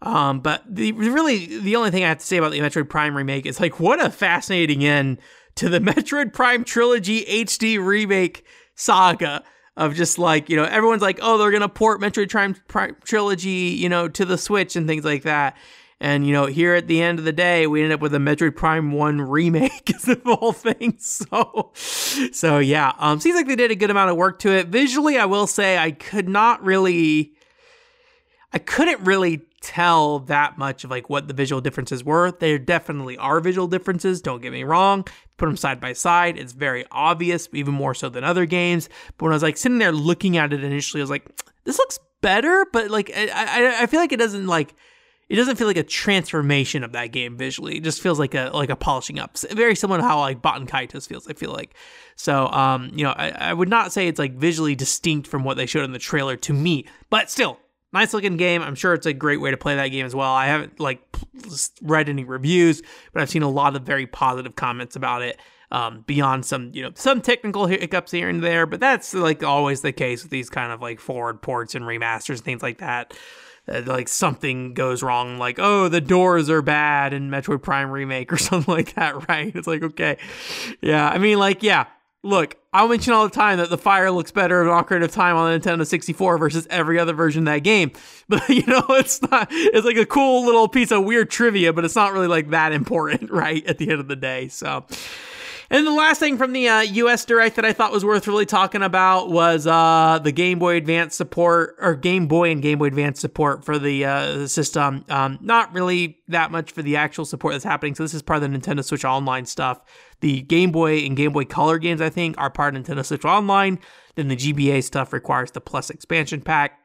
Um, 0.00 0.40
but 0.40 0.62
the 0.68 0.92
really 0.92 1.58
the 1.58 1.76
only 1.76 1.90
thing 1.90 2.04
I 2.04 2.08
have 2.08 2.18
to 2.18 2.26
say 2.26 2.36
about 2.36 2.52
the 2.52 2.60
Metroid 2.60 2.88
Prime 2.88 3.16
remake 3.16 3.46
is 3.46 3.58
like 3.58 3.80
what 3.80 4.04
a 4.04 4.10
fascinating 4.10 4.84
end 4.84 5.18
to 5.56 5.68
the 5.68 5.80
Metroid 5.80 6.32
Prime 6.32 6.64
trilogy 6.64 7.24
HD 7.24 7.84
remake 7.84 8.44
saga 8.76 9.42
of 9.76 9.94
just 9.94 10.18
like 10.18 10.48
you 10.48 10.56
know 10.56 10.64
everyone's 10.64 11.02
like 11.02 11.18
oh 11.20 11.36
they're 11.36 11.50
gonna 11.50 11.68
port 11.68 12.00
Metroid 12.00 12.30
Prime, 12.30 12.54
Prime 12.68 12.96
trilogy 13.04 13.48
you 13.50 13.88
know 13.88 14.08
to 14.08 14.24
the 14.24 14.38
Switch 14.38 14.76
and 14.76 14.86
things 14.86 15.04
like 15.04 15.24
that. 15.24 15.56
And 16.00 16.24
you 16.24 16.32
know, 16.32 16.46
here 16.46 16.76
at 16.76 16.86
the 16.86 17.02
end 17.02 17.18
of 17.18 17.24
the 17.24 17.32
day, 17.32 17.66
we 17.66 17.80
ended 17.80 17.94
up 17.94 18.00
with 18.00 18.14
a 18.14 18.18
Metroid 18.18 18.54
Prime 18.54 18.92
One 18.92 19.20
remake 19.28 19.90
of 19.94 20.02
the 20.02 20.36
whole 20.36 20.52
thing. 20.52 20.96
So, 20.98 21.72
so 21.74 22.58
yeah, 22.60 22.92
um, 22.98 23.18
seems 23.18 23.34
like 23.34 23.48
they 23.48 23.56
did 23.56 23.72
a 23.72 23.74
good 23.74 23.90
amount 23.90 24.10
of 24.10 24.16
work 24.16 24.38
to 24.40 24.52
it. 24.52 24.68
Visually, 24.68 25.18
I 25.18 25.24
will 25.24 25.48
say 25.48 25.76
I 25.76 25.90
could 25.90 26.28
not 26.28 26.62
really, 26.62 27.32
I 28.52 28.58
couldn't 28.58 29.00
really 29.00 29.47
tell 29.60 30.20
that 30.20 30.56
much 30.56 30.84
of 30.84 30.90
like 30.90 31.10
what 31.10 31.28
the 31.28 31.34
visual 31.34 31.60
differences 31.60 32.04
were. 32.04 32.30
There 32.30 32.58
definitely 32.58 33.18
are 33.18 33.40
visual 33.40 33.66
differences, 33.66 34.20
don't 34.20 34.40
get 34.40 34.52
me 34.52 34.64
wrong. 34.64 35.04
Put 35.36 35.46
them 35.46 35.56
side 35.56 35.80
by 35.80 35.92
side, 35.92 36.38
it's 36.38 36.52
very 36.52 36.84
obvious, 36.90 37.48
even 37.52 37.74
more 37.74 37.94
so 37.94 38.08
than 38.08 38.24
other 38.24 38.46
games. 38.46 38.88
But 39.16 39.26
when 39.26 39.32
I 39.32 39.36
was 39.36 39.42
like 39.42 39.56
sitting 39.56 39.78
there 39.78 39.92
looking 39.92 40.36
at 40.36 40.52
it 40.52 40.62
initially, 40.62 41.00
I 41.00 41.04
was 41.04 41.10
like, 41.10 41.28
this 41.64 41.78
looks 41.78 41.98
better, 42.20 42.66
but 42.72 42.90
like 42.90 43.10
I, 43.14 43.28
I, 43.28 43.82
I 43.82 43.86
feel 43.86 44.00
like 44.00 44.12
it 44.12 44.18
doesn't 44.18 44.46
like 44.46 44.74
it 45.28 45.36
doesn't 45.36 45.56
feel 45.56 45.66
like 45.66 45.76
a 45.76 45.82
transformation 45.82 46.82
of 46.82 46.92
that 46.92 47.08
game 47.08 47.36
visually. 47.36 47.76
It 47.76 47.84
just 47.84 48.00
feels 48.00 48.18
like 48.18 48.34
a 48.34 48.50
like 48.54 48.70
a 48.70 48.76
polishing 48.76 49.18
up. 49.18 49.36
Very 49.38 49.74
similar 49.74 50.00
to 50.00 50.06
how 50.06 50.20
like 50.20 50.40
Baten 50.40 50.66
Kaitos 50.66 51.06
feels, 51.06 51.28
I 51.28 51.34
feel 51.34 51.52
like. 51.52 51.74
So 52.16 52.46
um, 52.48 52.90
you 52.94 53.04
know, 53.04 53.10
I, 53.10 53.30
I 53.30 53.52
would 53.52 53.68
not 53.68 53.92
say 53.92 54.08
it's 54.08 54.18
like 54.18 54.34
visually 54.34 54.74
distinct 54.74 55.28
from 55.28 55.44
what 55.44 55.56
they 55.56 55.66
showed 55.66 55.84
in 55.84 55.92
the 55.92 55.98
trailer 55.98 56.36
to 56.36 56.52
me, 56.52 56.86
but 57.10 57.30
still, 57.30 57.58
nice 57.92 58.12
looking 58.12 58.36
game. 58.36 58.62
I'm 58.62 58.74
sure 58.74 58.94
it's 58.94 59.06
a 59.06 59.12
great 59.12 59.40
way 59.40 59.50
to 59.50 59.56
play 59.56 59.76
that 59.76 59.88
game 59.88 60.06
as 60.06 60.14
well. 60.14 60.32
I 60.32 60.46
haven't 60.46 60.80
like 60.80 61.00
read 61.82 62.08
any 62.08 62.24
reviews, 62.24 62.82
but 63.12 63.22
I've 63.22 63.30
seen 63.30 63.42
a 63.42 63.50
lot 63.50 63.76
of 63.76 63.82
very 63.82 64.06
positive 64.06 64.56
comments 64.56 64.96
about 64.96 65.22
it. 65.22 65.38
Um, 65.70 66.02
beyond 66.06 66.46
some, 66.46 66.70
you 66.72 66.82
know, 66.82 66.92
some 66.94 67.20
technical 67.20 67.66
hiccups 67.66 68.10
here 68.10 68.30
and 68.30 68.42
there, 68.42 68.64
but 68.64 68.80
that's 68.80 69.12
like 69.12 69.42
always 69.42 69.82
the 69.82 69.92
case 69.92 70.22
with 70.22 70.30
these 70.30 70.48
kind 70.48 70.72
of 70.72 70.80
like 70.80 70.98
forward 70.98 71.42
ports 71.42 71.74
and 71.74 71.84
remasters 71.84 72.36
and 72.36 72.44
things 72.44 72.62
like 72.62 72.78
that. 72.78 73.12
Uh, 73.68 73.82
like 73.84 74.08
something 74.08 74.72
goes 74.72 75.02
wrong, 75.02 75.36
like 75.36 75.58
oh 75.58 75.90
the 75.90 76.00
doors 76.00 76.48
are 76.48 76.62
bad 76.62 77.12
in 77.12 77.28
Metroid 77.28 77.62
Prime 77.62 77.90
remake 77.90 78.32
or 78.32 78.38
something 78.38 78.72
like 78.72 78.94
that, 78.94 79.28
right? 79.28 79.54
It's 79.54 79.66
like 79.66 79.82
okay, 79.82 80.16
yeah. 80.80 81.06
I 81.06 81.18
mean, 81.18 81.38
like 81.38 81.62
yeah, 81.62 81.84
look, 82.22 82.56
I'll 82.72 82.88
mention 82.88 83.12
all 83.12 83.24
the 83.24 83.34
time 83.34 83.58
that 83.58 83.70
the 83.70 83.78
fire 83.78 84.10
looks 84.10 84.30
better 84.30 84.62
in 84.62 84.68
Ocarina 84.68 85.04
of 85.04 85.12
Time 85.12 85.36
on 85.36 85.50
the 85.50 85.58
Nintendo 85.58 85.86
64 85.86 86.38
versus 86.38 86.66
every 86.70 86.98
other 86.98 87.12
version 87.12 87.42
of 87.46 87.54
that 87.54 87.60
game. 87.60 87.92
But 88.30 88.46
you 88.50 88.62
know, 88.66 88.84
it's 88.90 89.22
not. 89.22 89.48
It's 89.50 89.86
like 89.86 89.96
a 89.96 90.04
cool 90.04 90.44
little 90.44 90.68
piece 90.68 90.92
of 90.92 91.02
weird 91.02 91.30
trivia, 91.30 91.72
but 91.72 91.86
it's 91.86 91.96
not 91.96 92.12
really 92.12 92.26
like 92.26 92.50
that 92.50 92.72
important, 92.72 93.30
right? 93.30 93.64
At 93.64 93.78
the 93.78 93.90
end 93.90 94.00
of 94.00 94.08
the 94.08 94.16
day, 94.16 94.48
so. 94.48 94.84
And 95.70 95.86
the 95.86 95.92
last 95.92 96.18
thing 96.18 96.36
from 96.38 96.52
the 96.52 96.68
uh, 96.68 96.80
US 96.80 97.24
Direct 97.24 97.56
that 97.56 97.64
I 97.64 97.72
thought 97.72 97.90
was 97.90 98.04
worth 98.04 98.26
really 98.26 98.46
talking 98.46 98.82
about 98.82 99.30
was 99.30 99.66
uh, 99.66 100.18
the 100.22 100.32
Game 100.32 100.58
Boy 100.58 100.76
Advance 100.76 101.14
support, 101.14 101.76
or 101.78 101.94
Game 101.94 102.26
Boy 102.26 102.50
and 102.50 102.60
Game 102.60 102.78
Boy 102.78 102.86
Advance 102.86 103.20
support 103.20 103.64
for 103.64 103.78
the, 103.78 104.04
uh, 104.04 104.46
system. 104.46 105.04
Um, 105.08 105.38
not 105.40 105.72
really 105.72 106.18
that 106.28 106.50
much 106.50 106.72
for 106.72 106.82
the 106.82 106.96
actual 106.96 107.24
support 107.24 107.52
that's 107.54 107.64
happening. 107.64 107.94
So 107.94 108.02
this 108.02 108.14
is 108.14 108.22
part 108.22 108.42
of 108.42 108.50
the 108.50 108.58
Nintendo 108.58 108.84
Switch 108.84 109.04
Online 109.04 109.46
stuff. 109.46 109.80
The 110.20 110.42
Game 110.42 110.72
Boy 110.72 110.98
and 110.98 111.16
Game 111.16 111.32
Boy 111.32 111.44
Color 111.44 111.78
games, 111.78 112.00
I 112.00 112.10
think, 112.10 112.36
are 112.38 112.50
part 112.50 112.74
of 112.74 112.82
Nintendo 112.82 113.04
Switch 113.04 113.24
Online. 113.24 113.78
Then 114.16 114.28
the 114.28 114.36
GBA 114.36 114.82
stuff 114.82 115.12
requires 115.12 115.52
the 115.52 115.60
Plus 115.60 115.90
expansion 115.90 116.40
pack. 116.40 116.78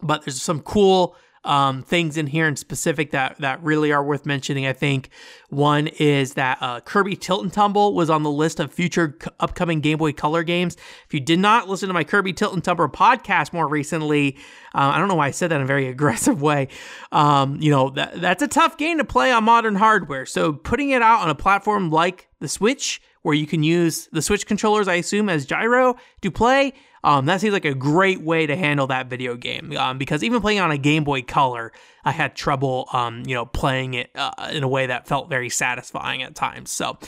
But 0.00 0.24
there's 0.24 0.40
some 0.40 0.60
cool 0.60 1.16
um, 1.44 1.82
things 1.82 2.16
in 2.16 2.26
here 2.26 2.46
in 2.46 2.56
specific 2.56 3.10
that 3.12 3.38
that 3.38 3.62
really 3.62 3.92
are 3.92 4.02
worth 4.02 4.26
mentioning. 4.26 4.66
I 4.66 4.72
think 4.72 5.10
one 5.48 5.86
is 5.86 6.34
that 6.34 6.58
uh, 6.60 6.80
Kirby 6.80 7.16
Tilt 7.16 7.42
and 7.42 7.52
Tumble 7.52 7.94
was 7.94 8.10
on 8.10 8.22
the 8.22 8.30
list 8.30 8.60
of 8.60 8.72
future 8.72 9.16
c- 9.22 9.30
upcoming 9.40 9.80
Game 9.80 9.98
Boy 9.98 10.12
Color 10.12 10.42
games. 10.42 10.76
If 11.06 11.14
you 11.14 11.20
did 11.20 11.38
not 11.38 11.68
listen 11.68 11.88
to 11.88 11.94
my 11.94 12.04
Kirby 12.04 12.32
Tilt 12.32 12.54
and 12.54 12.62
Tumble 12.62 12.88
podcast 12.88 13.52
more 13.52 13.68
recently, 13.68 14.36
uh, 14.74 14.92
I 14.94 14.98
don't 14.98 15.08
know 15.08 15.14
why 15.14 15.28
I 15.28 15.30
said 15.30 15.50
that 15.50 15.56
in 15.56 15.62
a 15.62 15.66
very 15.66 15.86
aggressive 15.88 16.42
way. 16.42 16.68
Um, 17.12 17.60
you 17.60 17.70
know 17.70 17.90
that 17.90 18.20
that's 18.20 18.42
a 18.42 18.48
tough 18.48 18.76
game 18.76 18.98
to 18.98 19.04
play 19.04 19.32
on 19.32 19.44
modern 19.44 19.76
hardware. 19.76 20.26
So 20.26 20.52
putting 20.52 20.90
it 20.90 21.02
out 21.02 21.20
on 21.20 21.30
a 21.30 21.34
platform 21.34 21.90
like 21.90 22.28
the 22.40 22.48
Switch, 22.48 23.00
where 23.22 23.34
you 23.34 23.46
can 23.46 23.62
use 23.62 24.08
the 24.12 24.22
Switch 24.22 24.46
controllers, 24.46 24.88
I 24.88 24.94
assume, 24.94 25.28
as 25.28 25.44
gyro 25.46 25.96
to 26.22 26.30
play 26.30 26.72
um, 27.04 27.26
that 27.26 27.40
seems 27.40 27.52
like 27.52 27.64
a 27.64 27.74
great 27.74 28.20
way 28.20 28.46
to 28.46 28.56
handle 28.56 28.86
that 28.88 29.08
video 29.08 29.36
game 29.36 29.76
um, 29.76 29.98
because 29.98 30.22
even 30.24 30.40
playing 30.40 30.60
on 30.60 30.70
a 30.70 30.78
Game 30.78 31.04
Boy 31.04 31.22
Color, 31.22 31.72
I 32.04 32.12
had 32.12 32.34
trouble, 32.34 32.88
um, 32.92 33.22
you 33.26 33.34
know, 33.34 33.44
playing 33.44 33.94
it 33.94 34.10
uh, 34.14 34.50
in 34.52 34.62
a 34.62 34.68
way 34.68 34.86
that 34.86 35.06
felt 35.06 35.28
very 35.28 35.50
satisfying 35.50 36.22
at 36.22 36.34
times. 36.34 36.70
So, 36.70 36.98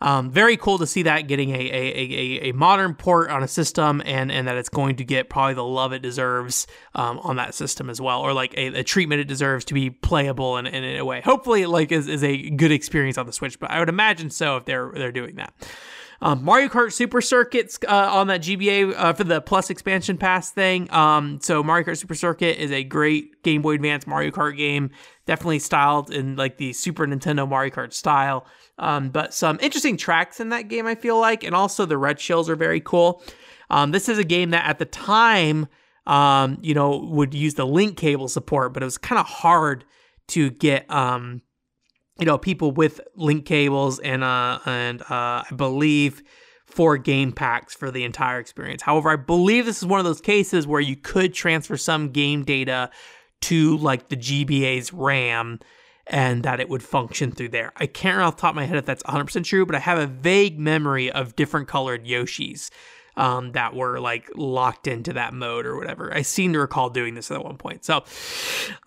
um, 0.00 0.30
very 0.30 0.58
cool 0.58 0.78
to 0.78 0.86
see 0.86 1.02
that 1.04 1.28
getting 1.28 1.50
a, 1.50 1.58
a, 1.58 1.94
a, 1.94 2.50
a, 2.50 2.52
modern 2.52 2.94
port 2.94 3.30
on 3.30 3.42
a 3.42 3.48
system 3.48 4.02
and, 4.04 4.30
and 4.30 4.46
that 4.46 4.56
it's 4.56 4.68
going 4.68 4.96
to 4.96 5.04
get 5.04 5.30
probably 5.30 5.54
the 5.54 5.64
love 5.64 5.94
it 5.94 6.02
deserves 6.02 6.66
um, 6.94 7.18
on 7.20 7.36
that 7.36 7.54
system 7.54 7.88
as 7.88 8.02
well, 8.02 8.20
or 8.20 8.34
like 8.34 8.52
a, 8.56 8.66
a 8.80 8.84
treatment 8.84 9.22
it 9.22 9.28
deserves 9.28 9.64
to 9.66 9.74
be 9.74 9.88
playable 9.88 10.58
in, 10.58 10.66
in, 10.66 10.84
in 10.84 10.98
a 10.98 11.04
way. 11.04 11.22
Hopefully, 11.22 11.64
like 11.64 11.90
is, 11.90 12.06
is 12.06 12.22
a 12.22 12.50
good 12.50 12.72
experience 12.72 13.16
on 13.16 13.24
the 13.24 13.32
Switch, 13.32 13.58
but 13.58 13.70
I 13.70 13.78
would 13.78 13.88
imagine 13.88 14.28
so 14.28 14.58
if 14.58 14.66
they're 14.66 14.92
they're 14.94 15.12
doing 15.12 15.36
that. 15.36 15.54
Um, 16.24 16.42
Mario 16.42 16.68
Kart 16.68 16.90
Super 16.90 17.20
Circuits 17.20 17.78
uh, 17.86 18.08
on 18.10 18.28
that 18.28 18.40
GBA 18.40 18.94
uh, 18.96 19.12
for 19.12 19.24
the 19.24 19.42
Plus 19.42 19.68
expansion 19.68 20.16
pass 20.16 20.50
thing. 20.50 20.90
Um, 20.90 21.38
so 21.42 21.62
Mario 21.62 21.86
Kart 21.86 21.98
Super 21.98 22.14
Circuit 22.14 22.58
is 22.58 22.72
a 22.72 22.82
great 22.82 23.42
Game 23.42 23.60
Boy 23.60 23.74
Advance 23.74 24.06
Mario 24.06 24.30
Kart 24.30 24.56
game, 24.56 24.88
definitely 25.26 25.58
styled 25.58 26.10
in 26.10 26.34
like 26.36 26.56
the 26.56 26.72
Super 26.72 27.06
Nintendo 27.06 27.46
Mario 27.46 27.70
Kart 27.70 27.92
style. 27.92 28.46
Um, 28.78 29.10
but 29.10 29.34
some 29.34 29.58
interesting 29.60 29.98
tracks 29.98 30.40
in 30.40 30.48
that 30.48 30.68
game, 30.68 30.86
I 30.86 30.94
feel 30.94 31.20
like, 31.20 31.44
and 31.44 31.54
also 31.54 31.84
the 31.84 31.98
red 31.98 32.18
shells 32.18 32.48
are 32.48 32.56
very 32.56 32.80
cool. 32.80 33.22
Um, 33.68 33.90
this 33.90 34.08
is 34.08 34.16
a 34.16 34.24
game 34.24 34.48
that 34.50 34.66
at 34.66 34.78
the 34.78 34.86
time, 34.86 35.66
um, 36.06 36.56
you 36.62 36.72
know, 36.72 37.06
would 37.10 37.34
use 37.34 37.52
the 37.52 37.66
link 37.66 37.98
cable 37.98 38.28
support, 38.28 38.72
but 38.72 38.82
it 38.82 38.86
was 38.86 38.96
kind 38.96 39.18
of 39.18 39.26
hard 39.26 39.84
to 40.28 40.50
get 40.52 40.90
um 40.90 41.42
you 42.18 42.26
know, 42.26 42.38
people 42.38 42.70
with 42.70 43.00
link 43.16 43.44
cables 43.46 43.98
and 43.98 44.22
uh 44.22 44.58
and 44.66 45.02
uh 45.02 45.44
I 45.50 45.54
believe 45.54 46.22
four 46.66 46.96
game 46.98 47.32
packs 47.32 47.74
for 47.74 47.90
the 47.90 48.04
entire 48.04 48.38
experience. 48.38 48.82
However, 48.82 49.10
I 49.10 49.16
believe 49.16 49.66
this 49.66 49.78
is 49.78 49.86
one 49.86 50.00
of 50.00 50.04
those 50.04 50.20
cases 50.20 50.66
where 50.66 50.80
you 50.80 50.96
could 50.96 51.34
transfer 51.34 51.76
some 51.76 52.10
game 52.10 52.44
data 52.44 52.90
to 53.42 53.76
like 53.78 54.08
the 54.08 54.16
GBA's 54.16 54.92
RAM 54.92 55.60
and 56.06 56.42
that 56.42 56.60
it 56.60 56.68
would 56.68 56.82
function 56.82 57.30
through 57.30 57.48
there. 57.48 57.72
I 57.76 57.86
can't 57.86 58.16
remember 58.16 58.28
off 58.28 58.36
the 58.36 58.40
top 58.42 58.50
of 58.50 58.56
my 58.56 58.64
head 58.64 58.76
if 58.76 58.86
that's 58.86 59.02
100% 59.04 59.44
true, 59.44 59.64
but 59.64 59.74
I 59.74 59.78
have 59.78 59.98
a 59.98 60.06
vague 60.06 60.58
memory 60.58 61.10
of 61.10 61.36
different 61.36 61.68
colored 61.68 62.04
Yoshis 62.04 62.70
um, 63.16 63.52
that 63.52 63.74
were 63.74 64.00
like 64.00 64.30
locked 64.34 64.86
into 64.86 65.12
that 65.14 65.32
mode 65.34 65.66
or 65.66 65.76
whatever. 65.76 66.12
I 66.14 66.22
seem 66.22 66.52
to 66.52 66.60
recall 66.60 66.90
doing 66.90 67.14
this 67.14 67.30
at 67.30 67.44
one 67.44 67.56
point. 67.56 67.84
So, 67.84 68.04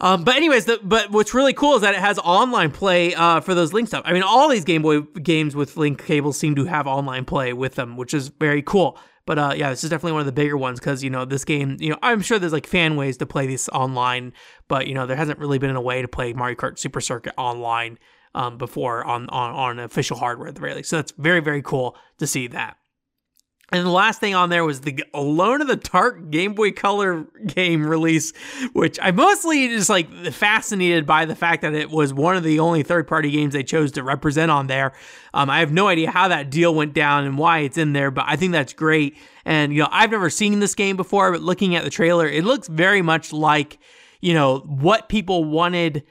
um, 0.02 0.24
but 0.24 0.36
anyways, 0.36 0.66
the, 0.66 0.80
but 0.84 1.12
what's 1.12 1.34
really 1.34 1.54
cool 1.54 1.76
is 1.76 1.82
that 1.82 1.94
it 1.94 2.00
has 2.00 2.20
online 2.20 2.72
play 2.72 3.14
uh, 3.16 3.40
for 3.42 3.54
those 3.54 3.74
link 3.74 3.88
stuff. 3.88 4.04
I 4.06 4.14
mean, 4.14 4.24
all 4.24 4.50
these 4.50 4.66
Game 4.66 4.82
Boy 4.82 5.02
games 5.02 5.56
with 5.56 5.78
link 5.78 6.04
cables 6.06 6.38
seem 6.38 6.56
to 6.56 6.66
have 6.66 6.88
online 6.88 7.26
play 7.26 7.54
with 7.54 7.76
them, 7.76 7.98
which 7.98 8.14
is 8.14 8.30
very 8.30 8.62
cool. 8.62 8.98
But 9.26 9.38
uh, 9.38 9.54
yeah, 9.56 9.70
this 9.70 9.84
is 9.84 9.90
definitely 9.90 10.14
one 10.14 10.22
of 10.22 10.26
the 10.26 10.32
bigger 10.32 10.58
ones 10.58 10.80
because 10.80 11.04
you 11.04 11.10
know 11.10 11.26
this 11.26 11.44
game. 11.44 11.76
You 11.80 11.90
know, 11.90 12.00
I'm 12.02 12.22
sure 12.22 12.40
there's 12.40 12.54
like 12.54 12.66
fan 12.66 12.96
ways 12.96 13.18
to 13.18 13.26
play 13.26 13.46
this 13.46 13.68
online, 13.70 14.34
but 14.70 14.88
you 14.88 14.94
know 14.94 15.06
there 15.06 15.18
hasn't 15.18 15.38
really 15.38 15.60
been 15.60 15.76
a 15.76 15.82
way 15.82 16.02
to 16.02 16.08
play 16.08 16.32
Mario 16.32 16.56
Kart 16.56 16.80
Super 16.80 17.02
Circuit 17.02 17.34
online 17.38 18.00
um, 18.34 18.58
before 18.58 19.04
on, 19.04 19.28
on 19.30 19.52
on 19.52 19.80
official 19.80 20.16
hardware 20.16 20.48
at 20.48 20.56
the 20.56 20.62
very 20.62 20.76
least. 20.76 20.90
So 20.90 20.96
that's 20.96 21.12
very 21.18 21.42
very 21.42 21.62
cool 21.62 21.98
to 22.20 22.26
see 22.26 22.48
that. 22.48 22.78
And 23.70 23.86
the 23.86 23.91
last 23.91 24.22
thing 24.22 24.34
on 24.34 24.49
there 24.49 24.63
was 24.63 24.80
the 24.82 25.03
Alone 25.13 25.59
in 25.59 25.68
the 25.68 25.76
Dark 25.76 26.30
Game 26.30 26.53
Boy 26.53 26.72
Color 26.72 27.26
game 27.47 27.86
release, 27.86 28.32
which 28.72 28.97
I 29.01 29.11
mostly 29.11 29.68
just 29.68 29.89
like 29.89 30.09
fascinated 30.32 31.05
by 31.05 31.26
the 31.26 31.36
fact 31.36 31.63
that 31.63 31.74
it 31.74 31.89
was 31.89 32.13
one 32.13 32.38
of 32.38 32.43
the 32.43 32.61
only 32.61 32.82
third 32.84 33.09
party 33.09 33.30
games 33.30 33.53
they 33.53 33.63
chose 33.63 33.91
to 33.93 34.03
represent 34.03 34.51
on 34.51 34.68
there. 34.68 34.93
Um, 35.34 35.49
I 35.49 35.59
have 35.59 35.74
no 35.74 35.89
idea 35.89 36.09
how 36.09 36.30
that 36.30 36.49
deal 36.49 36.74
went 36.74 36.93
down 36.93 37.26
and 37.26 37.38
why 37.38 37.59
it's 37.59 37.78
in 37.78 37.91
there, 37.91 38.09
but 38.09 38.24
I 38.26 38.38
think 38.38 38.53
that's 38.53 38.72
great. 38.72 39.18
And, 39.43 39.74
you 39.74 39.82
know, 39.82 39.89
I've 39.91 40.11
never 40.11 40.30
seen 40.30 40.61
this 40.61 40.74
game 40.74 40.95
before, 40.95 41.34
but 41.34 41.41
looking 41.41 41.76
at 41.76 41.84
the 41.84 41.89
trailer, 41.89 42.26
it 42.26 42.45
looks 42.45 42.70
very 42.70 43.01
much 43.01 43.34
like, 43.34 43.80
you 44.22 44.34
know, 44.34 44.59
what 44.59 45.09
people 45.09 45.43
wanted 45.43 46.03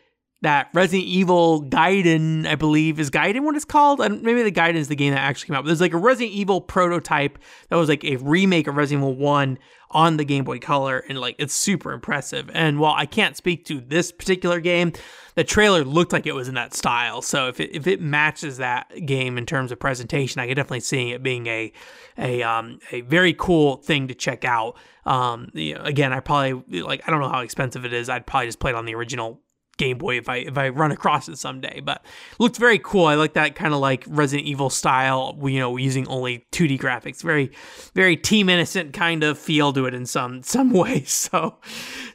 that 0.47 0.68
Resident 0.72 1.09
Evil 1.09 1.64
Gaiden, 1.64 2.47
I 2.47 2.55
believe, 2.55 3.01
is 3.01 3.11
Gaiden 3.11 3.40
what 3.40 3.57
it's 3.57 3.64
called? 3.64 4.01
And 4.01 4.22
maybe 4.22 4.44
the 4.44 4.53
Gaiden 4.53 4.76
is 4.76 4.86
the 4.86 4.94
game 4.94 5.12
that 5.12 5.18
actually 5.18 5.49
came 5.49 5.57
out. 5.57 5.64
But 5.64 5.66
there's 5.66 5.80
like 5.80 5.92
a 5.92 5.99
Resident 5.99 6.36
Evil 6.36 6.61
prototype 6.61 7.40
that 7.68 7.74
was 7.74 7.88
like 7.88 8.05
a 8.05 8.14
remake 8.16 8.68
of 8.68 8.76
Resident 8.76 9.03
Evil 9.03 9.16
1 9.16 9.59
on 9.90 10.16
the 10.18 10.24
Game 10.24 10.44
Boy 10.44 10.61
Color, 10.61 10.99
and 11.09 11.18
like 11.18 11.34
it's 11.40 11.53
super 11.53 11.92
impressive. 11.92 12.49
And 12.55 12.78
while 12.78 12.94
I 12.97 13.07
can't 13.07 13.36
speak 13.36 13.64
to 13.66 13.80
this 13.80 14.12
particular 14.12 14.61
game, 14.61 14.92
the 15.34 15.42
trailer 15.42 15.84
looked 15.84 16.12
like 16.12 16.26
it 16.26 16.34
was 16.34 16.47
in 16.47 16.55
that 16.55 16.74
style. 16.74 17.22
So 17.22 17.49
if 17.49 17.59
it, 17.59 17.74
if 17.74 17.88
it 17.88 18.01
matches 18.01 18.59
that 18.59 19.05
game 19.05 19.38
in 19.38 19.47
terms 19.47 19.72
of 19.72 19.80
presentation, 19.80 20.40
I 20.40 20.47
could 20.47 20.55
definitely 20.55 20.80
see 20.80 21.11
it 21.11 21.24
being 21.24 21.49
a 21.49 21.72
a 22.18 22.42
um 22.44 22.78
a 22.92 23.01
very 23.01 23.34
cool 23.34 23.78
thing 23.78 24.07
to 24.09 24.14
check 24.14 24.44
out. 24.44 24.76
Um, 25.05 25.51
you 25.55 25.74
know, 25.74 25.82
again, 25.82 26.12
I 26.12 26.20
probably 26.20 26.82
like 26.82 27.03
I 27.07 27.11
don't 27.11 27.20
know 27.20 27.28
how 27.28 27.40
expensive 27.40 27.84
it 27.84 27.92
is. 27.92 28.09
I'd 28.09 28.26
probably 28.26 28.47
just 28.47 28.61
play 28.61 28.70
it 28.70 28.76
on 28.76 28.84
the 28.84 28.94
original 28.94 29.40
Game 29.77 29.99
Boy 29.99 30.18
if 30.18 30.29
I 30.29 30.37
if 30.37 30.57
I 30.57 30.68
run 30.68 30.91
across 30.91 31.29
it 31.29 31.39
someday. 31.39 31.81
But 31.81 32.05
looked 32.39 32.57
very 32.57 32.79
cool. 32.79 33.07
I 33.07 33.14
like 33.14 33.35
that 33.35 33.55
kind 33.55 33.74
of 33.74 33.81
like 33.81 34.05
Resident 34.07 34.47
Evil 34.47 34.70
style, 34.70 35.39
you 35.43 35.59
know, 35.59 35.77
using 35.77 36.07
only 36.09 36.47
2D 36.53 36.79
graphics. 36.79 37.22
Very 37.22 37.51
very 37.95 38.16
team 38.16 38.49
innocent 38.49 38.93
kind 38.93 39.22
of 39.22 39.39
feel 39.39 39.72
to 39.72 39.87
it 39.87 39.95
in 39.95 40.07
some 40.07 40.43
some 40.45 40.70
ways. 40.70 41.11
So 41.12 41.57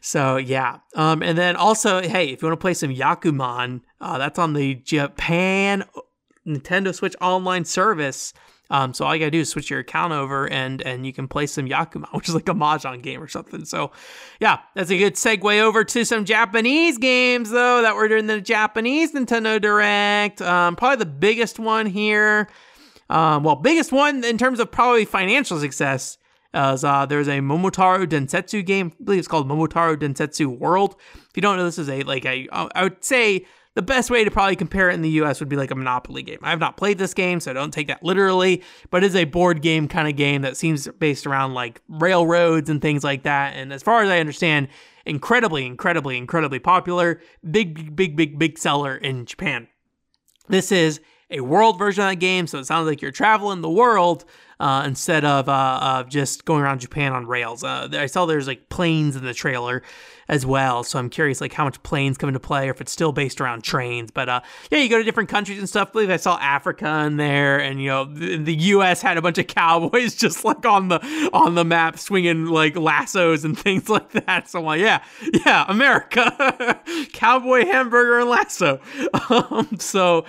so 0.01 0.37
yeah. 0.37 0.79
Um 0.95 1.21
and 1.21 1.37
then 1.37 1.55
also, 1.55 2.01
hey, 2.01 2.29
if 2.29 2.41
you 2.41 2.47
want 2.47 2.59
to 2.59 2.61
play 2.61 2.73
some 2.73 2.93
Yakuman, 2.93 3.81
uh, 3.99 4.17
that's 4.17 4.39
on 4.39 4.53
the 4.53 4.75
Japan 4.75 5.83
Nintendo 6.45 6.93
Switch 6.93 7.15
online 7.21 7.65
service. 7.65 8.33
Um, 8.71 8.93
so 8.93 9.05
all 9.05 9.13
you 9.13 9.19
gotta 9.19 9.31
do 9.31 9.41
is 9.41 9.49
switch 9.49 9.69
your 9.69 9.81
account 9.81 10.13
over 10.13 10.49
and 10.49 10.81
and 10.83 11.05
you 11.05 11.11
can 11.11 11.27
play 11.27 11.45
some 11.45 11.67
Yakuma, 11.67 12.07
which 12.13 12.29
is 12.29 12.33
like 12.33 12.47
a 12.47 12.53
mahjong 12.53 13.03
game 13.03 13.21
or 13.21 13.27
something. 13.27 13.65
So 13.65 13.91
yeah, 14.39 14.59
that's 14.73 14.89
a 14.89 14.97
good 14.97 15.15
segue 15.15 15.59
over 15.59 15.83
to 15.83 16.05
some 16.05 16.23
Japanese 16.23 16.97
games 16.97 17.51
though 17.51 17.81
that 17.81 17.95
were 17.95 18.07
during 18.07 18.27
the 18.27 18.39
Japanese 18.39 19.13
Nintendo 19.13 19.61
Direct. 19.61 20.41
Um, 20.41 20.77
probably 20.77 20.95
the 20.97 21.11
biggest 21.11 21.59
one 21.59 21.85
here. 21.85 22.47
Um, 23.09 23.43
well, 23.43 23.57
biggest 23.57 23.91
one 23.91 24.23
in 24.23 24.37
terms 24.37 24.61
of 24.61 24.71
probably 24.71 25.05
financial 25.05 25.59
success. 25.59 26.17
As 26.53 26.83
uh, 26.83 27.05
there's 27.05 27.29
a 27.29 27.39
Momotaro 27.39 28.05
Densetsu 28.05 28.65
game, 28.65 28.91
I 28.99 29.03
believe 29.05 29.19
it's 29.19 29.27
called 29.27 29.47
Momotaro 29.47 29.95
Densetsu 29.95 30.47
World. 30.47 30.95
If 31.13 31.31
you 31.35 31.41
don't 31.41 31.55
know, 31.55 31.63
this 31.63 31.77
is 31.77 31.89
a 31.89 32.03
like 32.03 32.25
a 32.25 32.47
I 32.51 32.83
would 32.83 33.03
say 33.03 33.45
the 33.73 33.81
best 33.81 34.09
way 34.09 34.23
to 34.23 34.31
probably 34.31 34.55
compare 34.55 34.89
it 34.89 34.93
in 34.93 35.01
the 35.01 35.09
US 35.21 35.39
would 35.39 35.49
be 35.49 35.55
like 35.55 35.71
a 35.71 35.75
Monopoly 35.75 36.23
game. 36.23 36.39
I 36.41 36.49
have 36.49 36.59
not 36.59 36.77
played 36.77 36.97
this 36.97 37.13
game, 37.13 37.39
so 37.39 37.53
don't 37.53 37.73
take 37.73 37.87
that 37.87 38.03
literally, 38.03 38.63
but 38.89 39.03
it's 39.03 39.15
a 39.15 39.23
board 39.23 39.61
game 39.61 39.87
kind 39.87 40.07
of 40.07 40.15
game 40.15 40.41
that 40.41 40.57
seems 40.57 40.87
based 40.99 41.25
around 41.25 41.53
like 41.53 41.81
railroads 41.87 42.69
and 42.69 42.81
things 42.81 43.03
like 43.03 43.23
that. 43.23 43.55
And 43.55 43.71
as 43.71 43.81
far 43.81 44.03
as 44.03 44.09
I 44.09 44.19
understand, 44.19 44.67
incredibly, 45.05 45.65
incredibly, 45.65 46.17
incredibly 46.17 46.59
popular, 46.59 47.21
big, 47.49 47.95
big, 47.95 48.15
big, 48.15 48.37
big 48.37 48.57
seller 48.57 48.95
in 48.95 49.25
Japan. 49.25 49.67
This 50.49 50.71
is 50.71 50.99
a 51.29 51.39
world 51.39 51.79
version 51.79 52.03
of 52.03 52.09
that 52.09 52.15
game, 52.15 52.45
so 52.47 52.59
it 52.59 52.65
sounds 52.65 52.87
like 52.87 53.01
you're 53.01 53.11
traveling 53.11 53.61
the 53.61 53.69
world 53.69 54.25
uh, 54.59 54.83
instead 54.85 55.23
of 55.23 55.47
uh, 55.47 55.79
of 55.81 56.09
just 56.09 56.45
going 56.45 56.61
around 56.61 56.79
Japan 56.79 57.13
on 57.13 57.25
rails. 57.25 57.63
Uh, 57.63 57.87
I 57.93 58.05
saw 58.05 58.25
there's 58.25 58.47
like 58.47 58.69
planes 58.69 59.15
in 59.15 59.23
the 59.23 59.33
trailer 59.33 59.81
as 60.27 60.45
well, 60.45 60.83
so 60.83 60.99
I'm 60.99 61.09
curious 61.09 61.41
like 61.41 61.53
how 61.53 61.65
much 61.65 61.81
planes 61.83 62.17
come 62.17 62.29
into 62.29 62.39
play, 62.39 62.67
or 62.67 62.71
if 62.71 62.81
it's 62.81 62.91
still 62.91 63.11
based 63.11 63.41
around 63.41 63.63
trains. 63.63 64.11
But 64.11 64.29
uh, 64.29 64.41
yeah, 64.69 64.79
you 64.79 64.89
go 64.89 64.97
to 64.97 65.03
different 65.03 65.29
countries 65.29 65.59
and 65.59 65.67
stuff. 65.67 65.89
I 65.89 65.91
believe 65.91 66.09
I 66.09 66.17
saw 66.17 66.37
Africa 66.39 67.03
in 67.05 67.17
there, 67.17 67.59
and 67.59 67.81
you 67.81 67.89
know 67.89 68.05
the, 68.05 68.37
the, 68.37 68.55
U.S. 68.55 69.01
had 69.01 69.17
a 69.17 69.21
bunch 69.21 69.37
of 69.37 69.47
cowboys 69.47 70.15
just 70.15 70.45
like 70.45 70.65
on 70.65 70.89
the 70.89 71.29
on 71.33 71.55
the 71.55 71.65
map 71.65 71.97
swinging 71.99 72.45
like 72.45 72.75
lassos 72.75 73.43
and 73.43 73.57
things 73.59 73.89
like 73.89 74.11
that. 74.11 74.49
So 74.49 74.59
I'm 74.59 74.65
like, 74.65 74.81
yeah, 74.81 75.03
yeah, 75.45 75.65
America, 75.67 76.79
cowboy 77.13 77.65
hamburger 77.65 78.19
and 78.19 78.29
lasso. 78.29 78.79
Um, 79.29 79.77
so 79.79 80.25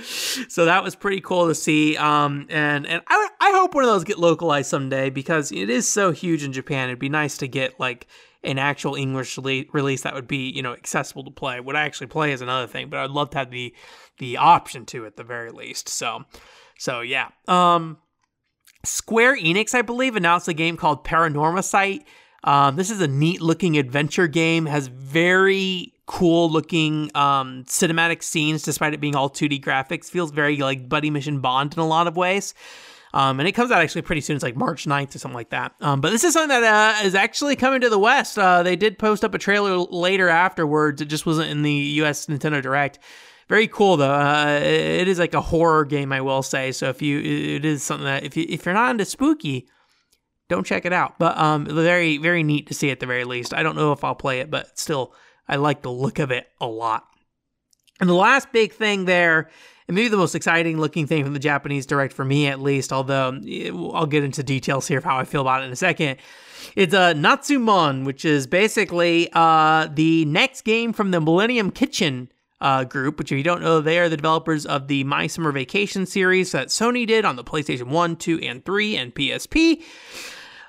so 0.49 0.65
that 0.65 0.83
was 0.83 0.95
pretty 0.95 1.21
cool 1.21 1.49
to 1.49 1.55
see. 1.55 1.97
Um, 1.97 2.47
and 2.49 2.87
and 2.87 3.03
I 3.09 3.29
I 3.41 3.51
hope 3.53 3.75
one 3.75 3.85
of 3.85 3.91
those 3.91 4.05
get 4.05 4.19
localized 4.19 4.71
someday 4.71 5.11
because 5.11 5.53
it 5.53 5.69
is 5.71 5.89
so 5.89 6.11
huge 6.13 6.43
in 6.43 6.53
Japan. 6.53 6.89
It'd 6.89 6.99
be 6.99 7.09
nice 7.09 7.37
to 7.39 7.49
get 7.49 7.79
like 7.79 8.07
an 8.45 8.59
actual 8.59 8.95
English 8.95 9.39
release 9.39 10.03
that 10.03 10.15
would 10.15 10.29
be 10.29 10.51
you 10.51 10.63
know 10.63 10.73
accessible 10.73 11.25
to 11.25 11.31
play. 11.31 11.61
Would 11.61 11.77
I 11.77 11.83
actually 11.83 12.09
play 12.09 12.33
is 12.33 12.41
another 12.41 12.67
thing, 12.67 12.89
but 12.89 12.99
I'd 12.99 13.11
love 13.11 13.31
to 13.31 13.39
have 13.39 13.51
the 13.51 13.75
the 14.19 14.37
option 14.37 14.87
to 14.87 15.07
at 15.07 15.17
the 15.17 15.25
very 15.25 15.51
least. 15.51 15.89
So 15.89 16.25
so 16.79 17.01
yeah. 17.01 17.29
Um, 17.49 17.99
Square 18.85 19.37
Enix, 19.39 19.75
I 19.75 19.83
believe, 19.83 20.17
announced 20.17 20.49
a 20.49 20.55
game 20.55 20.77
called 20.77 21.05
Paranormasight. 21.05 22.05
Um, 22.45 22.75
this 22.75 22.91
is 22.91 23.01
a 23.01 23.07
neat 23.07 23.41
looking 23.41 23.79
adventure 23.79 24.27
game. 24.27 24.67
Has 24.67 24.89
very 24.89 25.93
cool 26.07 26.51
looking 26.51 27.11
um, 27.15 27.65
cinematic 27.69 28.23
scenes, 28.23 28.63
despite 28.63 28.93
it 28.93 29.01
being 29.01 29.15
all 29.15 29.31
2D 29.31 29.63
graphics. 29.63 30.11
Feels 30.11 30.33
very 30.33 30.57
like 30.57 30.89
Buddy 30.89 31.11
Mission 31.11 31.41
Bond 31.41 31.75
in 31.75 31.79
a 31.79 31.87
lot 31.87 32.09
of 32.09 32.17
ways. 32.17 32.55
Um, 33.15 33.41
and 33.41 33.49
it 33.49 33.53
comes 33.53 33.71
out 33.71 33.83
actually 33.83 34.03
pretty 34.03 34.23
soon. 34.23 34.37
It's 34.37 34.43
like 34.43 34.57
March 34.57 34.87
9th 34.87 35.15
or 35.15 35.19
something 35.19 35.37
like 35.37 35.51
that. 35.51 35.75
Um, 35.81 36.01
but 36.01 36.11
this 36.11 36.25
is 36.25 36.33
something 36.33 36.49
that 36.49 37.01
uh, 37.03 37.07
is 37.07 37.15
actually 37.15 37.57
coming 37.57 37.83
to 37.83 37.91
the 37.91 37.99
West. 37.99 38.39
Uh, 38.39 38.63
they 38.63 38.77
did 38.77 38.99
post 38.99 39.25
up 39.25 39.35
a 39.35 39.39
trailer 39.39 39.77
later 39.77 40.29
afterwards. 40.29 41.03
It 41.03 41.07
just 41.07 41.27
wasn't 41.27 41.51
in 41.51 41.63
the 41.63 41.73
US 41.73 42.27
Nintendo 42.27 42.63
Direct. 42.63 42.99
Very 43.49 43.69
cool 43.69 43.99
though. 43.99 44.15
Uh, 44.15 44.61
it 44.63 45.09
is 45.09 45.19
like 45.19 45.35
a 45.35 45.41
horror 45.43 45.85
game, 45.85 46.11
I 46.11 46.23
will 46.23 46.43
say. 46.43 46.73
So 46.73 46.89
if 46.89 47.03
you, 47.03 47.19
it 47.19 47.67
is 47.67 47.83
something 47.83 48.07
that 48.07 48.25
if 48.25 48.35
you 48.37 48.47
if 48.49 48.65
you're 48.65 48.75
not 48.75 48.93
into 48.93 49.05
spooky, 49.05 49.69
don't 50.49 50.65
check 50.65 50.87
it 50.87 50.93
out. 50.93 51.19
But 51.19 51.37
um, 51.37 51.67
very 51.67 52.17
very 52.17 52.43
neat 52.43 52.69
to 52.69 52.75
see 52.75 52.91
at 52.91 53.01
the 53.01 53.07
very 53.07 53.25
least. 53.25 53.53
I 53.53 53.63
don't 53.63 53.77
know 53.77 53.93
if 53.93 54.05
I'll 54.05 54.15
play 54.15 54.41
it, 54.41 54.51
but 54.51 54.79
still, 54.79 55.15
I 55.47 55.57
like 55.57 55.83
the 55.83 55.91
look 55.91 56.19
of 56.19 56.31
it 56.31 56.47
a 56.63 56.67
lot. 56.67 57.05
And 58.01 58.09
the 58.09 58.15
last 58.15 58.53
big 58.53 58.73
thing 58.73 59.05
there 59.05 59.51
and 59.89 59.95
maybe 59.95 60.09
the 60.09 60.17
most 60.17 60.35
exciting 60.35 60.79
looking 60.79 61.07
thing 61.07 61.25
from 61.25 61.33
the 61.33 61.39
Japanese 61.39 61.87
Direct 61.87 62.13
for 62.13 62.25
me, 62.25 62.47
at 62.47 62.61
least, 62.61 62.93
although 62.93 63.41
eh, 63.47 63.71
I'll 63.71 64.07
get 64.07 64.25
into 64.25 64.43
details 64.43 64.89
here 64.89 64.99
of 64.99 65.05
how 65.05 65.19
I 65.19 65.25
feel 65.25 65.41
about 65.41 65.63
it 65.63 65.67
in 65.67 65.73
a 65.73 65.77
second. 65.77 66.19
It's 66.77 66.95
a 66.95 67.01
uh, 67.01 67.15
Natsumon, 67.15 68.05
which 68.05 68.25
is 68.25 68.47
basically 68.47 69.29
uh, 69.33 69.89
the 69.93 70.25
next 70.27 70.63
game 70.63 70.93
from 70.93 71.11
the 71.11 71.21
Millennium 71.21 71.71
Kitchen 71.71 72.31
uh, 72.61 72.85
group, 72.85 73.19
which 73.19 73.33
if 73.33 73.37
you 73.37 73.45
don't 73.45 73.61
know, 73.61 73.81
they 73.81 73.99
are 73.99 74.09
the 74.09 74.17
developers 74.17 74.65
of 74.65 74.87
the 74.87 75.03
My 75.05 75.27
Summer 75.27 75.51
Vacation 75.51 76.07
series 76.07 76.53
that 76.53 76.69
Sony 76.69 77.07
did 77.07 77.25
on 77.25 77.37
the 77.37 77.45
PlayStation 77.45 77.89
1, 77.89 78.17
2, 78.17 78.39
and 78.41 78.65
3 78.65 78.97
and 78.97 79.15
PSP. 79.15 79.83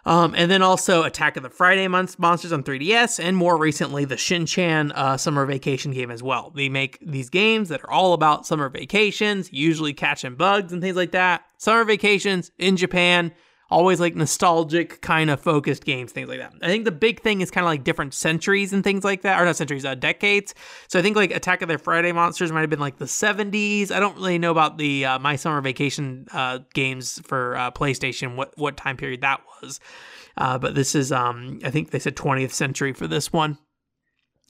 Um, 0.05 0.33
and 0.35 0.51
then 0.51 0.61
also 0.61 1.03
Attack 1.03 1.37
of 1.37 1.43
the 1.43 1.49
Friday 1.49 1.87
Monsters 1.87 2.51
on 2.51 2.63
3DS, 2.63 3.23
and 3.23 3.37
more 3.37 3.57
recently 3.57 4.03
the 4.03 4.17
Shin 4.17 4.45
Chan 4.45 4.91
uh, 4.91 5.15
Summer 5.15 5.45
Vacation 5.45 5.91
game 5.91 6.11
as 6.11 6.21
well. 6.21 6.51
They 6.53 6.67
make 6.67 6.97
these 7.01 7.29
games 7.29 7.69
that 7.69 7.83
are 7.83 7.91
all 7.91 8.13
about 8.13 8.45
summer 8.45 8.67
vacations, 8.69 9.51
usually 9.53 9.93
catching 9.93 10.35
bugs 10.35 10.73
and 10.73 10.81
things 10.81 10.97
like 10.97 11.11
that. 11.11 11.45
Summer 11.57 11.85
vacations 11.85 12.51
in 12.57 12.75
Japan, 12.75 13.31
always 13.73 13.99
like 13.99 14.15
nostalgic 14.15 15.01
kind 15.01 15.29
of 15.31 15.39
focused 15.39 15.83
games, 15.83 16.11
things 16.11 16.29
like 16.29 16.39
that. 16.39 16.53
I 16.61 16.67
think 16.67 16.85
the 16.85 16.91
big 16.91 17.21
thing 17.21 17.41
is 17.41 17.49
kind 17.49 17.65
of 17.65 17.69
like 17.69 17.83
different 17.83 18.13
centuries 18.13 18.71
and 18.71 18.83
things 18.83 19.03
like 19.03 19.23
that, 19.23 19.41
or 19.41 19.45
not 19.45 19.55
centuries, 19.55 19.83
uh, 19.83 19.95
decades. 19.95 20.53
So 20.87 20.99
I 20.99 21.01
think 21.01 21.15
like 21.15 21.31
Attack 21.31 21.63
of 21.63 21.69
the 21.69 21.79
Friday 21.79 22.11
Monsters 22.11 22.51
might 22.51 22.61
have 22.61 22.69
been 22.69 22.79
like 22.79 22.97
the 22.97 23.05
70s. 23.05 23.91
I 23.91 23.99
don't 23.99 24.15
really 24.15 24.37
know 24.37 24.51
about 24.51 24.77
the 24.77 25.05
uh, 25.05 25.19
My 25.19 25.35
Summer 25.35 25.59
Vacation 25.59 26.27
uh, 26.31 26.59
games 26.73 27.19
for 27.25 27.57
uh, 27.57 27.71
PlayStation, 27.71 28.35
what 28.35 28.53
what 28.57 28.77
time 28.77 28.95
period 28.95 29.21
that 29.21 29.41
was. 29.61 29.79
Uh, 30.37 30.57
but 30.57 30.75
this 30.75 30.95
is, 30.95 31.11
um, 31.11 31.59
I 31.63 31.71
think 31.71 31.91
they 31.91 31.99
said 31.99 32.15
20th 32.15 32.51
century 32.51 32.93
for 32.93 33.07
this 33.07 33.33
one, 33.33 33.57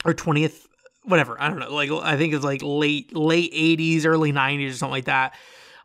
or 0.06 0.14
20th, 0.14 0.66
whatever. 1.04 1.42
I 1.42 1.50
don't 1.50 1.60
know. 1.60 1.74
Like 1.74 1.92
I 1.92 2.18
think 2.18 2.34
it's 2.34 2.44
like 2.44 2.62
late 2.62 3.16
late 3.16 3.54
80s, 3.54 4.06
early 4.06 4.34
90s, 4.34 4.70
or 4.70 4.74
something 4.74 4.92
like 4.92 5.06
that. 5.06 5.34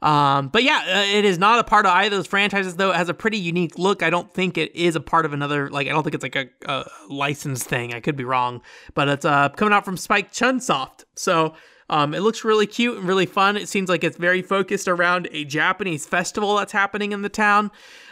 Um, 0.00 0.48
but 0.48 0.62
yeah, 0.62 0.84
uh, 0.86 1.16
it 1.18 1.24
is 1.24 1.38
not 1.38 1.58
a 1.58 1.64
part 1.64 1.86
of 1.86 1.92
either 1.92 2.14
of 2.14 2.18
those 2.20 2.26
franchises, 2.26 2.76
though. 2.76 2.90
It 2.90 2.96
has 2.96 3.08
a 3.08 3.14
pretty 3.14 3.38
unique 3.38 3.78
look. 3.78 4.02
I 4.02 4.10
don't 4.10 4.32
think 4.32 4.56
it 4.56 4.74
is 4.74 4.96
a 4.96 5.00
part 5.00 5.24
of 5.24 5.32
another, 5.32 5.70
like, 5.70 5.86
I 5.86 5.90
don't 5.90 6.02
think 6.02 6.14
it's 6.14 6.22
like 6.22 6.36
a, 6.36 6.48
a 6.66 6.84
licensed 7.08 7.66
thing. 7.66 7.94
I 7.94 8.00
could 8.00 8.16
be 8.16 8.24
wrong, 8.24 8.62
but 8.94 9.08
it's 9.08 9.24
uh, 9.24 9.48
coming 9.50 9.74
out 9.74 9.84
from 9.84 9.96
Spike 9.96 10.32
Chunsoft. 10.32 11.04
So 11.16 11.54
um, 11.90 12.14
it 12.14 12.20
looks 12.20 12.44
really 12.44 12.66
cute 12.66 12.98
and 12.98 13.08
really 13.08 13.26
fun. 13.26 13.56
It 13.56 13.68
seems 13.68 13.88
like 13.88 14.04
it's 14.04 14.16
very 14.16 14.42
focused 14.42 14.88
around 14.88 15.28
a 15.32 15.44
Japanese 15.44 16.06
festival 16.06 16.56
that's 16.56 16.72
happening 16.72 17.12
in 17.12 17.22
the 17.22 17.28
town. 17.28 17.70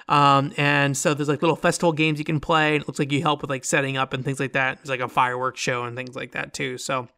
Um, 0.09 0.53
and 0.57 0.97
so 0.97 1.15
there's 1.15 1.29
like 1.29 1.43
little 1.43 1.57
festival 1.57 1.93
games 1.93 2.19
you 2.19 2.25
can 2.25 2.41
play. 2.41 2.75
And 2.75 2.83
it 2.83 2.89
looks 2.89 2.99
like 2.99 3.13
you 3.13 3.23
help 3.23 3.43
with 3.43 3.51
like 3.51 3.65
setting 3.65 3.97
up 3.97 4.13
and 4.13 4.25
things 4.25 4.41
like 4.41 4.55
that. 4.55 4.79
There's 4.79 4.89
like 4.89 5.01
a 5.01 5.09
fireworks 5.09 5.61
show 5.61 5.85
and 5.85 5.97
things 5.97 6.17
like 6.17 6.33
that 6.33 6.55
too. 6.55 6.79
So 6.79 7.09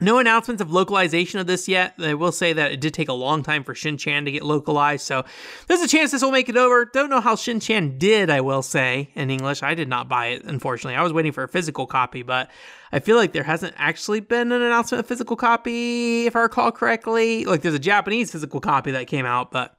no 0.00 0.18
announcements 0.18 0.60
of 0.60 0.70
localization 0.70 1.40
of 1.40 1.46
this 1.46 1.68
yet. 1.68 1.94
I 1.98 2.14
will 2.14 2.32
say 2.32 2.52
that 2.52 2.72
it 2.72 2.80
did 2.80 2.92
take 2.92 3.08
a 3.08 3.14
long 3.14 3.42
time 3.42 3.64
for 3.64 3.74
Shin 3.74 3.96
Chan 3.96 4.26
to 4.26 4.30
get 4.30 4.42
localized, 4.42 5.06
so 5.06 5.24
there's 5.66 5.80
a 5.80 5.88
chance 5.88 6.10
this 6.10 6.22
will 6.22 6.30
make 6.30 6.48
it 6.48 6.56
over. 6.56 6.84
Don't 6.84 7.08
know 7.08 7.20
how 7.20 7.36
Shin 7.36 7.60
Chan 7.60 7.98
did, 7.98 8.28
I 8.28 8.40
will 8.40 8.62
say, 8.62 9.10
in 9.14 9.30
English. 9.30 9.62
I 9.62 9.74
did 9.74 9.88
not 9.88 10.08
buy 10.08 10.26
it, 10.26 10.44
unfortunately. 10.44 10.96
I 10.96 11.02
was 11.02 11.12
waiting 11.12 11.32
for 11.32 11.44
a 11.44 11.48
physical 11.48 11.86
copy, 11.86 12.22
but 12.22 12.50
I 12.92 13.00
feel 13.00 13.16
like 13.16 13.32
there 13.32 13.42
hasn't 13.42 13.74
actually 13.76 14.20
been 14.20 14.52
an 14.52 14.62
announcement 14.62 15.00
of 15.00 15.06
physical 15.06 15.36
copy, 15.36 16.26
if 16.26 16.36
I 16.36 16.40
recall 16.40 16.72
correctly. 16.72 17.44
Like, 17.44 17.62
there's 17.62 17.74
a 17.74 17.78
Japanese 17.78 18.30
physical 18.30 18.60
copy 18.60 18.90
that 18.92 19.06
came 19.06 19.26
out, 19.26 19.50
but 19.50 19.76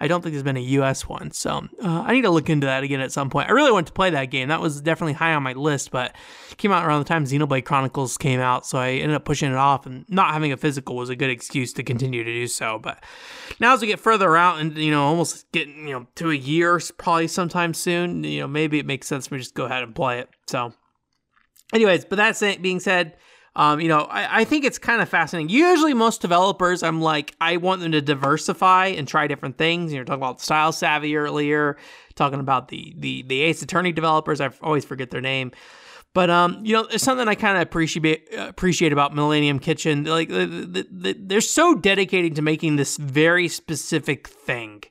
I 0.00 0.06
don't 0.06 0.22
think 0.22 0.32
there's 0.32 0.44
been 0.44 0.56
a 0.56 0.60
US 0.60 1.08
one. 1.08 1.32
So 1.32 1.66
uh, 1.82 2.02
I 2.06 2.12
need 2.12 2.22
to 2.22 2.30
look 2.30 2.48
into 2.48 2.66
that 2.66 2.84
again 2.84 3.00
at 3.00 3.10
some 3.10 3.30
point. 3.30 3.48
I 3.48 3.52
really 3.52 3.72
want 3.72 3.88
to 3.88 3.92
play 3.92 4.10
that 4.10 4.26
game. 4.26 4.48
That 4.48 4.60
was 4.60 4.80
definitely 4.80 5.14
high 5.14 5.34
on 5.34 5.42
my 5.42 5.54
list, 5.54 5.90
but 5.90 6.14
came 6.56 6.70
out 6.70 6.84
around 6.84 7.00
the 7.00 7.08
time 7.08 7.24
Xenoblade 7.24 7.64
Chronicles 7.64 8.16
came 8.16 8.40
out. 8.40 8.66
So 8.66 8.78
I 8.78 8.90
ended 8.90 9.16
up 9.16 9.24
pushing 9.24 9.50
it 9.50 9.56
off, 9.56 9.86
and 9.86 10.04
not 10.08 10.32
having 10.32 10.52
a 10.52 10.56
physical 10.56 10.96
was 10.96 11.08
a 11.08 11.16
good 11.16 11.30
excuse 11.30 11.72
to 11.74 11.82
continue 11.82 12.22
to 12.22 12.32
do 12.32 12.46
so. 12.46 12.78
But 12.78 13.02
now 13.58 13.74
as 13.74 13.80
we 13.80 13.86
get 13.88 14.00
further 14.00 14.36
out 14.36 14.60
and, 14.60 14.76
you 14.76 14.90
know, 14.90 15.04
almost 15.04 15.50
getting, 15.52 15.88
you 15.88 15.94
know, 15.94 16.06
to 16.16 16.30
a 16.30 16.34
year 16.34 16.80
probably 16.96 17.28
sometime 17.28 17.74
soon, 17.74 18.22
you 18.22 18.40
know, 18.40 18.48
maybe 18.48 18.78
it 18.78 18.86
makes 18.86 19.06
sense 19.06 19.26
for 19.26 19.34
me 19.34 19.38
to 19.38 19.44
just 19.44 19.54
go 19.54 19.64
ahead 19.64 19.82
and 19.82 19.94
play 19.94 20.20
it. 20.20 20.28
So, 20.46 20.72
anyways, 21.72 22.04
but 22.04 22.16
that 22.16 22.62
being 22.62 22.80
said, 22.80 23.16
um, 23.58 23.80
you 23.80 23.88
know, 23.88 24.02
I, 24.02 24.42
I 24.42 24.44
think 24.44 24.64
it's 24.64 24.78
kind 24.78 25.02
of 25.02 25.08
fascinating. 25.08 25.48
Usually, 25.48 25.92
most 25.92 26.20
developers, 26.20 26.84
I'm 26.84 27.00
like, 27.00 27.34
I 27.40 27.56
want 27.56 27.80
them 27.80 27.90
to 27.90 28.00
diversify 28.00 28.86
and 28.86 29.08
try 29.08 29.26
different 29.26 29.58
things. 29.58 29.92
You 29.92 29.98
know, 29.98 30.04
talking 30.04 30.22
about 30.22 30.40
Style 30.40 30.70
Savvy 30.70 31.16
earlier, 31.16 31.76
talking 32.14 32.38
about 32.38 32.68
the 32.68 32.94
the 32.96 33.22
the 33.22 33.40
Ace 33.42 33.60
Attorney 33.60 33.90
developers. 33.90 34.40
I 34.40 34.50
always 34.62 34.84
forget 34.84 35.10
their 35.10 35.20
name. 35.20 35.50
But 36.14 36.30
um, 36.30 36.60
you 36.62 36.72
know, 36.72 36.86
it's 36.90 37.02
something 37.02 37.26
I 37.26 37.34
kind 37.34 37.56
of 37.56 37.62
appreciate 37.64 38.28
appreciate 38.38 38.92
about 38.92 39.12
Millennium 39.12 39.58
Kitchen. 39.58 40.04
Like, 40.04 40.28
the, 40.28 40.46
the, 40.46 40.86
the, 40.88 41.16
they're 41.18 41.40
so 41.40 41.74
dedicated 41.74 42.36
to 42.36 42.42
making 42.42 42.76
this 42.76 42.96
very 42.96 43.48
specific 43.48 44.28
thing. 44.28 44.84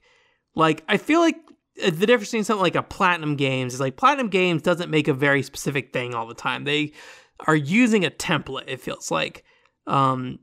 Like, 0.56 0.84
I 0.90 0.98
feel 0.98 1.22
like 1.22 1.38
uh, 1.82 1.90
the 1.90 2.06
difference 2.06 2.32
between 2.32 2.44
something 2.44 2.64
like 2.64 2.76
a 2.76 2.84
Platinum 2.84 3.38
Games 3.38 3.74
is 3.74 3.80
like 3.80 3.96
Platinum 3.96 4.28
Games 4.28 4.62
doesn't 4.62 4.92
make 4.92 5.08
a 5.08 5.14
very 5.14 5.42
specific 5.42 5.94
thing 5.94 6.14
all 6.14 6.28
the 6.28 6.36
time. 6.36 6.66
They 6.66 6.92
are 7.46 7.56
using 7.56 8.06
a 8.06 8.10
template. 8.10 8.66
It 8.68 8.82
feels 8.82 9.12
like. 9.12 9.44
Um, 9.86 10.40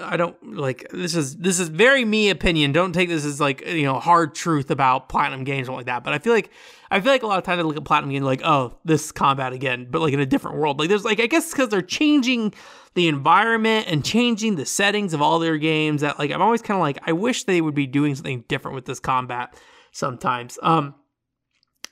I 0.00 0.16
don't 0.16 0.56
like 0.56 0.88
this 0.90 1.14
is 1.14 1.36
this 1.36 1.58
is 1.60 1.68
very 1.68 2.04
me 2.04 2.30
opinion. 2.30 2.72
Don't 2.72 2.92
take 2.92 3.08
this 3.08 3.24
as 3.24 3.40
like 3.40 3.66
you 3.66 3.84
know 3.84 3.98
hard 3.98 4.34
truth 4.34 4.70
about 4.70 5.08
platinum 5.08 5.44
games 5.44 5.68
or 5.68 5.76
like 5.76 5.86
that. 5.86 6.04
But 6.04 6.12
I 6.12 6.18
feel 6.18 6.32
like 6.32 6.50
I 6.90 7.00
feel 7.00 7.12
like 7.12 7.22
a 7.22 7.26
lot 7.26 7.38
of 7.38 7.44
times 7.44 7.60
I 7.60 7.62
look 7.62 7.76
at 7.76 7.84
platinum 7.84 8.10
games 8.10 8.24
like 8.24 8.42
oh 8.44 8.78
this 8.84 9.12
combat 9.12 9.52
again, 9.52 9.88
but 9.90 10.00
like 10.00 10.12
in 10.12 10.20
a 10.20 10.26
different 10.26 10.58
world. 10.58 10.78
Like 10.78 10.88
there's 10.88 11.04
like 11.04 11.20
I 11.20 11.26
guess 11.26 11.50
because 11.50 11.68
they're 11.68 11.82
changing 11.82 12.54
the 12.94 13.08
environment 13.08 13.86
and 13.88 14.04
changing 14.04 14.56
the 14.56 14.66
settings 14.66 15.14
of 15.14 15.22
all 15.22 15.38
their 15.38 15.58
games. 15.58 16.00
That 16.00 16.18
like 16.18 16.30
I'm 16.30 16.42
always 16.42 16.62
kind 16.62 16.76
of 16.76 16.82
like 16.82 16.98
I 17.06 17.12
wish 17.12 17.44
they 17.44 17.60
would 17.60 17.74
be 17.74 17.86
doing 17.86 18.14
something 18.14 18.44
different 18.48 18.74
with 18.74 18.86
this 18.86 19.00
combat 19.00 19.54
sometimes. 19.92 20.58
Um, 20.62 20.94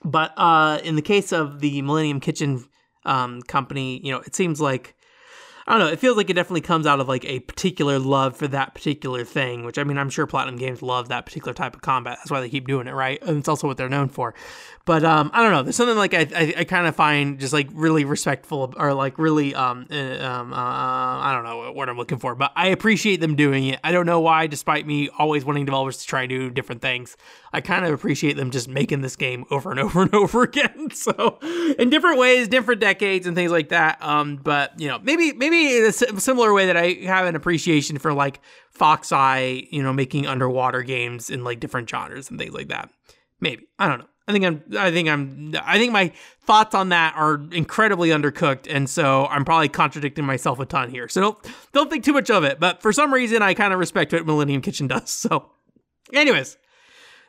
but 0.05 0.33
uh, 0.37 0.81
in 0.85 0.97
the 0.97 1.03
case 1.03 1.33
of 1.33 1.61
the 1.61 1.81
Millennium 1.83 2.21
Kitchen 2.21 2.65
um, 3.05 3.43
company, 3.43 4.01
you 4.05 4.13
know, 4.13 4.21
it 4.21 4.35
seems 4.35 4.61
like 4.61 4.95
I 5.67 5.73
don't 5.73 5.87
know. 5.87 5.93
It 5.93 5.99
feels 5.99 6.19
like 6.19 6.29
it 6.29 6.35
definitely 6.35 6.61
comes 6.61 6.87
out 6.87 7.01
of 7.01 7.09
like 7.09 7.25
a 7.25 7.41
particular 7.41 7.99
love 7.99 8.37
for 8.37 8.47
that 8.49 8.75
particular 8.75 9.25
thing, 9.25 9.65
which 9.65 9.79
I 9.79 9.85
mean, 9.85 9.97
I'm 9.97 10.11
sure 10.11 10.27
Platinum 10.27 10.57
Games 10.57 10.83
love 10.83 11.09
that 11.09 11.25
particular 11.25 11.55
type 11.55 11.75
of 11.75 11.81
combat. 11.81 12.19
That's 12.19 12.31
why 12.31 12.41
they 12.41 12.51
keep 12.51 12.67
doing 12.67 12.87
it, 12.87 12.93
right? 12.93 13.19
And 13.23 13.39
it's 13.39 13.49
also 13.49 13.67
what 13.67 13.79
they're 13.79 13.89
known 13.89 14.11
for. 14.11 14.35
But 14.87 15.03
um, 15.03 15.31
I 15.33 15.43
don't 15.43 15.53
know. 15.53 15.63
There's 15.63 15.77
something 15.77 15.97
like 15.97 16.13
I 16.13 16.27
I, 16.35 16.55
I 16.59 16.65
kind 16.65 16.87
of 16.87 16.95
find 16.95 17.41
just 17.41 17.55
like 17.55 17.69
really 17.73 18.05
respectful 18.05 18.75
or 18.77 18.93
like 18.93 19.19
really 19.19 19.55
um, 19.55 19.87
uh, 19.91 19.95
um 19.95 20.53
uh, 20.53 20.57
I 20.57 21.33
don't 21.35 21.45
know 21.45 21.73
what 21.73 21.89
I'm 21.89 21.97
looking 21.97 22.19
for, 22.19 22.35
but 22.35 22.53
I 22.55 22.69
appreciate 22.69 23.21
them 23.21 23.35
doing 23.35 23.69
it. 23.69 23.81
I 23.83 23.93
don't 23.93 24.05
know 24.05 24.21
why, 24.21 24.47
despite 24.47 24.87
me 24.87 25.09
always 25.19 25.43
wanting 25.43 25.65
developers 25.65 25.99
to 25.99 26.07
try 26.07 26.27
new 26.27 26.51
different 26.51 26.83
things, 26.83 27.17
I 27.55 27.63
kind 27.63 27.87
of 27.87 27.95
appreciate 27.95 28.37
them 28.37 28.51
just 28.51 28.69
making 28.69 29.01
this 29.01 29.17
game 29.17 29.47
over 29.51 29.71
and 29.71 29.81
over 29.85 30.03
and 30.03 30.15
over 30.15 30.43
again. 30.43 30.89
So 31.05 31.39
in 31.79 31.91
different 31.91 32.19
ways, 32.19 32.49
different 32.49 32.81
decades 32.81 33.27
and 33.27 33.37
things 33.37 33.51
like 33.51 33.71
that. 33.71 34.03
Um, 34.03 34.37
but 34.37 34.79
you 34.79 34.89
know, 34.89 34.99
maybe 35.03 35.33
maybe 35.33 35.79
in 35.79 35.85
a 35.85 35.93
similar 35.93 36.53
way 36.53 36.67
that 36.67 36.77
I 36.77 36.93
have 37.05 37.27
an 37.27 37.37
appreciation 37.37 37.99
for 37.99 38.13
like 38.13 38.41
Fox 38.71 39.13
Eye, 39.13 39.67
you 39.71 39.83
know, 39.83 39.93
making 39.93 40.27
underwater 40.27 40.83
games 40.83 41.31
in 41.31 41.45
like 41.45 41.61
different 41.61 41.89
genres 41.89 42.31
and 42.31 42.39
things 42.39 42.55
like 42.55 42.69
that. 42.69 42.91
Maybe 43.41 43.67
I 43.79 43.89
don't 43.89 44.01
know. 44.01 44.07
I 44.27 44.33
think 44.33 44.45
I'm 44.45 44.63
I 44.79 44.91
think 44.91 45.09
I'm 45.09 45.55
I 45.63 45.79
think 45.79 45.93
my 45.93 46.11
thoughts 46.43 46.75
on 46.75 46.91
that 46.91 47.15
are 47.17 47.41
incredibly 47.53 48.09
undercooked 48.09 48.67
and 48.69 48.89
so 48.89 49.27
I'm 49.27 49.45
probably 49.45 49.69
contradicting 49.69 50.25
myself 50.25 50.61
a 50.61 50.67
ton 50.67 50.91
here. 50.91 51.09
So 51.09 51.21
don't 51.21 51.39
don't 51.73 51.91
think 51.91 52.05
too 52.05 52.15
much 52.15 52.31
of 52.31 52.45
it, 52.45 52.59
but 52.59 52.81
for 52.81 52.93
some 52.93 53.13
reason 53.13 53.43
I 53.43 53.55
kind 53.55 53.73
of 53.73 53.79
respect 53.79 54.13
what 54.13 54.27
Millennium 54.27 54.63
Kitchen 54.63 54.87
does. 54.87 55.11
So 55.25 55.51
anyways, 56.13 56.59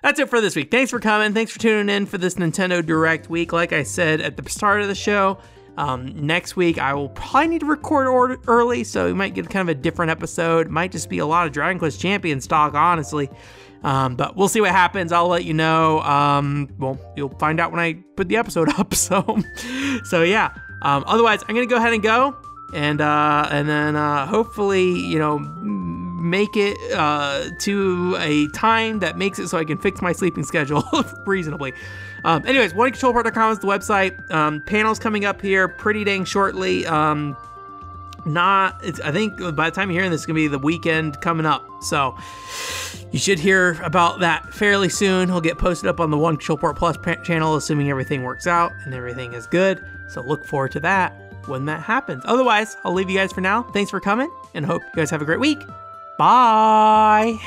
that's 0.03 0.19
it 0.19 0.29
for 0.29 0.41
this 0.41 0.55
week. 0.55 0.69
Thanks 0.69 0.91
for 0.91 0.99
coming. 0.99 1.33
Thanks 1.33 1.51
for 1.51 1.59
tuning 1.59 1.93
in 1.93 2.05
for 2.05 2.17
this 2.17 2.35
Nintendo 2.35 2.85
Direct 2.85 3.29
week. 3.29 3.51
Like 3.53 3.73
I 3.73 3.83
said 3.83 4.21
at 4.21 4.37
the 4.37 4.49
start 4.49 4.81
of 4.81 4.87
the 4.87 4.95
show, 4.95 5.37
um, 5.77 6.25
next 6.25 6.55
week 6.55 6.77
I 6.77 6.93
will 6.93 7.09
probably 7.09 7.49
need 7.49 7.59
to 7.61 7.65
record 7.65 8.39
early, 8.47 8.83
so 8.83 9.05
we 9.05 9.13
might 9.13 9.33
get 9.33 9.49
kind 9.49 9.69
of 9.69 9.77
a 9.77 9.79
different 9.79 10.11
episode. 10.11 10.69
Might 10.69 10.91
just 10.91 11.09
be 11.09 11.19
a 11.19 11.25
lot 11.25 11.47
of 11.47 11.53
Dragon 11.53 11.79
Quest 11.79 11.99
Champions 11.99 12.47
talk, 12.47 12.73
honestly. 12.73 13.29
Um, 13.85 14.15
but 14.15 14.35
we'll 14.35 14.47
see 14.47 14.61
what 14.61 14.71
happens. 14.71 15.11
I'll 15.11 15.27
let 15.27 15.45
you 15.45 15.53
know. 15.53 16.01
Um, 16.01 16.73
well, 16.79 16.99
you'll 17.15 17.37
find 17.37 17.59
out 17.59 17.69
when 17.69 17.79
I 17.79 17.93
put 18.15 18.27
the 18.27 18.35
episode 18.35 18.67
up. 18.79 18.95
So, 18.95 19.37
so 20.03 20.23
yeah. 20.23 20.53
Um, 20.81 21.03
otherwise, 21.07 21.43
I'm 21.47 21.53
gonna 21.53 21.67
go 21.67 21.77
ahead 21.77 21.93
and 21.93 22.01
go, 22.01 22.35
and 22.73 22.99
uh, 22.99 23.47
and 23.51 23.69
then 23.69 23.95
uh, 23.95 24.25
hopefully, 24.25 24.89
you 24.91 25.19
know, 25.19 25.37
make 25.37 26.57
it 26.57 26.75
uh, 26.93 27.49
to 27.59 28.17
a 28.19 28.47
time 28.49 28.99
that 28.99 29.19
makes 29.19 29.37
it 29.37 29.47
so 29.49 29.57
I 29.59 29.63
can 29.63 29.77
fix 29.77 30.01
my 30.01 30.11
sleeping 30.11 30.43
schedule 30.43 30.83
reasonably. 31.27 31.73
Um, 32.23 32.43
anyways, 32.47 32.73
onecontrolport.com 32.73 33.51
is 33.51 33.59
the 33.59 33.67
website. 33.67 34.31
Um, 34.31 34.63
panels 34.65 34.97
coming 34.97 35.25
up 35.25 35.41
here 35.41 35.67
pretty 35.67 36.03
dang 36.03 36.25
shortly. 36.25 36.87
Um, 36.87 37.37
not, 38.25 38.83
I 39.03 39.11
think 39.11 39.37
by 39.55 39.69
the 39.69 39.75
time 39.75 39.91
you're 39.91 39.99
hearing 39.99 40.09
this, 40.09 40.21
it's 40.21 40.25
gonna 40.25 40.35
be 40.35 40.47
the 40.47 40.57
weekend 40.57 41.21
coming 41.21 41.45
up. 41.45 41.63
So 41.83 42.17
you 43.11 43.19
should 43.19 43.39
hear 43.39 43.79
about 43.83 44.19
that 44.19 44.53
fairly 44.53 44.89
soon. 44.89 45.29
He'll 45.29 45.41
get 45.41 45.57
posted 45.57 45.89
up 45.89 45.99
on 45.99 46.11
the 46.11 46.17
One 46.17 46.37
Control 46.37 46.57
Port 46.57 46.75
Plus 46.77 46.97
channel, 47.23 47.55
assuming 47.55 47.89
everything 47.89 48.23
works 48.23 48.47
out 48.47 48.73
and 48.83 48.93
everything 48.93 49.33
is 49.33 49.47
good. 49.47 49.83
So 50.07 50.21
look 50.21 50.45
forward 50.45 50.71
to 50.73 50.79
that 50.81 51.13
when 51.47 51.65
that 51.65 51.81
happens. 51.81 52.23
Otherwise, 52.25 52.77
I'll 52.83 52.93
leave 52.93 53.09
you 53.09 53.17
guys 53.17 53.31
for 53.31 53.41
now. 53.41 53.63
Thanks 53.63 53.91
for 53.91 53.99
coming 53.99 54.29
and 54.53 54.65
hope 54.65 54.81
you 54.83 54.91
guys 54.95 55.09
have 55.09 55.21
a 55.21 55.25
great 55.25 55.39
week. 55.39 55.59
Bye. 56.17 57.37